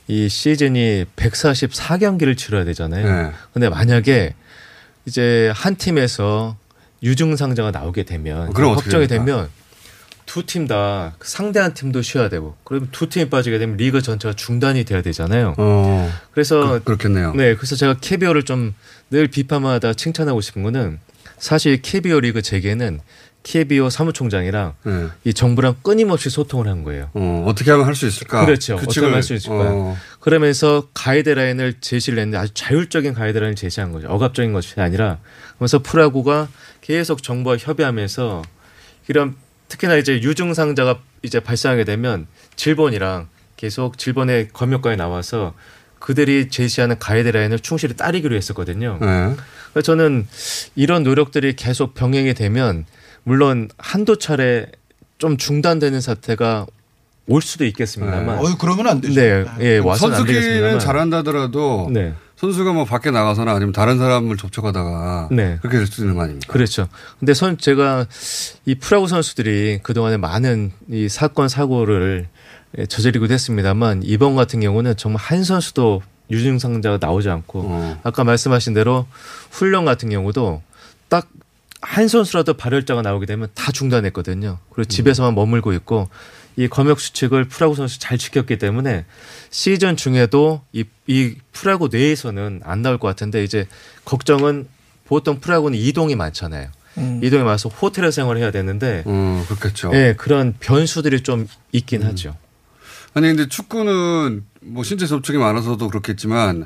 이 0.07 0.29
시즌이 0.29 1.05
144경기를 1.17 2.37
치러야 2.37 2.63
되잖아요. 2.63 3.05
네. 3.05 3.31
근데 3.51 3.67
만약에 3.67 4.33
이제 5.05 5.51
한 5.53 5.75
팀에서 5.75 6.55
유증상자가 7.03 7.71
나오게 7.71 8.03
되면 8.03 8.53
그럼 8.53 8.75
걱정이? 8.75 9.07
되면 9.07 9.49
두 10.25 10.43
팀 10.45 10.67
다 10.67 11.15
상대한 11.21 11.73
팀도 11.73 12.01
쉬어야 12.01 12.29
되고 12.29 12.55
그러면 12.63 12.87
두 12.93 13.09
팀이 13.09 13.29
빠지게 13.29 13.57
되면 13.57 13.75
리그 13.75 14.01
전체가 14.01 14.35
중단이 14.35 14.85
돼야 14.85 15.01
되잖아요. 15.01 15.55
어, 15.57 16.09
그래서 16.31 16.79
그, 16.85 16.91
렇겠네요 16.91 17.33
네, 17.33 17.55
그래서 17.55 17.75
제가 17.75 17.95
KBO를 17.99 18.43
좀 18.43 18.73
늘 19.11 19.27
비판마다 19.27 19.93
칭찬하고 19.93 20.39
싶은 20.39 20.61
거는 20.61 20.99
사실 21.39 21.81
KBO 21.81 22.19
리그 22.19 22.43
재개는 22.43 22.99
KBO 23.43 23.89
사무총장이랑 23.89 24.73
네. 24.83 25.07
이 25.23 25.33
정부랑 25.33 25.77
끊임없이 25.81 26.29
소통을 26.29 26.67
한 26.67 26.83
거예요. 26.83 27.09
어, 27.13 27.45
어떻게 27.47 27.71
하면 27.71 27.85
할 27.85 27.95
수 27.95 28.05
있을까? 28.05 28.45
그렇죠. 28.45 28.75
규칙을- 28.75 28.83
어떻게 28.83 29.05
할 29.13 29.23
수 29.23 29.33
있을까? 29.33 29.55
어, 29.55 29.97
그러면서 30.19 30.87
가이드라인을 30.93 31.75
제시를 31.81 32.19
했는데 32.19 32.37
아주 32.37 32.53
자율적인 32.53 33.13
가이드라인을 33.13 33.55
제시한 33.55 33.91
거죠. 33.91 34.07
억압적인 34.09 34.51
것이 34.53 34.79
아니라 34.79 35.19
그래서 35.57 35.79
프라구가 35.79 36.49
계속 36.81 37.23
정부와 37.23 37.57
협의하면서 37.57 38.41
이런 39.07 39.35
특히나 39.69 39.95
이제 39.95 40.21
유증상자가 40.21 40.99
이제 41.23 41.39
발생하게 41.39 41.85
되면 41.85 42.27
질본이랑 42.55 43.27
계속 43.55 43.97
질본의 43.97 44.49
검역관에 44.53 44.95
나와서 44.95 45.53
그들이 45.99 46.49
제시하는 46.49 46.97
가이드라인을 46.99 47.59
충실히 47.59 47.95
따르기로 47.95 48.35
했었거든요. 48.35 48.97
네. 49.01 49.35
그래서 49.73 49.81
저는 49.83 50.27
이런 50.75 51.03
노력들이 51.03 51.55
계속 51.55 51.93
병행이 51.93 52.33
되면 52.35 52.85
물론 53.29 53.69
한두 53.77 54.17
차례 54.17 54.65
좀 55.19 55.37
중단되는 55.37 56.01
사태가 56.01 56.65
올 57.27 57.43
수도 57.43 57.63
있겠습니다만. 57.63 58.39
어유 58.39 58.57
그러면 58.57 58.87
안 58.87 59.01
되죠. 59.01 59.21
네, 59.21 59.45
예, 59.59 59.77
와서는 59.77 60.15
안 60.15 60.17
선수끼리는 60.17 60.41
되겠습니다만. 60.41 60.79
잘한다더라도 60.79 61.89
네. 61.93 62.15
선수가 62.37 62.73
뭐 62.73 62.85
밖에 62.85 63.11
나가서나 63.11 63.51
아니면 63.51 63.71
다른 63.71 63.99
사람을 63.99 64.35
접촉하다가 64.35 65.27
네. 65.29 65.59
그렇게 65.61 65.77
될수 65.77 66.01
있는 66.01 66.15
거 66.15 66.23
아닙니까? 66.23 66.51
그렇죠. 66.51 66.87
근데 67.19 67.35
선 67.35 67.59
제가 67.59 68.07
이 68.65 68.73
프라구 68.73 69.07
선수들이 69.07 69.81
그동안에 69.83 70.17
많은 70.17 70.71
이 70.89 71.07
사건 71.07 71.49
사고를 71.49 72.25
예, 72.79 72.87
저지르기도 72.87 73.31
했습니다만 73.31 74.01
이번 74.05 74.35
같은 74.35 74.59
경우는 74.59 74.97
정말 74.97 75.21
한 75.21 75.43
선수도 75.43 76.01
유증상자가 76.31 76.97
나오지 76.99 77.29
않고 77.29 77.61
어. 77.63 77.99
아까 78.01 78.23
말씀하신 78.23 78.73
대로 78.73 79.05
훈련 79.51 79.85
같은 79.85 80.09
경우도 80.09 80.63
딱 81.09 81.27
한 81.81 82.07
선수라도 82.07 82.55
발열자가 82.55 83.01
나오게 83.01 83.25
되면 83.25 83.47
다 83.53 83.71
중단했거든요. 83.71 84.59
그리고 84.69 84.87
집에서만 84.87 85.33
머물고 85.35 85.73
있고 85.73 86.09
이 86.57 86.67
검역 86.67 86.99
수칙을 86.99 87.45
프라구 87.45 87.75
선수 87.75 87.99
잘 87.99 88.17
지켰기 88.17 88.57
때문에 88.57 89.05
시즌 89.49 89.95
중에도 89.95 90.61
이, 90.73 90.83
이 91.07 91.35
프라구 91.53 91.87
내에서는 91.89 92.61
안 92.65 92.81
나올 92.81 92.97
것 92.97 93.07
같은데 93.07 93.43
이제 93.43 93.65
걱정은 94.03 94.67
보통 95.05 95.39
프라구는 95.39 95.77
이동이 95.77 96.15
많잖아요. 96.15 96.69
음. 96.97 97.21
이동에 97.23 97.43
와서 97.43 97.69
호텔에 97.69 98.11
생활을 98.11 98.41
해야 98.41 98.51
되는데 98.51 99.03
어, 99.05 99.45
그렇겠죠. 99.47 99.91
예, 99.93 100.15
그런 100.17 100.53
변수들이 100.59 101.21
좀 101.21 101.47
있긴 101.71 102.03
하죠. 102.03 102.35
아니 103.13 103.27
근데 103.27 103.47
축구는 103.47 104.43
뭐 104.61 104.83
신체 104.83 105.07
접촉이 105.07 105.37
많아서도 105.39 105.87
그렇겠지만 105.87 106.65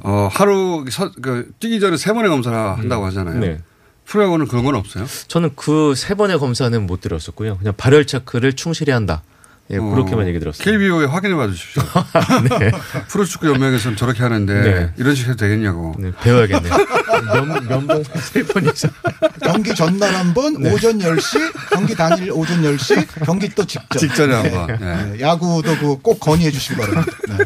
어 0.00 0.28
하루 0.30 0.84
서, 0.90 1.10
그 1.20 1.50
뛰기 1.58 1.80
전에 1.80 1.96
세 1.96 2.12
번의 2.12 2.30
검사를 2.30 2.56
한다고 2.56 3.04
하잖아요. 3.06 3.40
네. 3.40 3.58
프로야구는 4.06 4.46
그런 4.48 4.64
건 4.64 4.74
없어요. 4.74 5.06
저는 5.28 5.50
그 5.56 5.94
세 5.96 6.14
번의 6.14 6.38
검사는 6.38 6.86
못 6.86 7.00
들었었고요. 7.00 7.58
그냥 7.58 7.74
발열 7.76 8.06
체크를 8.06 8.52
충실히 8.54 8.92
한다. 8.92 9.22
예, 9.70 9.78
그렇게만 9.78 10.26
얘기 10.28 10.38
들었어요. 10.38 10.62
KBO에 10.62 11.06
확인해 11.06 11.34
봐 11.36 11.46
주십시오. 11.48 11.82
네. 12.60 12.70
프로축구 13.08 13.48
연맹에서는 13.48 13.96
저렇게 13.96 14.22
하는데 14.22 14.52
네. 14.52 14.92
이런 14.98 15.14
식으로 15.14 15.32
해도 15.32 15.38
되겠냐고. 15.40 15.94
네, 15.98 16.12
배워야겠네요. 16.22 16.74
면, 17.32 17.66
면봉 17.68 18.04
세번 18.20 18.64
이상. 18.70 18.90
경기 19.42 19.74
전날 19.74 20.14
한 20.14 20.34
번, 20.34 20.60
네. 20.60 20.70
오전 20.70 20.98
10시, 20.98 21.70
경기 21.72 21.94
당일 21.94 22.30
오전 22.32 22.60
10시, 22.62 23.24
경기 23.24 23.48
또 23.54 23.64
직전. 23.64 23.98
직전에 23.98 24.34
한 24.34 24.42
네. 24.42 24.50
번. 24.50 24.66
네. 24.66 24.76
네, 25.12 25.20
야구도 25.20 25.78
그 25.78 25.96
꼭 26.02 26.20
건의해 26.20 26.50
주시기 26.50 26.76
바랍니다. 26.76 27.12
네. 27.38 27.44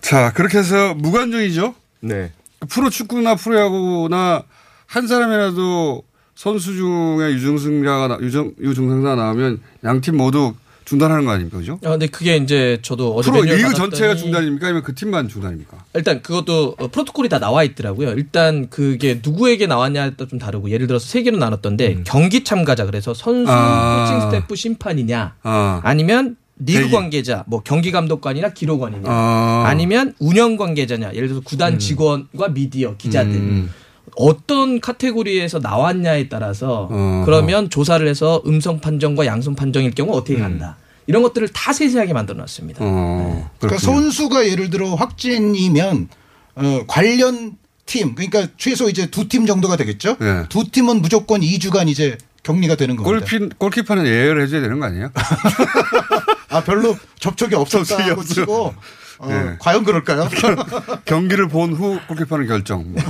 자 0.00 0.32
그렇게 0.32 0.58
해서 0.58 0.94
무관중이죠. 0.94 1.74
네. 2.00 2.32
프로축구나 2.68 3.36
프로야구나 3.36 4.42
한 4.86 5.06
사람이라도 5.06 6.02
선수 6.34 6.74
중에 6.74 7.32
유증상자가 7.32 8.08
나- 8.08 8.18
유증 8.20 8.52
유증상자가 8.60 9.14
나오면 9.16 9.60
양 9.84 10.00
팀 10.00 10.16
모두 10.16 10.54
중단하는 10.84 11.24
거 11.24 11.32
아닙니까, 11.32 11.58
그죠? 11.58 11.80
아, 11.84 11.90
근데 11.90 12.06
그게 12.06 12.36
이제 12.36 12.78
저도 12.82 13.16
어제 13.16 13.28
프로 13.32 13.42
리그 13.42 13.74
전체가 13.74 14.14
중단입니까, 14.14 14.66
아니면 14.68 14.82
그 14.84 14.94
팀만 14.94 15.28
중단입니까? 15.28 15.76
일단 15.94 16.22
그것도 16.22 16.76
어, 16.78 16.86
프로토콜이 16.88 17.28
다 17.28 17.40
나와 17.40 17.64
있더라고요. 17.64 18.10
일단 18.10 18.70
그게 18.70 19.18
누구에게 19.20 19.66
나왔냐에 19.66 20.10
따라 20.14 20.28
좀 20.28 20.38
다르고 20.38 20.70
예를 20.70 20.86
들어서 20.86 21.04
세 21.04 21.22
개로 21.22 21.38
나눴던데 21.38 22.02
경기 22.04 22.44
참가자 22.44 22.86
그래서 22.86 23.14
선수, 23.14 23.50
아. 23.50 24.04
코칭 24.04 24.20
스태프, 24.30 24.54
심판이냐 24.54 25.34
아, 25.42 25.80
아니면 25.82 26.36
리그 26.60 26.82
대기. 26.82 26.92
관계자 26.92 27.42
뭐 27.48 27.62
경기 27.64 27.90
감독관이나 27.90 28.50
기록원이냐 28.50 29.02
아. 29.10 29.64
아니면 29.66 30.14
운영 30.20 30.56
관계자냐 30.56 31.14
예를 31.14 31.26
들어서 31.28 31.42
구단 31.44 31.80
직원과 31.80 32.50
미디어 32.50 32.96
기자들 32.96 33.32
음. 33.34 33.70
어떤 34.16 34.80
카테고리에서 34.80 35.58
나왔냐에 35.60 36.28
따라서 36.28 36.88
어. 36.90 37.22
그러면 37.24 37.70
조사를 37.70 38.06
해서 38.08 38.42
음성 38.46 38.80
판정과 38.80 39.26
양성 39.26 39.54
판정일 39.54 39.90
경우 39.92 40.12
어떻게 40.16 40.38
간다 40.38 40.76
이런 41.06 41.22
것들을 41.22 41.48
다 41.48 41.72
세세하게 41.72 42.12
만들어 42.14 42.38
놨습니다. 42.38 42.80
어, 42.82 43.50
그러니까 43.58 43.78
그렇군요. 43.78 43.78
선수가 43.78 44.48
예를 44.48 44.70
들어 44.70 44.94
확진이면 44.94 46.08
어, 46.56 46.80
관련 46.88 47.56
팀 47.86 48.14
그러니까 48.16 48.48
최소 48.56 48.88
이제 48.88 49.06
두 49.10 49.28
팀 49.28 49.46
정도가 49.46 49.76
되겠죠. 49.76 50.16
네. 50.18 50.44
두 50.48 50.64
팀은 50.70 51.00
무조건 51.02 51.40
2주간 51.42 51.88
이제 51.88 52.18
격리가 52.42 52.74
되는 52.76 52.96
겁니다. 52.96 53.26
골키, 53.26 53.54
골키퍼는 53.58 54.06
예열을 54.06 54.42
해줘야 54.42 54.60
되는 54.62 54.80
거 54.80 54.86
아니에요? 54.86 55.10
아 56.50 56.62
별로 56.64 56.96
접촉이 57.20 57.54
없었다고 57.54 58.24
치고 58.24 58.74
어, 59.18 59.28
네. 59.28 59.56
과연 59.58 59.84
그럴까요? 59.84 60.28
경기를 61.04 61.48
본 61.48 61.72
후 61.72 61.98
골키퍼는 62.08 62.46
결정. 62.46 62.92
뭐. 62.92 63.02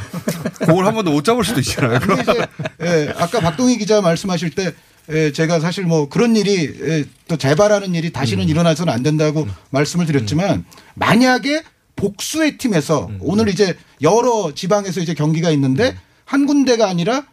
공을 0.66 0.86
한 0.86 0.94
번도 0.94 1.10
못 1.10 1.24
잡을 1.24 1.44
수도 1.44 1.60
있잖아요. 1.60 1.98
근데 2.00 2.22
이제 2.22 2.46
예, 2.82 3.12
아까 3.16 3.40
박동희 3.40 3.78
기자 3.78 4.00
말씀하실 4.00 4.50
때 4.50 4.72
예, 5.10 5.32
제가 5.32 5.60
사실 5.60 5.84
뭐 5.84 6.08
그런 6.08 6.36
일이 6.36 6.74
예, 6.82 7.04
또 7.28 7.36
재발하는 7.36 7.94
일이 7.94 8.12
다시는 8.12 8.44
음. 8.44 8.48
일어나서는 8.48 8.92
안 8.92 9.02
된다고 9.02 9.46
말씀을 9.70 10.06
드렸지만 10.06 10.64
만약에 10.94 11.62
복수의 11.96 12.58
팀에서 12.58 13.06
음. 13.06 13.18
오늘 13.20 13.48
이제 13.48 13.76
여러 14.02 14.52
지방에서 14.54 15.00
이제 15.00 15.14
경기가 15.14 15.50
있는데 15.50 15.96
한 16.24 16.46
군데가 16.46 16.88
아니라 16.88 17.24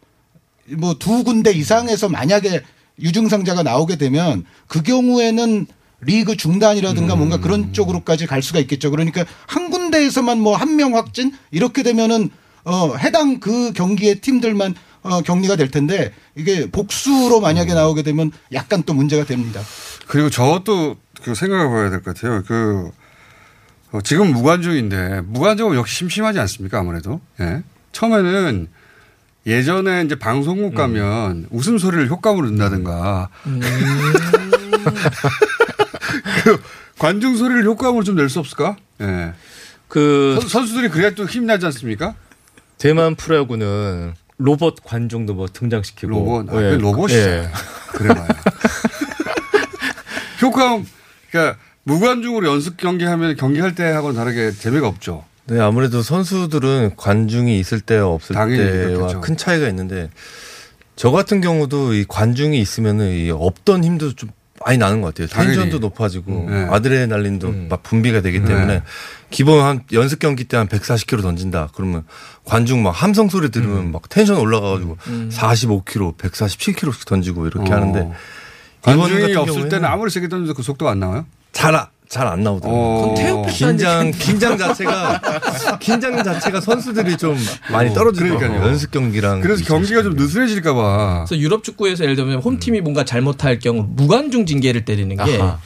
뭐 0.77 0.93
두 0.97 1.23
군데 1.23 1.51
이상에서 1.51 2.09
만약에 2.09 2.61
유증상자가 2.99 3.63
나오게 3.63 3.97
되면 3.97 4.45
그 4.67 4.81
경우에는 4.83 5.65
리그 6.05 6.35
중단이라든가 6.37 7.15
뭔가 7.15 7.37
그런 7.39 7.73
쪽으로까지 7.73 8.25
갈 8.27 8.41
수가 8.41 8.59
있겠죠. 8.59 8.91
그러니까 8.91 9.25
한 9.47 9.69
군데에서만 9.69 10.39
뭐 10.39 10.55
한 10.55 10.75
명 10.75 10.95
확진 10.95 11.31
이렇게 11.51 11.83
되면은 11.83 12.29
어 12.65 12.95
해당 12.95 13.39
그 13.39 13.73
경기의 13.73 14.21
팀들만 14.21 14.75
어 15.03 15.21
격리가 15.21 15.55
될 15.57 15.69
텐데 15.69 16.13
이게 16.35 16.69
복수로 16.71 17.41
만약에 17.41 17.73
나오게 17.73 18.03
되면 18.03 18.31
약간 18.53 18.83
또 18.83 18.93
문제가 18.93 19.25
됩니다. 19.25 19.61
그리고 20.07 20.29
저것도 20.29 20.95
그 21.23 21.35
생각해 21.35 21.67
봐야 21.69 21.89
될 21.89 22.01
것 22.01 22.15
같아요. 22.15 22.43
그 22.47 22.89
어, 23.91 24.01
지금 24.01 24.31
무관중인데 24.31 25.21
무관중은 25.27 25.75
역시 25.75 25.95
심심하지 25.97 26.39
않습니까? 26.39 26.79
아무래도. 26.79 27.19
예. 27.39 27.61
처음에는 27.91 28.67
예전에 29.45 30.03
이제 30.05 30.15
방송국 30.15 30.73
가면 30.73 31.47
웃음소리를 31.51 32.09
효과음으로 32.09 32.49
낸다든가 32.49 33.29
그 36.43 36.61
관중 36.99 37.35
소리를 37.37 37.63
효과음으로 37.65 38.03
좀낼 38.03 38.29
수 38.29 38.39
없을까? 38.39 38.77
예. 39.01 39.33
그 39.87 40.37
선- 40.41 40.49
선수들이 40.49 40.89
그래야 40.89 41.11
또 41.11 41.25
힘이 41.25 41.45
나지 41.47 41.65
않습니까? 41.65 42.15
대만 42.77 43.15
프로야구는 43.15 44.13
로봇 44.37 44.75
관중도 44.83 45.33
뭐 45.33 45.47
등장시키고 45.47 46.11
로봇. 46.11 46.49
아, 46.53 46.61
예. 46.63 46.77
로봇이잖아요. 46.77 47.43
예. 47.43 47.49
그래봐요. 47.93 48.27
효과음, 50.41 50.85
그러니까 51.31 51.57
무관중으로 51.83 52.47
연습 52.47 52.77
경기 52.77 53.05
하면 53.05 53.35
경기할 53.35 53.75
때 53.75 53.83
하고는 53.83 54.15
다르게 54.15 54.51
재미가 54.51 54.87
없죠. 54.87 55.25
네, 55.45 55.59
아무래도 55.59 56.01
선수들은 56.01 56.95
관중이 56.95 57.59
있을 57.59 57.81
때와 57.81 58.07
없을 58.09 58.35
때와 58.35 58.45
그렇겠죠. 58.47 59.21
큰 59.21 59.37
차이가 59.37 59.67
있는데 59.69 60.09
저 60.95 61.11
같은 61.11 61.41
경우도 61.41 61.93
이 61.93 62.05
관중이 62.07 62.59
있으면은 62.59 63.11
이 63.11 63.29
없던 63.31 63.83
힘도 63.83 64.13
좀 64.15 64.29
많이 64.65 64.77
나는 64.77 65.01
것 65.01 65.13
같아요. 65.13 65.27
텐션도 65.27 65.79
높아지고 65.79 66.47
네. 66.49 66.67
아드레날린도 66.69 67.53
막 67.69 67.83
분비가 67.83 68.21
되기 68.21 68.43
때문에 68.43 68.65
네. 68.65 68.83
기본 69.29 69.61
한 69.61 69.83
연습 69.91 70.19
경기 70.19 70.43
때 70.45 70.57
한 70.57 70.67
140km 70.67 71.21
던진다. 71.21 71.69
그러면 71.75 72.03
관중 72.45 72.83
막 72.83 72.91
함성 72.91 73.29
소리 73.29 73.49
들으면 73.49 73.91
막 73.91 74.07
텐션 74.09 74.37
올라가가지고 74.37 74.97
45km, 75.29 76.17
147km씩 76.17 77.07
던지고 77.07 77.47
이렇게 77.47 77.71
어. 77.71 77.75
하는데 77.75 78.11
관중이 78.81 79.35
없을 79.35 79.45
경우에는 79.45 79.69
때는 79.69 79.85
아무리 79.89 80.11
세게 80.11 80.27
던져도 80.29 80.53
그 80.55 80.63
속도가 80.63 80.91
안 80.91 80.99
나와요? 80.99 81.25
잘, 81.51 81.75
잘 82.13 82.27
안 82.27 82.43
나오더라고요. 82.43 82.81
어. 82.81 83.45
긴장, 83.49 84.11
긴장 84.11 84.55
자체가, 84.57 85.19
긴장 85.79 86.23
자체가 86.23 86.61
선수들이 86.61 87.17
좀 87.17 87.35
많이 87.71 87.89
어, 87.89 87.93
떨어지더라고요. 87.93 88.37
그러니까요. 88.39 88.69
연습 88.69 88.91
경기랑. 88.91 89.41
그래서 89.41 89.63
경기가 89.65 90.03
좀 90.03 90.13
느슨해질까 90.13 90.73
봐. 90.75 91.25
그래서 91.27 91.41
유럽 91.41 91.63
축구에서 91.63 92.03
예를 92.03 92.15
들면 92.15 92.39
홈팀이 92.39 92.81
뭔가 92.81 93.03
잘못할 93.03 93.57
경우 93.57 93.85
무관중 93.89 94.45
징계를 94.45 94.85
때리는 94.85 95.15
게 95.15 95.37
아하. 95.39 95.59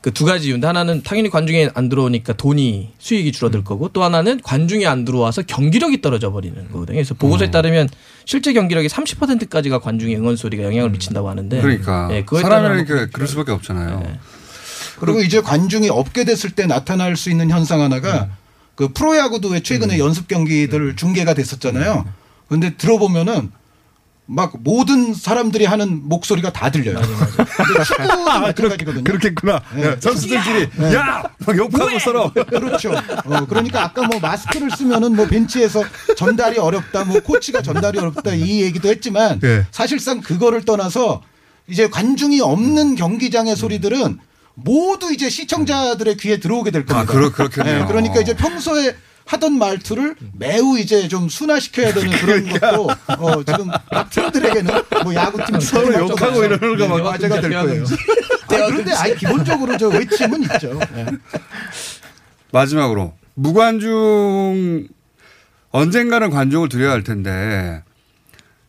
그두 0.00 0.24
가지 0.24 0.48
이유인데 0.48 0.66
하나는 0.66 1.04
당연히 1.04 1.30
관중이 1.30 1.68
안 1.74 1.88
들어오니까 1.88 2.32
돈이 2.32 2.90
수익이 2.98 3.30
줄어들 3.30 3.62
거고 3.62 3.88
또 3.92 4.02
하나는 4.02 4.40
관중이 4.42 4.84
안 4.84 5.04
들어와서 5.04 5.42
경기력이 5.42 6.02
떨어져 6.02 6.32
버리는 6.32 6.56
거거든요. 6.72 6.96
그래서 6.96 7.14
보고서에 7.14 7.46
어. 7.46 7.50
따르면 7.52 7.88
실제 8.24 8.52
경기력이 8.52 8.88
30%까지가 8.88 9.78
관중의 9.78 10.16
응원 10.16 10.34
소리가 10.34 10.64
영향을 10.64 10.90
미친다고 10.90 11.30
하는데 11.30 11.60
그러니까. 11.60 12.08
예, 12.10 12.24
그거에 12.24 12.42
따른 12.42 12.62
사람이니까 12.62 13.06
그럴 13.12 13.28
수밖에 13.28 13.52
없잖아요. 13.52 14.02
그리고 15.02 15.20
이제 15.20 15.40
관중이 15.40 15.88
없게 15.88 16.22
됐을 16.24 16.50
때 16.50 16.64
나타날 16.66 17.16
수 17.16 17.28
있는 17.28 17.50
현상 17.50 17.80
하나가 17.80 18.28
그 18.76 18.92
프로야구도 18.92 19.48
왜 19.48 19.60
최근에 19.60 19.98
연습 19.98 20.28
경기들 20.28 20.94
중계가 20.94 21.34
됐었잖아요. 21.34 22.04
근데 22.48 22.76
들어보면은 22.76 23.50
막 24.26 24.52
모든 24.60 25.12
사람들이 25.12 25.64
하는 25.64 26.08
목소리가 26.08 26.52
다 26.52 26.70
들려요. 26.70 27.00
근데 27.02 27.84
축구도 27.84 28.22
마찬가지거든요. 28.22 29.02
그렇겠구나. 29.02 29.60
네. 29.74 29.96
선수들끼리 29.98 30.68
야! 30.94 31.24
막 31.44 31.56
욕하고 31.56 31.98
서로. 31.98 32.32
그렇죠. 32.32 32.92
어, 32.92 33.44
그러니까 33.46 33.82
아까 33.82 34.06
뭐 34.06 34.20
마스크를 34.20 34.70
쓰면은 34.70 35.16
뭐 35.16 35.26
벤치에서 35.26 35.82
전달이 36.16 36.58
어렵다, 36.58 37.04
뭐 37.06 37.18
코치가 37.18 37.60
전달이 37.60 37.98
어렵다 37.98 38.34
이 38.34 38.62
얘기도 38.62 38.88
했지만 38.88 39.40
예. 39.42 39.66
사실상 39.72 40.20
그거를 40.20 40.64
떠나서 40.64 41.22
이제 41.66 41.88
관중이 41.90 42.40
없는 42.40 42.94
경기장의 42.94 43.56
소리들은 43.56 44.20
모두 44.54 45.12
이제 45.12 45.28
시청자들의 45.30 46.16
귀에 46.18 46.38
들어오게 46.38 46.70
될 46.70 46.84
겁니다. 46.84 47.10
아, 47.10 47.12
그렇- 47.14 47.30
그렇겠네요. 47.32 47.80
네, 47.80 47.86
그러니까 47.86 48.20
이제 48.20 48.34
평소에 48.34 48.96
하던 49.24 49.56
말투를 49.56 50.16
매우 50.36 50.78
이제 50.78 51.06
좀 51.08 51.28
순화시켜야 51.28 51.94
되는 51.94 52.10
그런 52.10 52.48
것도 52.48 52.88
어, 53.18 53.42
지금 53.44 53.70
각 53.90 54.10
팀들에게는 54.10 54.74
뭐 55.04 55.14
야구팀 55.14 55.60
서로 55.60 55.94
욕하고 55.94 56.44
이러는 56.44 56.76
거막 56.76 57.02
과제가 57.04 57.40
될 57.40 57.50
거예요. 57.52 57.84
아, 57.84 58.66
그런데 58.66 58.92
아니 58.92 59.16
기본적으로 59.16 59.76
저 59.78 59.88
외침은 59.88 60.42
있죠. 60.42 60.78
네. 60.94 61.06
마지막으로 62.50 63.14
무관중 63.34 64.88
언젠가는 65.70 66.28
관중을 66.30 66.68
드려야 66.68 66.90
할 66.92 67.02
텐데 67.04 67.82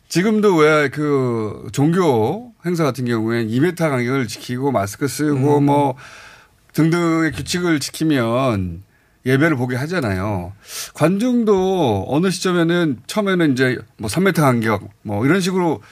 지금도 0.08 0.56
왜 0.56 0.88
그 0.90 1.66
종교 1.72 2.53
행사 2.64 2.84
같은 2.84 3.04
경우에 3.04 3.46
2m 3.46 3.76
간격을 3.76 4.26
지키고 4.28 4.72
마스크 4.72 5.06
쓰고 5.06 5.60
뭐 5.60 5.96
등등의 6.72 7.32
규칙을 7.32 7.80
지키면 7.80 8.82
예배를 9.26 9.56
보게 9.56 9.76
하잖아요. 9.76 10.52
관중도 10.94 12.06
어느 12.08 12.30
시점에는 12.30 12.98
처음에는 13.06 13.52
이제 13.52 13.78
뭐 13.96 14.08
3m 14.08 14.34
간격 14.34 14.88
뭐 15.02 15.24
이런 15.24 15.40
식으로 15.40 15.82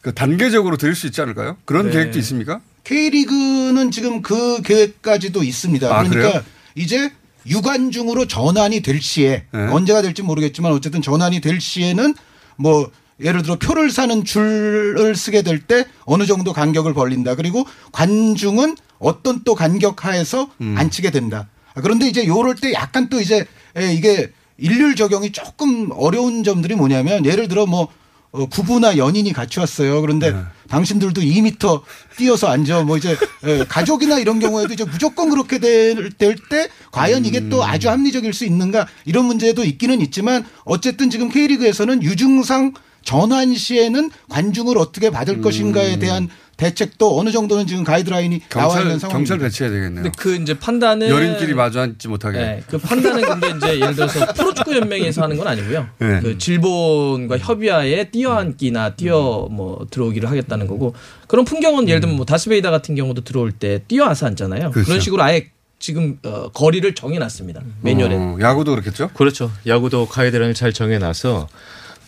그 0.00 0.12
단계적으로 0.12 0.76
드릴 0.76 0.94
수 0.94 1.06
있지 1.06 1.20
않을까요? 1.20 1.56
그런 1.64 1.86
네. 1.86 1.92
계획도 1.92 2.18
있습니까? 2.18 2.60
K리그는 2.84 3.92
지금 3.92 4.22
그 4.22 4.60
계획까지도 4.62 5.44
있습니다. 5.44 5.86
아, 5.86 6.02
그러니까 6.02 6.30
그래요? 6.30 6.44
이제 6.74 7.12
유관중으로 7.46 8.26
전환이 8.26 8.80
될 8.80 9.00
시에 9.00 9.44
네. 9.52 9.66
언제가 9.68 10.02
될지 10.02 10.22
모르겠지만 10.22 10.72
어쨌든 10.72 11.02
전환이 11.02 11.40
될 11.40 11.60
시에는 11.60 12.14
뭐 12.56 12.90
예를 13.20 13.42
들어 13.42 13.56
표를 13.56 13.90
사는 13.90 14.24
줄을 14.24 15.14
쓰게 15.14 15.42
될 15.42 15.60
때 15.60 15.84
어느 16.04 16.26
정도 16.26 16.52
간격을 16.52 16.94
벌린다. 16.94 17.34
그리고 17.34 17.64
관중은 17.92 18.76
어떤 18.98 19.42
또 19.44 19.54
간격 19.54 20.04
하에서 20.04 20.48
음. 20.60 20.74
앉히게 20.78 21.10
된다. 21.10 21.48
아, 21.74 21.80
그런데 21.80 22.08
이제 22.08 22.26
요럴 22.26 22.56
때 22.56 22.72
약간 22.72 23.08
또 23.08 23.20
이제 23.20 23.46
에, 23.76 23.94
이게 23.94 24.30
일률 24.58 24.94
적용이 24.96 25.32
조금 25.32 25.88
어려운 25.92 26.44
점들이 26.44 26.74
뭐냐면 26.74 27.24
예를 27.24 27.48
들어 27.48 27.66
뭐 27.66 27.88
어, 28.32 28.46
부부나 28.46 28.96
연인이 28.96 29.30
같이 29.32 29.60
왔어요. 29.60 30.00
그런데 30.00 30.30
네. 30.32 30.38
당신들도 30.68 31.20
2미터 31.20 31.82
뛰어서 32.16 32.48
앉아. 32.48 32.82
뭐 32.84 32.96
이제 32.96 33.16
에, 33.44 33.64
가족이나 33.68 34.18
이런 34.18 34.40
경우에도 34.40 34.72
이제 34.72 34.84
무조건 34.84 35.28
그렇게 35.30 35.58
될 35.58 36.10
때 36.48 36.68
과연 36.92 37.24
이게 37.26 37.48
또 37.50 37.62
아주 37.64 37.90
합리적일 37.90 38.32
수 38.32 38.44
있는가 38.46 38.86
이런 39.04 39.26
문제도 39.26 39.62
있기는 39.62 40.00
있지만 40.00 40.46
어쨌든 40.64 41.10
지금 41.10 41.28
K리그에서는 41.28 42.02
유증상 42.02 42.72
전환 43.04 43.54
시에는 43.54 44.10
관중을 44.28 44.78
어떻게 44.78 45.10
받을 45.10 45.40
것인가에 45.40 45.98
대한 45.98 46.28
대책도 46.56 47.18
어느 47.18 47.32
정도는 47.32 47.66
지금 47.66 47.82
가이드라인이 47.82 48.40
나와 48.50 48.80
있는 48.80 48.98
경찰 48.98 49.00
상황입니다. 49.00 49.08
경찰 49.08 49.38
배치해야 49.38 49.72
되겠네요. 49.72 50.02
근데 50.04 50.10
그 50.16 50.36
이제 50.36 50.56
판단은 50.58 51.08
연인끼리 51.08 51.54
마주 51.54 51.80
앉지 51.80 52.06
못하게. 52.08 52.38
네, 52.38 52.62
그 52.68 52.78
판단은 52.78 53.22
근데 53.22 53.50
이제 53.56 53.80
예를 53.80 53.94
들어서 53.96 54.32
프로축구 54.32 54.76
연맹에서 54.76 55.22
하는 55.22 55.36
건 55.36 55.48
아니고요. 55.48 55.88
네. 55.98 56.20
그 56.20 56.38
질본과 56.38 57.38
협의하에 57.38 58.10
뛰어앉기나 58.10 58.94
뛰어 58.94 59.48
뭐 59.50 59.86
들어오기를 59.90 60.30
하겠다는 60.30 60.66
거고 60.68 60.94
그런 61.26 61.44
풍경은 61.44 61.88
예를 61.88 62.00
들면 62.00 62.16
뭐 62.16 62.26
다스베이다 62.26 62.70
같은 62.70 62.94
경우도 62.94 63.24
들어올 63.24 63.50
때 63.50 63.82
뛰어와서 63.88 64.26
앉잖아요. 64.26 64.68
그 64.70 64.74
그렇죠. 64.74 64.90
런 64.92 65.00
식으로 65.00 65.22
아예 65.22 65.50
지금 65.80 66.18
어, 66.24 66.48
거리를 66.50 66.94
정해놨습니다. 66.94 67.60
매뉴얼에. 67.80 68.14
어, 68.14 68.38
야구도 68.40 68.70
그렇겠죠? 68.70 69.08
그렇죠. 69.14 69.50
야구도 69.66 70.06
가이드라인을 70.06 70.54
잘 70.54 70.72
정해놔서 70.72 71.48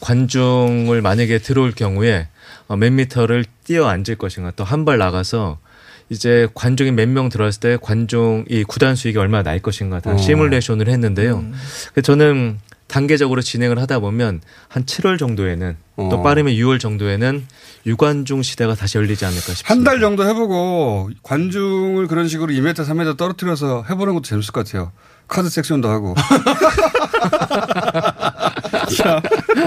관중을 0.05 1.01
만약에 1.01 1.39
들어올 1.39 1.73
경우에 1.73 2.29
어, 2.69 2.77
몇 2.77 2.93
미터를 2.93 3.47
뛰어 3.65 3.87
앉을 3.89 4.17
것인가 4.19 4.51
또 4.51 4.65
한 4.65 4.85
발 4.85 4.99
나가서 4.99 5.57
이제 6.11 6.47
관중이 6.55 6.91
몇 6.93 7.09
명 7.09 7.31
들어왔을 7.31 7.61
때 7.61 7.79
관중 7.81 8.45
이 8.51 8.65
구단 8.65 8.97
수익이 8.97 9.17
얼마나 9.19 9.43
날 9.43 9.61
것인가 9.61 10.01
다 10.01 10.11
어. 10.13 10.17
시뮬레이션을 10.19 10.89
했는데요. 10.89 11.43
그래서 11.95 12.03
저는 12.05 12.59
단계적으로 12.87 13.41
진행을 13.41 13.81
하다 13.81 14.01
보면 14.01 14.43
한 14.69 14.85
7월 14.85 15.19
정도에는 15.19 15.77
어. 15.97 16.09
또 16.11 16.23
빠르면 16.23 16.53
6월 16.53 16.79
정도에는 16.79 17.47
유관중 17.87 18.43
시대가 18.43 18.75
다시 18.75 18.99
열리지 18.99 19.25
않을까 19.25 19.55
싶습니다. 19.55 19.71
한 19.73 19.85
달 19.85 20.01
정도 20.01 20.29
해보고 20.29 21.09
관중을 21.23 22.09
그런 22.09 22.29
식으로 22.29 22.53
2m, 22.53 22.75
3m 22.75 23.17
떨어뜨려서 23.17 23.85
해보는 23.89 24.13
것도 24.13 24.25
재밌을 24.25 24.53
것 24.53 24.67
같아요. 24.67 24.93
카드 25.29 25.49
섹션도 25.49 25.89
하고. 25.89 26.15
자, 28.97 29.23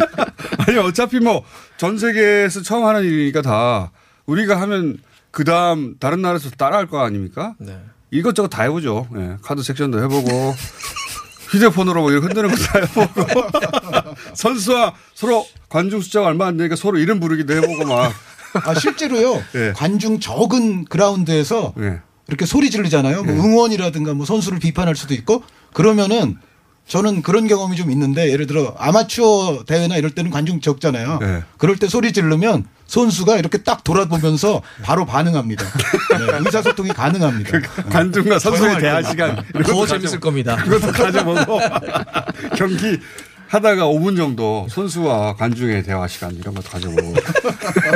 아니 0.67 0.77
어차피 0.77 1.19
뭐 1.19 1.43
전 1.77 1.97
세계에서 1.99 2.63
처음 2.63 2.85
하는 2.85 3.03
일이니까 3.03 3.41
다 3.43 3.91
우리가 4.25 4.59
하면 4.61 4.97
그 5.29 5.43
다음 5.43 5.95
다른 5.99 6.21
나라에서 6.23 6.49
따라할 6.49 6.87
거 6.87 7.03
아닙니까? 7.03 7.53
네. 7.59 7.77
이것저것 8.09 8.47
다 8.47 8.63
해보죠. 8.63 9.07
예, 9.15 9.37
카드 9.43 9.61
섹션도 9.61 10.01
해보고 10.03 10.55
휴대폰으로 11.51 12.01
뭐 12.01 12.11
이렇게 12.11 12.25
흔드는 12.27 12.49
거 12.49 12.55
다 12.55 12.79
해보고 12.79 13.47
선수와 14.33 14.95
서로 15.13 15.45
관중 15.69 16.01
숫자가 16.01 16.27
얼마 16.27 16.47
안 16.47 16.57
되니까 16.57 16.75
서로 16.75 16.97
이름 16.97 17.19
부르기도 17.19 17.53
해보고 17.55 17.85
막. 17.85 18.11
아, 18.65 18.73
실제로요. 18.73 19.43
예. 19.55 19.73
관중 19.75 20.19
적은 20.19 20.85
그라운드에서 20.85 21.73
예. 21.79 22.01
이렇게 22.27 22.45
소리 22.45 22.71
지르잖아요. 22.71 23.23
뭐 23.23 23.33
응원이라든가 23.35 24.13
뭐 24.15 24.25
선수를 24.25 24.59
비판할 24.59 24.95
수도 24.95 25.13
있고 25.13 25.43
그러면은 25.73 26.37
저는 26.87 27.21
그런 27.21 27.47
경험이 27.47 27.75
좀 27.75 27.91
있는데 27.91 28.31
예를 28.31 28.47
들어 28.47 28.73
아마추어 28.77 29.63
대회나 29.67 29.97
이럴 29.97 30.11
때는 30.11 30.31
관중 30.31 30.61
적잖아요. 30.61 31.19
네. 31.21 31.43
그럴 31.57 31.75
때 31.75 31.87
소리 31.87 32.13
지르면 32.13 32.65
선수가 32.87 33.37
이렇게 33.37 33.57
딱 33.59 33.83
돌아보면서 33.83 34.61
바로 34.81 35.05
반응합니다. 35.05 35.65
네, 35.65 36.37
의사소통이 36.45 36.89
가능합니다. 36.89 37.59
관중과 37.89 38.39
선수의 38.39 38.79
조용할 38.79 38.81
대화. 38.81 39.01
시간 39.03 39.43
더 39.65 39.85
재밌을 39.85 40.19
겁니다. 40.21 40.55
그것도 40.55 40.93
가져보고 40.93 41.59
경기 42.55 42.99
하다가 43.47 43.83
5분 43.83 44.15
정도 44.15 44.67
선수와 44.69 45.35
관중의 45.35 45.83
대화 45.83 46.07
시간 46.07 46.33
이런 46.35 46.53
것도 46.55 46.69
가져보고 46.69 47.15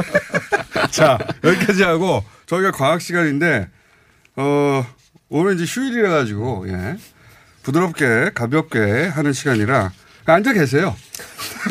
자 0.91 1.17
여기까지 1.43 1.83
하고 1.83 2.23
저희가 2.45 2.71
과학 2.71 3.01
시간인데 3.01 3.69
어 4.35 4.85
오늘 5.29 5.55
이제 5.55 5.63
휴일이라 5.65 6.09
가지고 6.09 6.65
예 6.67 6.97
부드럽게 7.63 8.31
가볍게 8.33 9.07
하는 9.07 9.33
시간이라 9.33 9.91
앉아 10.25 10.53
계세요. 10.53 10.95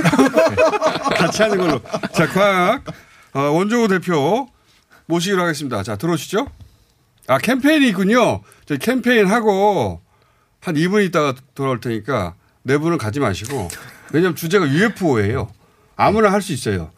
같이 1.16 1.42
하는 1.42 1.58
걸로. 1.58 1.80
자, 2.12 2.26
과학. 2.26 2.82
어, 3.32 3.40
원종우 3.40 3.88
대표 3.88 4.48
모시기로 5.06 5.42
하겠습니다. 5.42 5.82
자, 5.82 5.96
들어오시죠. 5.96 6.48
아, 7.28 7.38
캠페인이 7.38 7.88
있군요. 7.88 8.42
저희 8.66 8.78
캠페인 8.78 9.26
하고 9.26 10.02
한 10.60 10.74
2분 10.74 11.04
있다가 11.06 11.34
돌아올 11.54 11.80
테니까 11.80 12.34
네 12.62 12.76
분은 12.76 12.98
가지 12.98 13.20
마시고. 13.20 13.68
왜냐면 14.12 14.34
주제가 14.36 14.68
UFO예요. 14.68 15.48
아무나 15.96 16.32
할 16.32 16.42
수 16.42 16.52
있어요. 16.52 16.90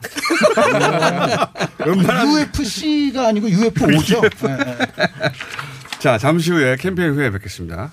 UFC가 1.86 3.28
아니고 3.28 3.50
UFO죠. 3.50 4.20
네, 4.20 4.56
네. 4.56 4.78
자, 5.98 6.18
잠시 6.18 6.50
후에 6.52 6.76
캠페인 6.76 7.12
후에 7.14 7.30
뵙겠습니다. 7.30 7.92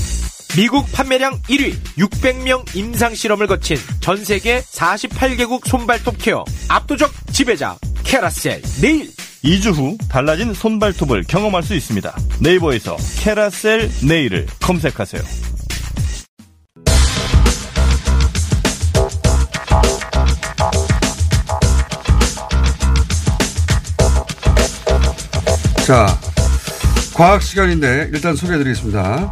미국 0.55 0.85
판매량 0.91 1.41
1위 1.43 1.73
600명 1.97 2.75
임상 2.75 3.15
실험을 3.15 3.47
거친 3.47 3.77
전 4.01 4.17
세계 4.25 4.59
48개국 4.59 5.65
손발톱 5.65 6.17
케어 6.17 6.43
압도적 6.67 7.09
지배자 7.31 7.77
캐라셀 8.03 8.61
네일. 8.81 9.09
2주 9.45 9.73
후 9.73 9.97
달라진 10.09 10.53
손발톱을 10.53 11.23
경험할 11.23 11.63
수 11.63 11.73
있습니다. 11.73 12.15
네이버에서 12.41 12.97
캐라셀 13.21 13.89
네일을 14.05 14.45
검색하세요. 14.61 15.21
자, 25.87 26.05
과학 27.13 27.41
시간인데 27.41 28.09
일단 28.13 28.35
소개해드리겠습니다. 28.35 29.31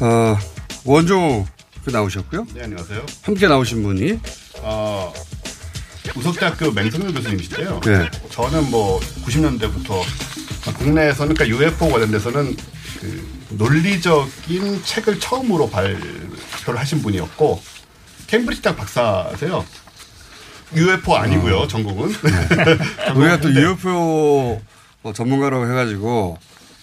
어, 0.00 0.36
원종 0.84 1.46
그 1.84 1.90
나오셨고요. 1.90 2.46
네, 2.54 2.64
안녕하세요. 2.64 3.04
함께 3.22 3.46
나오신 3.46 3.82
분이 3.82 4.18
어, 4.60 5.12
우석대학교 6.16 6.72
맹성윤 6.72 7.14
교수님이시죠? 7.14 7.80
네. 7.84 8.10
저는 8.30 8.70
뭐 8.70 9.00
90년대부터 9.24 10.02
국내에서는 10.78 11.34
그러니까 11.34 11.48
UFO 11.48 11.90
관련돼서는 11.90 12.56
그 13.00 13.38
논리적인 13.50 14.82
책을 14.84 15.20
처음으로 15.20 15.70
발표를 15.70 16.78
하신 16.78 17.02
분이었고 17.02 17.62
케임브리지 18.26 18.62
대학 18.62 18.76
박사세요. 18.76 19.64
UFO 20.74 21.16
아니고요, 21.16 21.66
전공은. 21.66 22.12
우리가 23.16 23.40
또 23.40 23.50
UFO 23.54 24.60
뭐 25.00 25.12
전문가라고 25.14 25.66
해가지고 25.66 26.38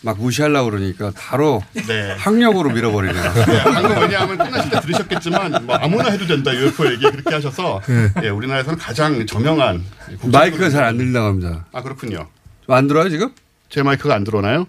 막 0.05 0.19
무시하려고 0.19 0.69
그러니까 0.69 1.11
바로 1.17 1.63
네. 1.73 2.15
학력으로 2.19 2.69
밀어버리네요. 2.69 3.33
네, 3.33 3.63
방금 3.63 3.97
왜냐하면 4.03 4.37
끝나실 4.37 4.69
때 4.69 4.79
들으셨겠지만 4.79 5.65
뭐 5.65 5.75
아무나 5.77 6.11
해도 6.11 6.27
된다 6.27 6.53
UFO 6.55 6.85
얘기 6.91 7.01
그렇게 7.09 7.33
하셔서 7.33 7.81
예, 8.23 8.29
우리나라에서는 8.29 8.77
가장 8.77 9.25
저명한 9.25 9.83
마이크가 10.31 10.69
잘 10.69 10.85
안 10.85 10.97
들린다고 10.97 11.25
합니다. 11.25 11.65
아 11.73 11.81
그렇군요. 11.81 12.27
안 12.67 12.87
들어요 12.87 13.09
지금? 13.09 13.31
제 13.69 13.81
마이크가 13.81 14.13
안 14.13 14.23
들어오나요? 14.23 14.67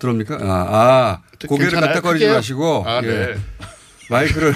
들어옵니까? 0.00 0.38
아, 0.40 0.42
아 0.42 1.20
고개를 1.46 1.70
괜찮아요? 1.70 1.94
까딱거리지 1.94 2.24
크게요? 2.24 2.36
마시고 2.36 2.84
아, 2.88 3.00
네. 3.00 3.08
예. 3.08 3.34
마이크를 4.10 4.52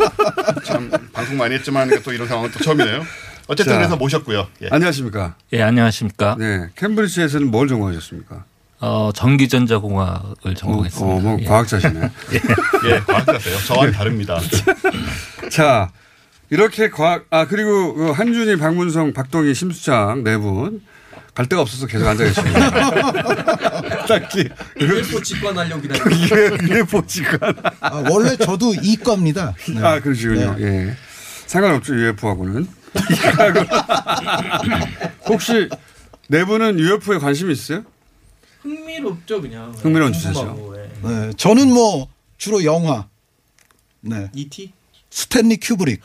참 0.64 0.90
방송 1.12 1.36
많이 1.36 1.54
했지만 1.56 1.90
또 2.02 2.12
이런 2.14 2.26
상황은 2.26 2.50
또 2.52 2.58
처음이네요. 2.64 3.04
어쨌든 3.48 3.74
자, 3.74 3.78
그래서 3.78 3.96
모셨고요. 3.96 4.46
예. 4.62 4.68
안녕하십니까? 4.70 5.34
예, 5.52 5.62
안녕하십니까? 5.62 6.36
네, 6.38 6.68
캠브리지에서는 6.76 7.50
뭘 7.50 7.68
전공하셨습니까? 7.68 8.44
어, 8.80 9.10
전기전자공학을 9.14 10.54
전공했습니다. 10.54 11.16
어, 11.16 11.20
뭐 11.20 11.38
예. 11.40 11.44
과학자시네. 11.44 12.00
예, 12.86 12.98
과학자세요. 13.00 13.58
저와는 13.66 13.92
다릅니다. 13.92 14.38
자, 15.50 15.90
이렇게 16.50 16.90
과학, 16.90 17.24
아, 17.30 17.46
그리고 17.46 17.94
그 17.94 18.10
한준희, 18.10 18.56
박문성, 18.56 19.12
박동희, 19.12 19.54
심수창 19.54 20.24
네 20.24 20.36
분. 20.36 20.82
갈 21.34 21.46
데가 21.46 21.60
없어서 21.60 21.86
계속 21.86 22.06
앉아 22.06 22.24
계십니다. 22.24 22.70
딱히. 24.08 24.48
UFO 24.80 25.20
직관하려고 25.20 25.82
기다리고 25.82 26.74
UFO 26.74 27.06
직관. 27.06 27.54
아, 27.80 28.02
원래 28.08 28.34
저도 28.36 28.72
이과입니다. 28.80 29.54
네. 29.68 29.80
아, 29.82 30.00
그러시군요. 30.00 30.56
예. 30.60 30.96
상관없죠, 31.46 31.94
UFO하고는. 31.94 32.66
혹시 35.28 35.68
네 36.28 36.44
분은 36.46 36.80
UFO에 36.80 37.18
관심 37.18 37.50
있어요? 37.50 37.82
흥미롭죠 38.96 39.40
그냥. 39.40 39.72
흥미로운 39.72 40.12
주제죠. 40.12 40.54
궁금하고, 40.54 40.76
예. 40.76 40.90
네, 41.02 41.32
저는 41.36 41.68
뭐 41.72 42.08
주로 42.38 42.64
영화. 42.64 43.06
네. 44.00 44.30
E.T. 44.34 44.72
스탠리 45.10 45.56
큐브릭. 45.56 46.00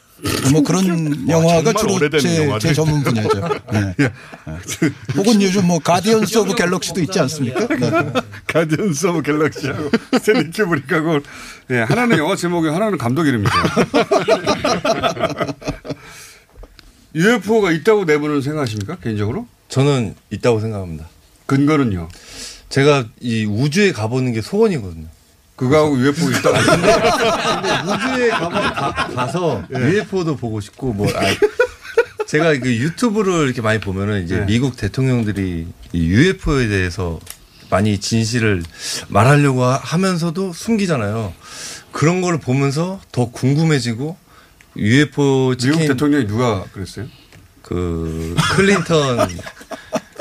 뭐 0.51 0.61
그런 0.61 1.27
영화가 1.27 1.73
정말 1.73 1.99
주로 1.99 2.19
제. 2.19 2.59
제 2.59 2.73
전문 2.73 3.01
분야죠. 3.03 3.41
네. 3.73 3.95
네. 3.97 4.09
혹은 5.15 5.41
요즘 5.41 5.65
뭐 5.65 5.79
Guardians 5.79 6.37
of 6.37 6.53
Galaxy도 6.55 7.01
있지 7.01 7.19
않습니까? 7.19 7.67
네. 7.67 8.13
Guardians 8.45 9.07
of 9.07 9.21
Galaxy하고 9.23 9.89
스탠리 10.19 10.51
큐브릭하고 10.51 11.19
예, 11.71 11.79
하나는 11.79 12.19
영화 12.19 12.35
제목이 12.35 12.67
하나는 12.67 12.97
감독 12.99 13.25
이름이죠. 13.25 13.51
UFO가 17.15 17.71
있다고 17.71 18.05
네 18.05 18.17
분은 18.17 18.41
생각하십니까? 18.41 18.97
개인적으로? 18.97 19.47
저는 19.69 20.15
있다고 20.29 20.59
생각합니다. 20.59 21.09
근거는요? 21.47 22.07
제가 22.71 23.05
이 23.19 23.45
우주에 23.45 23.91
가보는 23.91 24.31
게 24.33 24.41
소원이거든요. 24.41 25.07
그거하고 25.55 25.99
UFO 25.99 26.31
있다. 26.31 26.51
근데, 26.53 26.93
근데 27.61 27.93
우주에 27.93 28.29
가서 29.15 29.63
예. 29.75 29.79
UFO도 29.79 30.35
보고 30.37 30.59
싶고 30.59 30.93
뭐 30.93 31.07
아, 31.09 32.25
제가 32.25 32.57
그 32.57 32.73
유튜브를 32.75 33.45
이렇게 33.45 33.61
많이 33.61 33.79
보면은 33.79 34.23
이제 34.23 34.39
네. 34.39 34.45
미국 34.45 34.75
대통령들이 34.77 35.67
이 35.93 35.99
UFO에 36.07 36.67
대해서 36.67 37.19
많이 37.69 37.99
진실을 37.99 38.63
말하려고 39.09 39.63
하- 39.63 39.75
하면서도 39.77 40.53
숨기잖아요. 40.53 41.33
그런 41.91 42.21
걸 42.21 42.39
보면서 42.39 42.99
더 43.11 43.29
궁금해지고 43.29 44.17
UFO 44.77 45.55
미국 45.57 45.79
대통령이 45.79 46.25
누가 46.25 46.63
그랬어요? 46.73 47.05
그 47.61 48.35
클린턴 48.55 49.27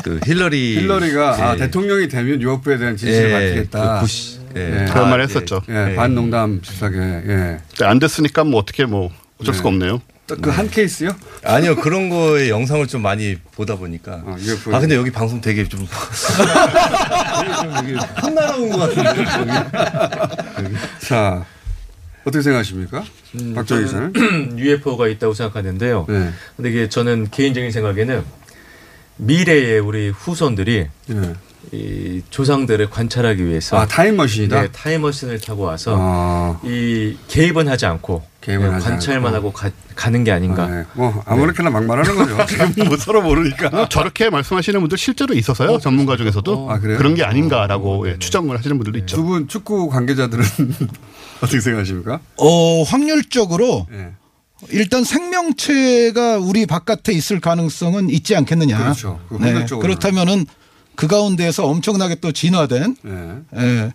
그 0.03 0.20
힐러리 0.24 0.76
힐러리가 0.78 1.34
아, 1.51 1.55
예. 1.55 1.59
대통령이 1.59 2.09
되면 2.09 2.40
UFO에 2.40 2.78
대한 2.78 2.96
진실을 2.96 3.28
예, 3.30 3.32
밝히겠다. 3.32 3.94
그 3.94 4.01
부시, 4.01 4.38
예. 4.57 4.86
그런 4.90 5.07
아, 5.07 5.11
말 5.11 5.20
했었죠. 5.20 5.62
예, 5.68 5.90
예. 5.92 5.94
반농담 5.96 6.61
비슷하게. 6.61 6.96
예. 6.98 7.59
안 7.84 7.98
됐으니까 7.98 8.44
뭐 8.44 8.61
어떻게 8.61 8.84
뭐 8.86 9.11
어쩔 9.40 9.55
수가 9.55 9.68
없네요. 9.68 10.01
그한 10.42 10.70
케이스요? 10.70 11.11
아니요 11.42 11.74
그런 11.74 12.09
거에 12.09 12.51
영상을 12.51 12.86
좀 12.86 13.03
많이 13.03 13.34
보다 13.57 13.74
보니까 13.76 14.22
아, 14.24 14.36
UFO. 14.38 14.78
근데 14.78 14.94
여기 14.94 15.11
방송 15.11 15.40
되게 15.40 15.64
좀 15.68 15.84
혼나러온 18.22 18.70
것 18.70 18.78
같은데 18.94 19.24
여기. 20.59 20.74
자 21.01 21.44
어떻게 22.24 22.42
생각하십니까? 22.42 23.03
박정희 23.55 23.84
기자는? 23.86 24.12
저는 24.12 24.59
UFO가 24.59 25.09
있다고 25.09 25.34
생각하는데요. 25.34 26.07
네. 26.09 26.30
근데 26.57 26.70
이게 26.70 26.88
저는 26.88 27.28
개인적인 27.30 27.70
생각에는 27.72 28.22
미래의 29.20 29.78
우리 29.80 30.08
후손들이 30.08 30.86
네. 31.06 31.32
이 31.72 32.22
조상들을 32.30 32.88
관찰하기 32.90 33.44
위해서 33.46 33.76
아, 33.78 33.86
타임머신이다? 33.86 34.62
네, 34.62 34.68
타임머신을 34.72 35.40
타고 35.40 35.64
와서 35.64 35.94
아. 35.98 36.58
이 36.64 37.14
개입은 37.28 37.68
하지 37.68 37.86
않고 37.86 38.22
개입은 38.40 38.60
그냥 38.62 38.76
하지 38.76 38.86
관찰만 38.86 39.26
않고. 39.34 39.36
하고 39.36 39.52
가, 39.52 39.70
가는 39.94 40.24
게 40.24 40.32
아닌가. 40.32 40.66
네. 40.66 40.84
뭐 40.94 41.22
아무렇게나 41.26 41.68
막 41.70 41.84
말하는 41.84 42.16
거죠. 42.16 42.46
지금 42.48 42.88
뭐 42.88 42.96
서로 42.96 43.20
모르니까. 43.22 43.88
저렇게 43.90 44.30
말씀하시는 44.30 44.80
분들 44.80 44.96
실제로 44.98 45.34
있어서요. 45.34 45.78
전문가 45.78 46.16
중에서도 46.16 46.70
아, 46.70 46.78
그래요? 46.80 46.96
그런 46.96 47.14
게 47.14 47.22
아닌가라고 47.22 48.08
예, 48.08 48.18
추정을 48.18 48.56
하시는 48.58 48.76
분들도 48.78 48.98
있죠. 49.00 49.16
두 49.16 49.22
분 49.24 49.46
축구 49.46 49.88
관계자들은 49.90 50.42
어떻게 51.42 51.60
생각하십니까? 51.60 52.20
어, 52.38 52.82
확률적으로 52.84 53.86
예. 53.92 54.12
일단 54.68 55.04
생명체가 55.04 56.38
우리 56.38 56.66
바깥에 56.66 57.12
있을 57.12 57.40
가능성은 57.40 58.11
있지 58.11 58.36
않겠느냐. 58.36 58.78
그렇죠. 58.78 59.20
그 59.28 59.34
네. 59.40 59.66
그렇다면은 59.66 60.46
그 60.94 61.06
가운데에서 61.06 61.66
엄청나게 61.66 62.16
또 62.16 62.30
진화된 62.30 62.96
네. 63.02 63.34
예. 63.56 63.92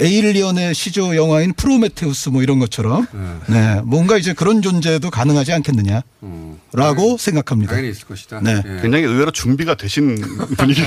에일리언의 0.00 0.74
시조 0.74 1.14
영화인 1.14 1.52
프로메테우스 1.52 2.30
뭐 2.30 2.42
이런 2.42 2.58
것처럼 2.58 3.06
네. 3.48 3.80
뭔가 3.84 4.16
이제 4.16 4.32
그런 4.32 4.60
존재도 4.60 5.10
가능하지 5.10 5.52
않겠느냐라고 5.52 7.16
생각합니다. 7.18 7.72
당연히 7.72 7.90
있을 7.90 8.06
것이다. 8.06 8.40
네. 8.40 8.62
예. 8.64 8.80
굉장히 8.82 9.04
의외로 9.04 9.30
준비가 9.30 9.76
되신 9.76 10.16
분위기. 10.56 10.82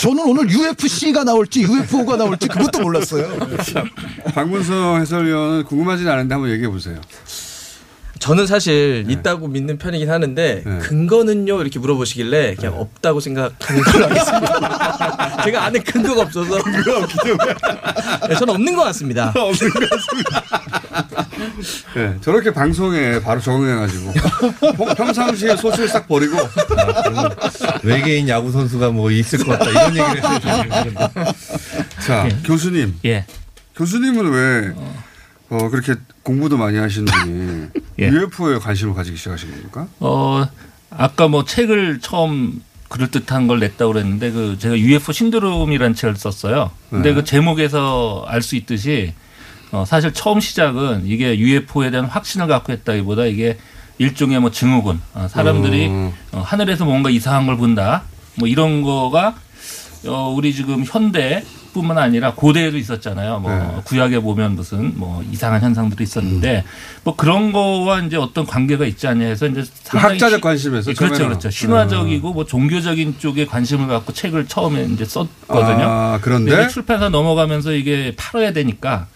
저는 0.00 0.24
오늘 0.24 0.48
UFC가 0.50 1.24
나올지 1.24 1.62
UFO가 1.62 2.16
나올지 2.16 2.46
그것도 2.46 2.80
몰랐어요. 2.80 3.38
박문성 4.34 5.00
해설위원은 5.00 5.64
궁금하진 5.64 6.08
않은데 6.08 6.34
한번 6.34 6.50
얘기해 6.52 6.68
보세요. 6.68 7.00
저는 8.18 8.46
사실 8.46 9.04
있다고 9.08 9.48
믿는 9.48 9.78
편이긴 9.78 10.10
하는데 10.10 10.62
근거는요 10.80 11.60
이렇게 11.60 11.78
물어보시길래 11.78 12.54
그냥 12.56 12.78
없다고 12.78 13.20
생각하는 13.20 13.82
걸로 13.82 14.04
하겠습니다. 14.06 15.42
제가 15.44 15.64
안에 15.64 15.78
근거가 15.80 16.22
없어서 16.22 16.56
네, 18.28 18.34
저는 18.34 18.54
없는 18.54 18.74
것 18.76 18.84
같습니다. 18.84 19.32
없는 19.36 19.70
것 19.70 19.90
같습니다. 19.90 20.42
네, 21.94 22.16
저렇게 22.20 22.52
방송에 22.52 23.20
바로 23.20 23.40
적응해가지고 23.40 24.12
평- 24.76 24.94
평상시에 24.94 25.56
소실 25.56 25.88
싹 25.88 26.08
버리고 26.08 26.36
외계인 27.82 28.28
야구 28.28 28.50
선수가 28.50 28.90
뭐 28.90 29.10
있을 29.10 29.44
것 29.44 29.58
같다 29.58 29.70
이런 29.70 29.90
얘기를 30.10 30.16
했어요. 30.32 31.22
자 32.06 32.28
교수님. 32.44 32.94
예. 33.04 33.24
교수님은 33.76 34.30
왜 34.30 34.72
어, 34.74 35.04
그렇게 35.48 35.94
공부도 36.22 36.56
많이 36.56 36.76
하시는 36.78 37.04
분이 37.06 37.66
예. 38.00 38.08
UFO에 38.08 38.58
관심을 38.58 38.94
가지기 38.94 39.16
시작하신 39.16 39.50
겁니까? 39.50 39.86
어, 40.00 40.46
아까 40.90 41.28
뭐 41.28 41.44
책을 41.44 42.00
처음 42.00 42.62
그럴 42.88 43.10
듯한 43.10 43.46
걸 43.46 43.58
냈다고 43.60 43.92
그랬는데 43.92 44.30
그 44.30 44.56
제가 44.58 44.78
UFO 44.78 45.12
신드롬이라는 45.12 45.94
책을 45.94 46.16
썼어요. 46.16 46.70
근데 46.90 47.10
네. 47.10 47.14
그 47.14 47.24
제목에서 47.24 48.24
알 48.28 48.42
수 48.42 48.56
있듯이 48.56 49.12
어, 49.72 49.84
사실 49.84 50.12
처음 50.12 50.40
시작은 50.40 51.06
이게 51.06 51.36
UFO에 51.38 51.90
대한 51.90 52.06
확신을 52.06 52.46
갖고 52.46 52.72
했다기보다 52.72 53.26
이게 53.26 53.58
일종의 53.98 54.40
뭐 54.40 54.50
증후군. 54.50 55.00
어, 55.14 55.26
사람들이 55.28 55.88
음. 55.88 56.12
어, 56.32 56.40
하늘에서 56.40 56.84
뭔가 56.84 57.10
이상한 57.10 57.46
걸 57.46 57.56
본다. 57.56 58.04
뭐 58.36 58.46
이런 58.46 58.82
거가 58.82 59.34
어, 60.06 60.32
우리 60.36 60.54
지금 60.54 60.84
현대 60.84 61.44
뿐만 61.72 61.98
아니라 61.98 62.32
고대에도 62.34 62.78
있었잖아요. 62.78 63.40
뭐 63.40 63.52
네. 63.52 63.82
구약에 63.84 64.18
보면 64.20 64.56
무슨 64.56 64.92
뭐 64.98 65.22
이상한 65.30 65.60
현상들이 65.60 66.04
있었는데 66.04 66.64
뭐 67.04 67.14
그런 67.16 67.52
거와 67.52 68.00
이제 68.00 68.16
어떤 68.16 68.46
관계가 68.46 68.86
있지 68.86 69.06
않냐 69.06 69.26
해서 69.26 69.46
이제 69.46 69.62
상당히 69.82 70.14
학자적 70.14 70.38
시- 70.38 70.40
관심에서 70.42 70.90
예, 70.92 70.94
그렇죠. 70.94 71.24
그렇죠. 71.28 71.50
신화적이고 71.50 72.32
뭐 72.32 72.46
종교적인 72.46 73.16
쪽에 73.18 73.44
관심을 73.44 73.88
갖고 73.88 74.12
책을 74.14 74.46
처음에 74.48 74.84
이제 74.84 75.04
썼거든요. 75.04 75.84
아, 75.86 76.18
그런데? 76.22 76.68
출판사 76.68 77.10
넘어가면서 77.10 77.72
이게 77.72 78.14
팔아야 78.16 78.52
되니까 78.54 79.08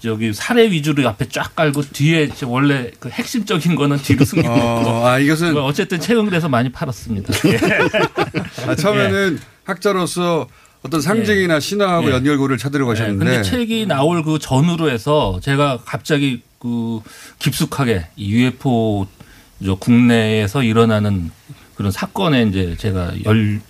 저기 0.00 0.32
사례 0.32 0.70
위주로 0.70 1.08
앞에 1.08 1.28
쫙 1.28 1.54
깔고 1.54 1.82
뒤에 1.92 2.30
원래 2.46 2.90
그 2.98 3.08
핵심적인 3.10 3.76
거는 3.76 3.96
뒤로 3.98 4.24
숨기고 4.24 4.52
어. 4.52 5.06
아, 5.06 5.18
이것은- 5.20 5.52
뭐 5.52 5.62
어쨌든 5.64 6.00
책은 6.00 6.26
그래서 6.26 6.48
많이 6.48 6.70
팔았습니다. 6.70 7.32
예. 7.48 7.58
아, 8.66 8.74
처음에는 8.74 9.38
학자로서 9.68 10.48
어떤 10.82 11.00
상징이나 11.00 11.60
신화하고 11.60 12.08
예. 12.08 12.14
연결고를 12.14 12.56
찾으려고 12.56 12.94
네, 12.94 13.00
하셨는데 13.00 13.24
근데 13.24 13.42
책이 13.42 13.86
나올 13.86 14.22
그 14.22 14.38
전후로 14.38 14.90
해서 14.90 15.38
제가 15.42 15.80
갑자기 15.84 16.42
그 16.58 17.00
깊숙하게 17.38 18.06
이 18.16 18.32
UFO 18.32 19.06
저 19.64 19.74
국내에서 19.74 20.62
일어나는 20.62 21.30
그런 21.74 21.92
사건에 21.92 22.42
이제 22.44 22.76
제가 22.78 23.12
열 23.24 23.60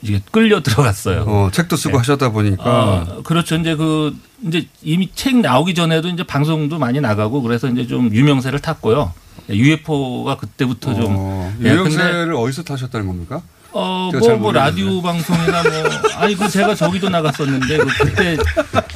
이게 0.00 0.20
끌려 0.30 0.62
들어갔어요. 0.62 1.24
어, 1.26 1.50
책도 1.52 1.76
쓰고 1.76 1.92
네. 1.92 1.98
하셨다 1.98 2.30
보니까 2.30 2.62
어, 2.64 3.22
그렇죠. 3.24 3.56
이제 3.56 3.74
그 3.74 4.14
이제 4.46 4.68
이미 4.82 5.10
책 5.14 5.38
나오기 5.38 5.74
전에도 5.74 6.08
이제 6.08 6.22
방송도 6.22 6.78
많이 6.78 7.00
나가고 7.00 7.42
그래서 7.42 7.66
이제 7.68 7.86
좀 7.86 8.14
유명세를 8.14 8.60
탔고요. 8.60 9.12
UFO가 9.50 10.36
그때부터 10.36 10.94
좀 10.94 11.14
어, 11.16 11.52
예, 11.60 11.62
근데 11.62 11.74
유명세를 11.74 12.34
어디서 12.34 12.62
타셨다는 12.62 13.06
겁니까? 13.06 13.42
어, 13.72 14.10
뭐, 14.12 14.20
잘 14.22 14.36
뭐. 14.38 14.50
라디오 14.52 15.00
방송이나 15.02 15.62
뭐, 15.62 15.72
아니, 16.16 16.34
그 16.34 16.48
제가 16.48 16.74
저기도 16.74 17.08
나갔었는데, 17.10 17.76
그 17.78 17.86
그때 18.04 18.36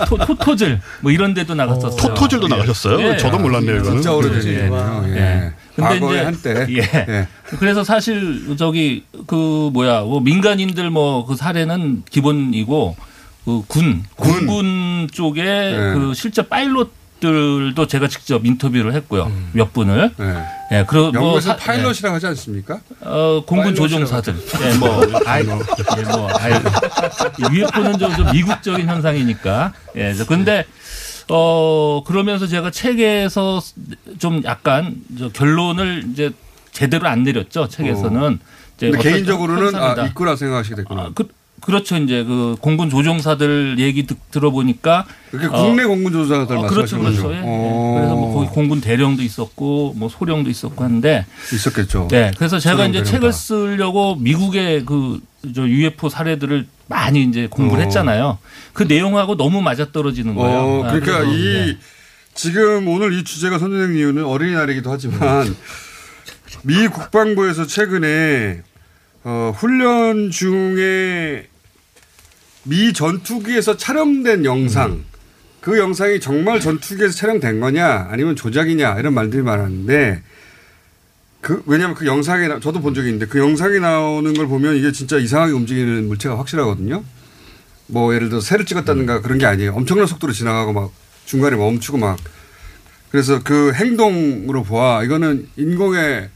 토, 0.08 0.16
토토즐, 0.16 0.80
뭐 1.00 1.12
이런 1.12 1.34
데도 1.34 1.54
나갔었어요. 1.54 1.96
토토즐도 1.96 2.48
나가셨어요? 2.48 3.16
저도 3.18 3.38
몰랐네요, 3.38 3.76
이거는. 3.76 3.92
진짜 3.96 4.12
오래된 4.12 4.44
예. 4.44 4.48
얘기군요. 4.58 5.04
예. 5.08 5.16
예. 5.16 5.52
근데 5.76 5.96
이제 5.96 6.20
한때. 6.22 6.66
예. 6.70 6.78
예. 7.08 7.28
그래서 7.58 7.84
사실 7.84 8.56
저기 8.56 9.04
그 9.26 9.70
뭐야 9.72 10.02
뭐 10.02 10.20
민간인들 10.20 10.90
뭐 10.90 11.24
그 11.26 11.36
사례는 11.36 12.04
기본이고 12.10 12.96
그 13.44 13.62
군 13.68 14.04
군군 14.16 15.08
쪽에 15.12 15.42
예. 15.42 15.76
그 15.94 16.12
실제 16.14 16.42
파일럿 16.42 16.90
들도 17.22 17.86
제가 17.86 18.08
직접 18.08 18.44
인터뷰를 18.44 18.92
했고요 18.94 19.30
몇 19.52 19.72
분을 19.72 20.10
예 20.72 20.84
그리고 20.88 21.12
뭐 21.12 21.40
사- 21.40 21.56
파일럿이라고 21.56 22.16
하지 22.16 22.26
않습니까? 22.26 22.80
어, 23.00 23.42
공군 23.46 23.74
조종사들. 23.74 24.34
예, 24.34 24.74
뭐, 24.78 25.02
아이, 25.26 25.42
예, 25.42 25.44
뭐, 26.04 26.28
아이, 26.38 26.52
UFO는 27.52 27.98
좀, 27.98 28.14
좀 28.16 28.30
미국적인 28.32 28.88
현상이니까. 28.88 29.72
예, 29.96 30.14
저 30.14 30.24
근데, 30.24 30.64
어, 31.28 32.02
그러면서 32.06 32.46
제가 32.46 32.70
책에서 32.70 33.60
좀 34.18 34.42
약간 34.44 34.96
저 35.18 35.28
결론을 35.28 36.04
이제 36.12 36.30
제대로 36.72 37.06
안 37.06 37.22
내렸죠, 37.22 37.68
책에서는. 37.68 38.38
이제 38.76 38.90
근데 38.90 38.98
어떤 38.98 39.12
개인적으로는. 39.12 39.74
아, 39.76 40.04
있구나 40.06 40.36
생각하시게 40.36 40.76
됐구나. 40.76 41.10
그, 41.14 41.28
그렇죠. 41.62 41.96
이제 41.96 42.24
그 42.24 42.56
공군 42.60 42.90
조종사들 42.90 43.76
얘기 43.78 44.06
듣, 44.06 44.18
들어보니까. 44.30 45.06
그게 45.30 45.48
국내 45.48 45.84
공군 45.84 46.12
조종사들 46.12 46.56
어, 46.56 46.62
그렇죠. 46.66 46.98
그렇죠. 46.98 47.32
예, 47.32 47.36
예. 47.36 47.42
어. 47.44 47.94
그래서 47.96 48.16
뭐 48.16 48.34
거기 48.34 48.48
공군 48.48 48.80
대령도 48.80 49.22
있었고 49.22 49.94
뭐 49.96 50.08
소령도 50.08 50.50
있었고 50.50 50.84
한데. 50.84 51.24
있었겠죠. 51.52 52.08
네. 52.10 52.32
그래서 52.36 52.58
제가 52.58 52.86
이제 52.86 52.98
대령 52.98 53.04
책을 53.04 53.30
다. 53.30 53.32
쓰려고 53.32 54.16
미국의 54.16 54.84
그 54.84 55.20
저 55.54 55.66
UFO 55.66 56.08
사례들을 56.08 56.66
많이 56.86 57.24
이제 57.24 57.48
공부를 57.48 57.82
어. 57.82 57.84
했잖아요. 57.86 58.38
그 58.72 58.84
내용하고 58.84 59.36
너무 59.36 59.60
맞아떨어지는 59.60 60.34
거예요. 60.34 60.58
어, 60.58 60.84
아, 60.84 60.92
그러니까 60.92 61.18
그래서, 61.18 61.32
이 61.32 61.66
네. 61.72 61.78
지금 62.34 62.88
오늘 62.88 63.12
이 63.12 63.24
주제가 63.24 63.58
선정된 63.58 63.96
이유는 63.96 64.24
어린이날이기도 64.24 64.90
하지만 64.90 65.54
미 66.62 66.86
국방부에서 66.88 67.66
최근에 67.66 68.62
어, 69.24 69.52
훈련 69.56 70.30
중에 70.30 71.46
미 72.64 72.92
전투기에서 72.92 73.76
촬영된 73.76 74.44
영상. 74.44 75.04
그 75.60 75.78
영상이 75.78 76.20
정말 76.20 76.60
전투기에서 76.60 77.14
촬영된 77.14 77.60
거냐 77.60 78.08
아니면 78.10 78.34
조작이냐 78.34 78.98
이런 78.98 79.14
말들이 79.14 79.42
많았는데 79.42 80.22
그 81.40 81.62
왜냐하면 81.66 81.96
그 81.96 82.06
영상에 82.06 82.48
나- 82.48 82.58
저도 82.60 82.80
본 82.80 82.94
적이 82.94 83.08
있는데 83.08 83.26
그 83.26 83.38
영상에 83.38 83.78
나오는 83.78 84.32
걸 84.34 84.46
보면 84.48 84.76
이게 84.76 84.90
진짜 84.92 85.18
이상하게 85.18 85.52
움직이는 85.52 86.08
물체가 86.08 86.38
확실하거든요. 86.38 87.04
뭐 87.88 88.14
예를 88.14 88.28
들어 88.28 88.40
새를 88.40 88.64
찍었다든가 88.64 89.22
그런 89.22 89.38
게 89.38 89.46
아니에요. 89.46 89.74
엄청난 89.74 90.06
속도로 90.06 90.32
지나가고 90.32 90.72
막 90.72 90.92
중간에 91.26 91.56
멈추고 91.56 91.98
막. 91.98 92.18
그래서 93.10 93.40
그 93.42 93.72
행동으로 93.74 94.62
보아. 94.62 95.02
이거는 95.04 95.48
인공의 95.56 96.28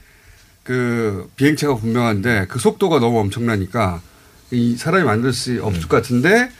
그 0.64 1.30
비행체가 1.36 1.76
분명한데 1.76 2.46
그 2.48 2.58
속도가 2.58 2.98
너무 3.00 3.20
엄청나니까 3.20 4.02
이 4.50 4.76
사람이 4.76 5.04
만들 5.04 5.32
수 5.32 5.58
없을 5.62 5.88
것 5.88 5.96
같은데 5.96 6.50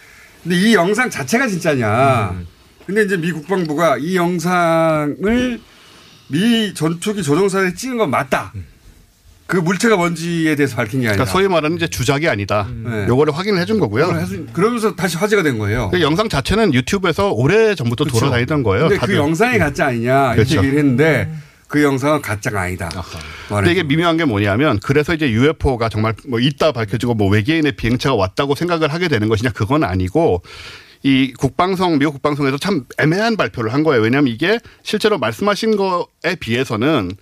근데 0.42 0.56
이 0.56 0.74
영상 0.74 1.10
자체가 1.10 1.48
진짜냐. 1.48 2.34
근데 2.86 3.02
이제 3.02 3.16
미 3.16 3.32
국방부가 3.32 3.96
이 3.98 4.16
영상을 4.16 5.60
미 6.28 6.74
전투기 6.74 7.22
조종사에 7.22 7.74
찍은 7.74 7.96
건 7.98 8.10
맞다. 8.10 8.52
그 9.46 9.56
물체가 9.56 9.96
뭔지에 9.96 10.56
대해서 10.56 10.74
밝힌 10.74 11.00
게 11.00 11.08
아니라. 11.08 11.24
그러니까 11.24 11.32
소위 11.32 11.48
말하는 11.48 11.76
이제 11.76 11.86
주작이 11.86 12.28
아니다. 12.28 12.68
네. 12.84 13.06
요거를 13.06 13.36
확인을 13.36 13.60
해준 13.60 13.78
거고요. 13.78 14.08
그러면서 14.52 14.96
다시 14.96 15.16
화제가 15.16 15.42
된 15.44 15.58
거예요. 15.58 15.88
그 15.90 16.00
영상 16.00 16.28
자체는 16.28 16.74
유튜브에서 16.74 17.30
오래 17.30 17.74
전부터 17.76 18.04
그렇죠. 18.04 18.18
돌아다니던 18.18 18.64
거예요. 18.64 18.84
근데 18.84 18.96
그 18.96 19.00
다들. 19.00 19.14
영상이 19.16 19.58
가짜 19.58 19.86
아니냐 19.86 20.34
이렇게 20.34 20.48
그렇죠. 20.50 20.56
얘기를 20.58 20.78
했는데 20.78 21.32
그 21.68 21.82
영상은 21.82 22.22
가짜가 22.22 22.62
아니다. 22.62 22.88
근데 23.48 23.72
이게 23.72 23.82
미묘한 23.82 24.16
게 24.16 24.24
뭐냐면 24.24 24.78
그래서 24.80 25.14
이제 25.14 25.30
UFO가 25.30 25.88
정말 25.88 26.14
뭐 26.28 26.38
있다 26.38 26.72
밝혀지고 26.72 27.14
뭐 27.14 27.28
외계인의 27.28 27.72
비행체가 27.72 28.14
왔다고 28.14 28.54
생각을 28.54 28.92
하게 28.92 29.08
되는 29.08 29.28
것이냐 29.28 29.50
그건 29.50 29.82
아니고 29.84 30.42
이 31.02 31.32
국방성 31.32 31.98
미국 31.98 32.14
국방성에서 32.14 32.58
참 32.58 32.84
애매한 32.98 33.36
발표를 33.36 33.72
한 33.72 33.82
거예요. 33.82 34.02
왜냐하면 34.02 34.32
이게 34.32 34.58
실제로 34.82 35.18
말씀하신 35.18 35.76
거에 35.76 36.36
비해서는 36.38 37.12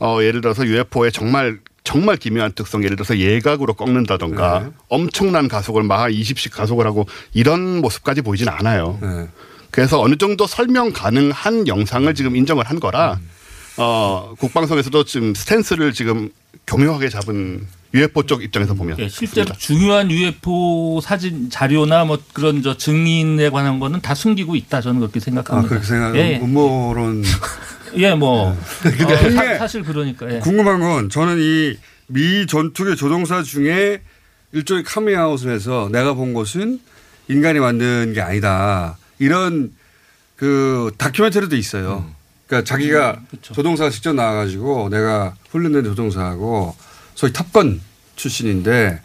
어 0.00 0.18
예를 0.22 0.40
들어서 0.40 0.64
UFO의 0.66 1.12
정말 1.12 1.58
정말 1.84 2.16
기묘한 2.16 2.52
특성 2.52 2.84
예를 2.84 2.96
들어서 2.96 3.18
예각으로 3.18 3.74
꺾는다던가 3.74 4.60
네. 4.60 4.70
엄청난 4.88 5.48
가속을 5.48 5.82
마하 5.82 6.08
20씩 6.08 6.52
가속을 6.52 6.86
하고 6.86 7.06
이런 7.32 7.80
모습까지 7.80 8.22
보이진 8.22 8.48
않아요. 8.48 8.98
네. 9.00 9.28
그래서 9.70 10.00
어느 10.00 10.16
정도 10.16 10.46
설명 10.46 10.92
가능한 10.92 11.68
영상을 11.68 12.12
지금 12.14 12.36
인정을 12.36 12.64
한 12.64 12.80
거라 12.80 13.18
어 13.76 14.34
국방성에서도 14.38 15.04
지금 15.04 15.34
스탠스를 15.34 15.92
지금 15.92 16.30
교묘하게 16.66 17.08
잡은 17.08 17.66
UFO 17.94 18.24
쪽 18.24 18.42
입장에서 18.42 18.74
보면 18.74 18.98
예, 18.98 19.08
실제로 19.08 19.52
중요한 19.56 20.10
UFO 20.10 21.00
사진 21.00 21.50
자료나 21.50 22.04
뭐 22.04 22.18
그런 22.32 22.62
저 22.62 22.76
증인에 22.76 23.50
관한 23.50 23.80
거는 23.80 24.00
다 24.00 24.14
숨기고 24.14 24.54
있다 24.56 24.80
저는 24.80 25.00
그렇게 25.00 25.18
생각합니다. 25.18 25.66
아, 25.66 25.68
그렇게 25.68 25.86
생각, 25.86 26.14
예, 26.16 26.38
음모론. 26.40 27.24
예, 27.96 28.14
뭐 28.14 28.56
근데 28.82 29.14
어, 29.14 29.30
사, 29.30 29.58
사실 29.58 29.82
그러니까 29.82 30.32
예. 30.32 30.38
궁금한 30.38 30.80
건 30.80 31.08
저는 31.08 31.38
이 31.38 31.76
미 32.12 32.46
전투기 32.46 32.96
조종사 32.96 33.42
중에 33.42 34.02
일종의 34.52 34.82
카미아웃에서 34.82 35.90
내가 35.92 36.14
본 36.14 36.34
것은 36.34 36.80
인간이 37.28 37.60
만든 37.60 38.12
게 38.12 38.20
아니다. 38.20 38.98
이런 39.20 39.72
그 40.34 40.90
다큐멘터리도 40.98 41.54
있어요. 41.54 42.10
그러니까 42.50 42.64
자기가 42.64 43.20
조종사가 43.42 43.90
직접 43.90 44.12
나와가지고 44.12 44.88
내가 44.88 45.34
훈련된 45.50 45.84
조종사하고 45.84 46.74
소위 47.14 47.32
탑건 47.32 47.80
출신인데 48.16 49.00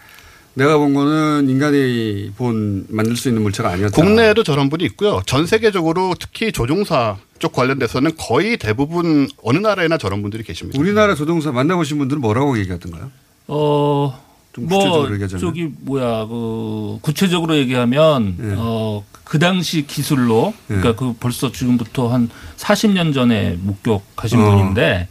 내가 0.55 0.77
본 0.77 0.95
거는 0.95 1.47
인간이 1.47 2.31
본 2.37 2.87
만들 2.89 3.15
수 3.15 3.27
있는 3.27 3.43
물체가 3.43 3.69
아니었다. 3.69 4.01
국내에도 4.01 4.43
저런 4.43 4.69
분이 4.69 4.83
있고요. 4.85 5.21
전 5.27 5.45
세계적으로 5.45 6.15
특히 6.19 6.51
조종사 6.51 7.17
쪽 7.37 7.53
관련돼서는 7.53 8.13
거의 8.17 8.57
대부분 8.57 9.27
어느 9.43 9.59
나라에나 9.59 9.99
저런 9.99 10.23
분들이 10.23 10.41
계십니다. 10.43 10.79
우리나라 10.79 11.13
조종사 11.13 11.51
만나보신 11.51 11.99
분들은 11.99 12.21
뭐라고 12.21 12.57
얘기하던가요? 12.57 13.11
어, 13.47 14.19
좀 14.19 14.24
뭐? 14.61 15.07
저기 15.39 15.69
뭐야 15.81 16.25
그 16.25 16.99
구체적으로 17.01 17.57
얘기하면 17.57 18.35
예. 18.41 18.53
어그 18.57 19.39
당시 19.39 19.85
기술로 19.85 20.53
그러니까 20.67 20.95
그 20.95 21.13
벌써 21.19 21.51
지금부터 21.51 22.07
한 22.09 22.29
40년 22.57 23.13
전에 23.13 23.57
목격하신 23.59 24.39
어. 24.39 24.51
분인데 24.51 25.07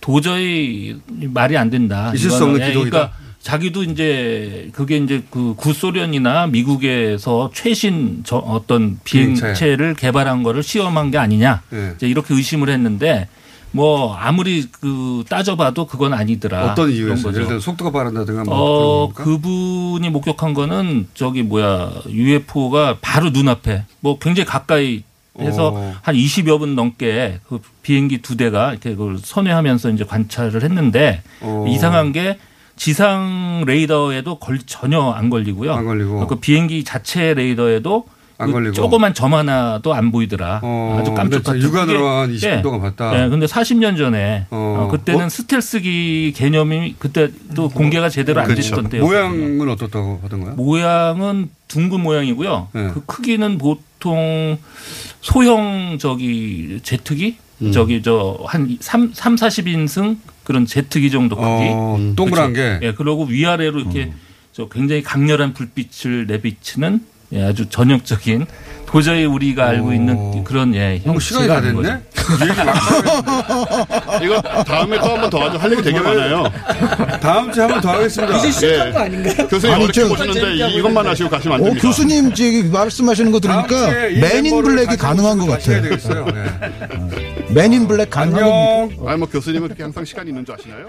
도저히 0.00 0.96
말이 1.08 1.56
안 1.56 1.70
된다. 1.70 2.12
있을 2.14 2.30
수. 2.30 2.44
없는 2.44 2.60
예, 2.60 2.68
기록이다. 2.68 2.90
그러니까 2.90 3.16
자기도 3.40 3.82
이제 3.84 4.68
그게 4.72 4.96
이제 4.98 5.22
그 5.30 5.54
구소련이나 5.56 6.46
미국에서 6.48 7.50
최신 7.54 8.22
저 8.24 8.36
어떤 8.36 8.98
비행체. 9.04 9.42
비행체를 9.42 9.94
개발한 9.94 10.42
거를 10.42 10.62
시험한 10.62 11.10
게 11.10 11.18
아니냐. 11.18 11.62
예. 11.72 11.92
이제 11.96 12.08
이렇게 12.08 12.34
의심을 12.34 12.68
했는데 12.68 13.28
뭐 13.72 14.14
아무리 14.14 14.66
그 14.70 15.24
따져봐도 15.28 15.86
그건 15.86 16.12
아니더라. 16.12 16.72
어떤 16.72 16.90
거죠. 17.22 17.34
예를 17.34 17.46
들어 17.46 17.60
속도가 17.60 17.92
빠른다든가 17.92 18.44
뭐 18.44 19.04
어? 19.04 19.12
그분이 19.12 20.10
목격한 20.10 20.54
거는 20.54 21.08
저기 21.14 21.42
뭐야 21.42 21.92
UFO가 22.08 22.98
바로 23.00 23.30
눈앞에 23.30 23.84
뭐 24.00 24.18
굉장히 24.18 24.46
가까이 24.46 25.04
해서 25.38 25.72
어. 25.74 25.94
한 26.02 26.14
20여 26.14 26.58
분 26.58 26.74
넘게 26.74 27.40
그 27.48 27.60
비행기 27.82 28.18
두 28.18 28.36
대가 28.36 28.72
이렇게 28.72 28.90
그걸 28.90 29.18
선회하면서 29.18 29.90
이제 29.90 30.04
관찰을 30.04 30.62
했는데 30.62 31.22
어. 31.40 31.64
이상한 31.68 32.12
게 32.12 32.38
지상 32.76 33.64
레이더에도 33.66 34.38
걸 34.38 34.58
전혀 34.64 35.10
안 35.10 35.30
걸리고요. 35.30 35.72
안 35.72 35.84
걸리고. 35.84 36.26
그 36.26 36.36
비행기 36.36 36.82
자체 36.82 37.34
레이더에도 37.34 38.06
안그 38.40 38.52
걸리고. 38.52 38.72
조그만 38.74 39.14
점 39.14 39.34
하나도 39.34 39.94
안 39.94 40.10
보이더라. 40.10 40.60
어, 40.62 40.98
아주. 41.00 41.12
근데 41.12 41.36
육안으로 41.60 42.08
한 42.08 42.32
20분 42.32 42.74
예. 42.76 42.80
봤다. 42.80 43.24
예, 43.24 43.28
근데 43.28 43.46
40년 43.46 43.96
전에 43.96 44.46
어. 44.50 44.86
어, 44.86 44.88
그때는 44.90 45.26
어? 45.26 45.28
스텔스기 45.28 46.32
개념이 46.34 46.96
그때 46.98 47.30
또 47.54 47.68
공개가 47.68 48.08
제대로 48.08 48.40
안 48.40 48.46
그렇죠. 48.46 48.76
됐던 48.76 48.90
때요. 48.90 49.04
모양은 49.04 49.68
어떻다고 49.68 50.20
하던가요? 50.22 50.54
모양은 50.54 51.50
둥근 51.68 52.00
모양이고요. 52.00 52.68
네. 52.72 52.90
그 52.94 53.04
크기는 53.04 53.58
보통 53.58 54.58
소형 55.20 55.98
저기 56.00 56.80
제트기 56.82 57.36
음. 57.62 57.72
저기 57.72 58.02
저한 58.02 58.78
3, 58.80 59.10
3 59.12 59.34
40인승 59.36 60.16
그런 60.44 60.66
제트기 60.66 61.10
정도 61.10 61.36
크기. 61.36 61.46
어, 61.48 61.98
동그란 62.16 62.52
그렇죠. 62.54 62.80
게. 62.80 62.86
예, 62.86 62.92
그리고 62.92 63.24
위아래로 63.24 63.80
이렇게 63.80 64.04
음. 64.04 64.14
저 64.52 64.68
굉장히 64.68 65.02
강렬한 65.02 65.52
불빛을 65.52 66.26
내비치는 66.26 67.00
예, 67.32 67.44
아주 67.44 67.68
전형적인 67.68 68.46
도저히 68.86 69.24
우리가 69.24 69.66
알고 69.68 69.92
있는 69.92 70.42
그런 70.42 70.74
예, 70.74 71.00
어, 71.06 71.16
시간이 71.20 71.46
다 71.46 71.60
됐네? 71.60 72.00
이거 74.22 74.40
다음에 74.64 74.98
또 74.98 75.10
한 75.10 75.20
번 75.20 75.30
더 75.30 75.38
하죠. 75.44 75.58
할 75.58 75.70
얘기 75.72 75.82
되게 75.82 76.00
많아요. 76.00 76.44
다음 77.22 77.52
주에 77.52 77.62
한 77.62 77.70
번 77.72 77.80
더 77.80 77.90
하겠습니다. 77.92 78.36
이제 78.38 78.50
시작한 78.50 78.88
예. 78.88 78.92
거 78.92 78.98
아닌가요? 79.00 79.48
교수님 79.48 79.74
아니, 79.74 79.84
어렵게 79.84 80.00
저- 80.00 80.08
보시는데 80.08 80.54
이- 80.54 80.74
이것만 80.78 81.06
하시고 81.06 81.28
가시면 81.30 81.54
안 81.56 81.60
어, 81.60 81.64
됩니다. 81.66 81.86
교수님 81.86 82.34
저기 82.34 82.62
말씀하시는 82.64 83.30
거 83.32 83.38
들으니까 83.40 83.90
주에 83.90 84.10
이 84.12 84.20
맨인 84.20 84.42
멤버를 84.44 84.64
블랙이 84.70 84.86
가지고 84.86 85.06
가능한 85.06 85.38
것 85.38 85.46
같아요. 85.46 85.82
되겠어요. 85.82 86.26
예. 86.34 87.52
맨인 87.54 87.86
블랙 87.86 88.10
가능한 88.10 88.42
겁니까? 88.42 89.10
아니 89.10 89.18
뭐 89.18 89.28
교수님은 89.28 89.68
그렇게 89.68 89.82
항상 89.84 90.04
시간이 90.04 90.30
있는 90.30 90.44
줄 90.44 90.54
아시나요? 90.56 90.86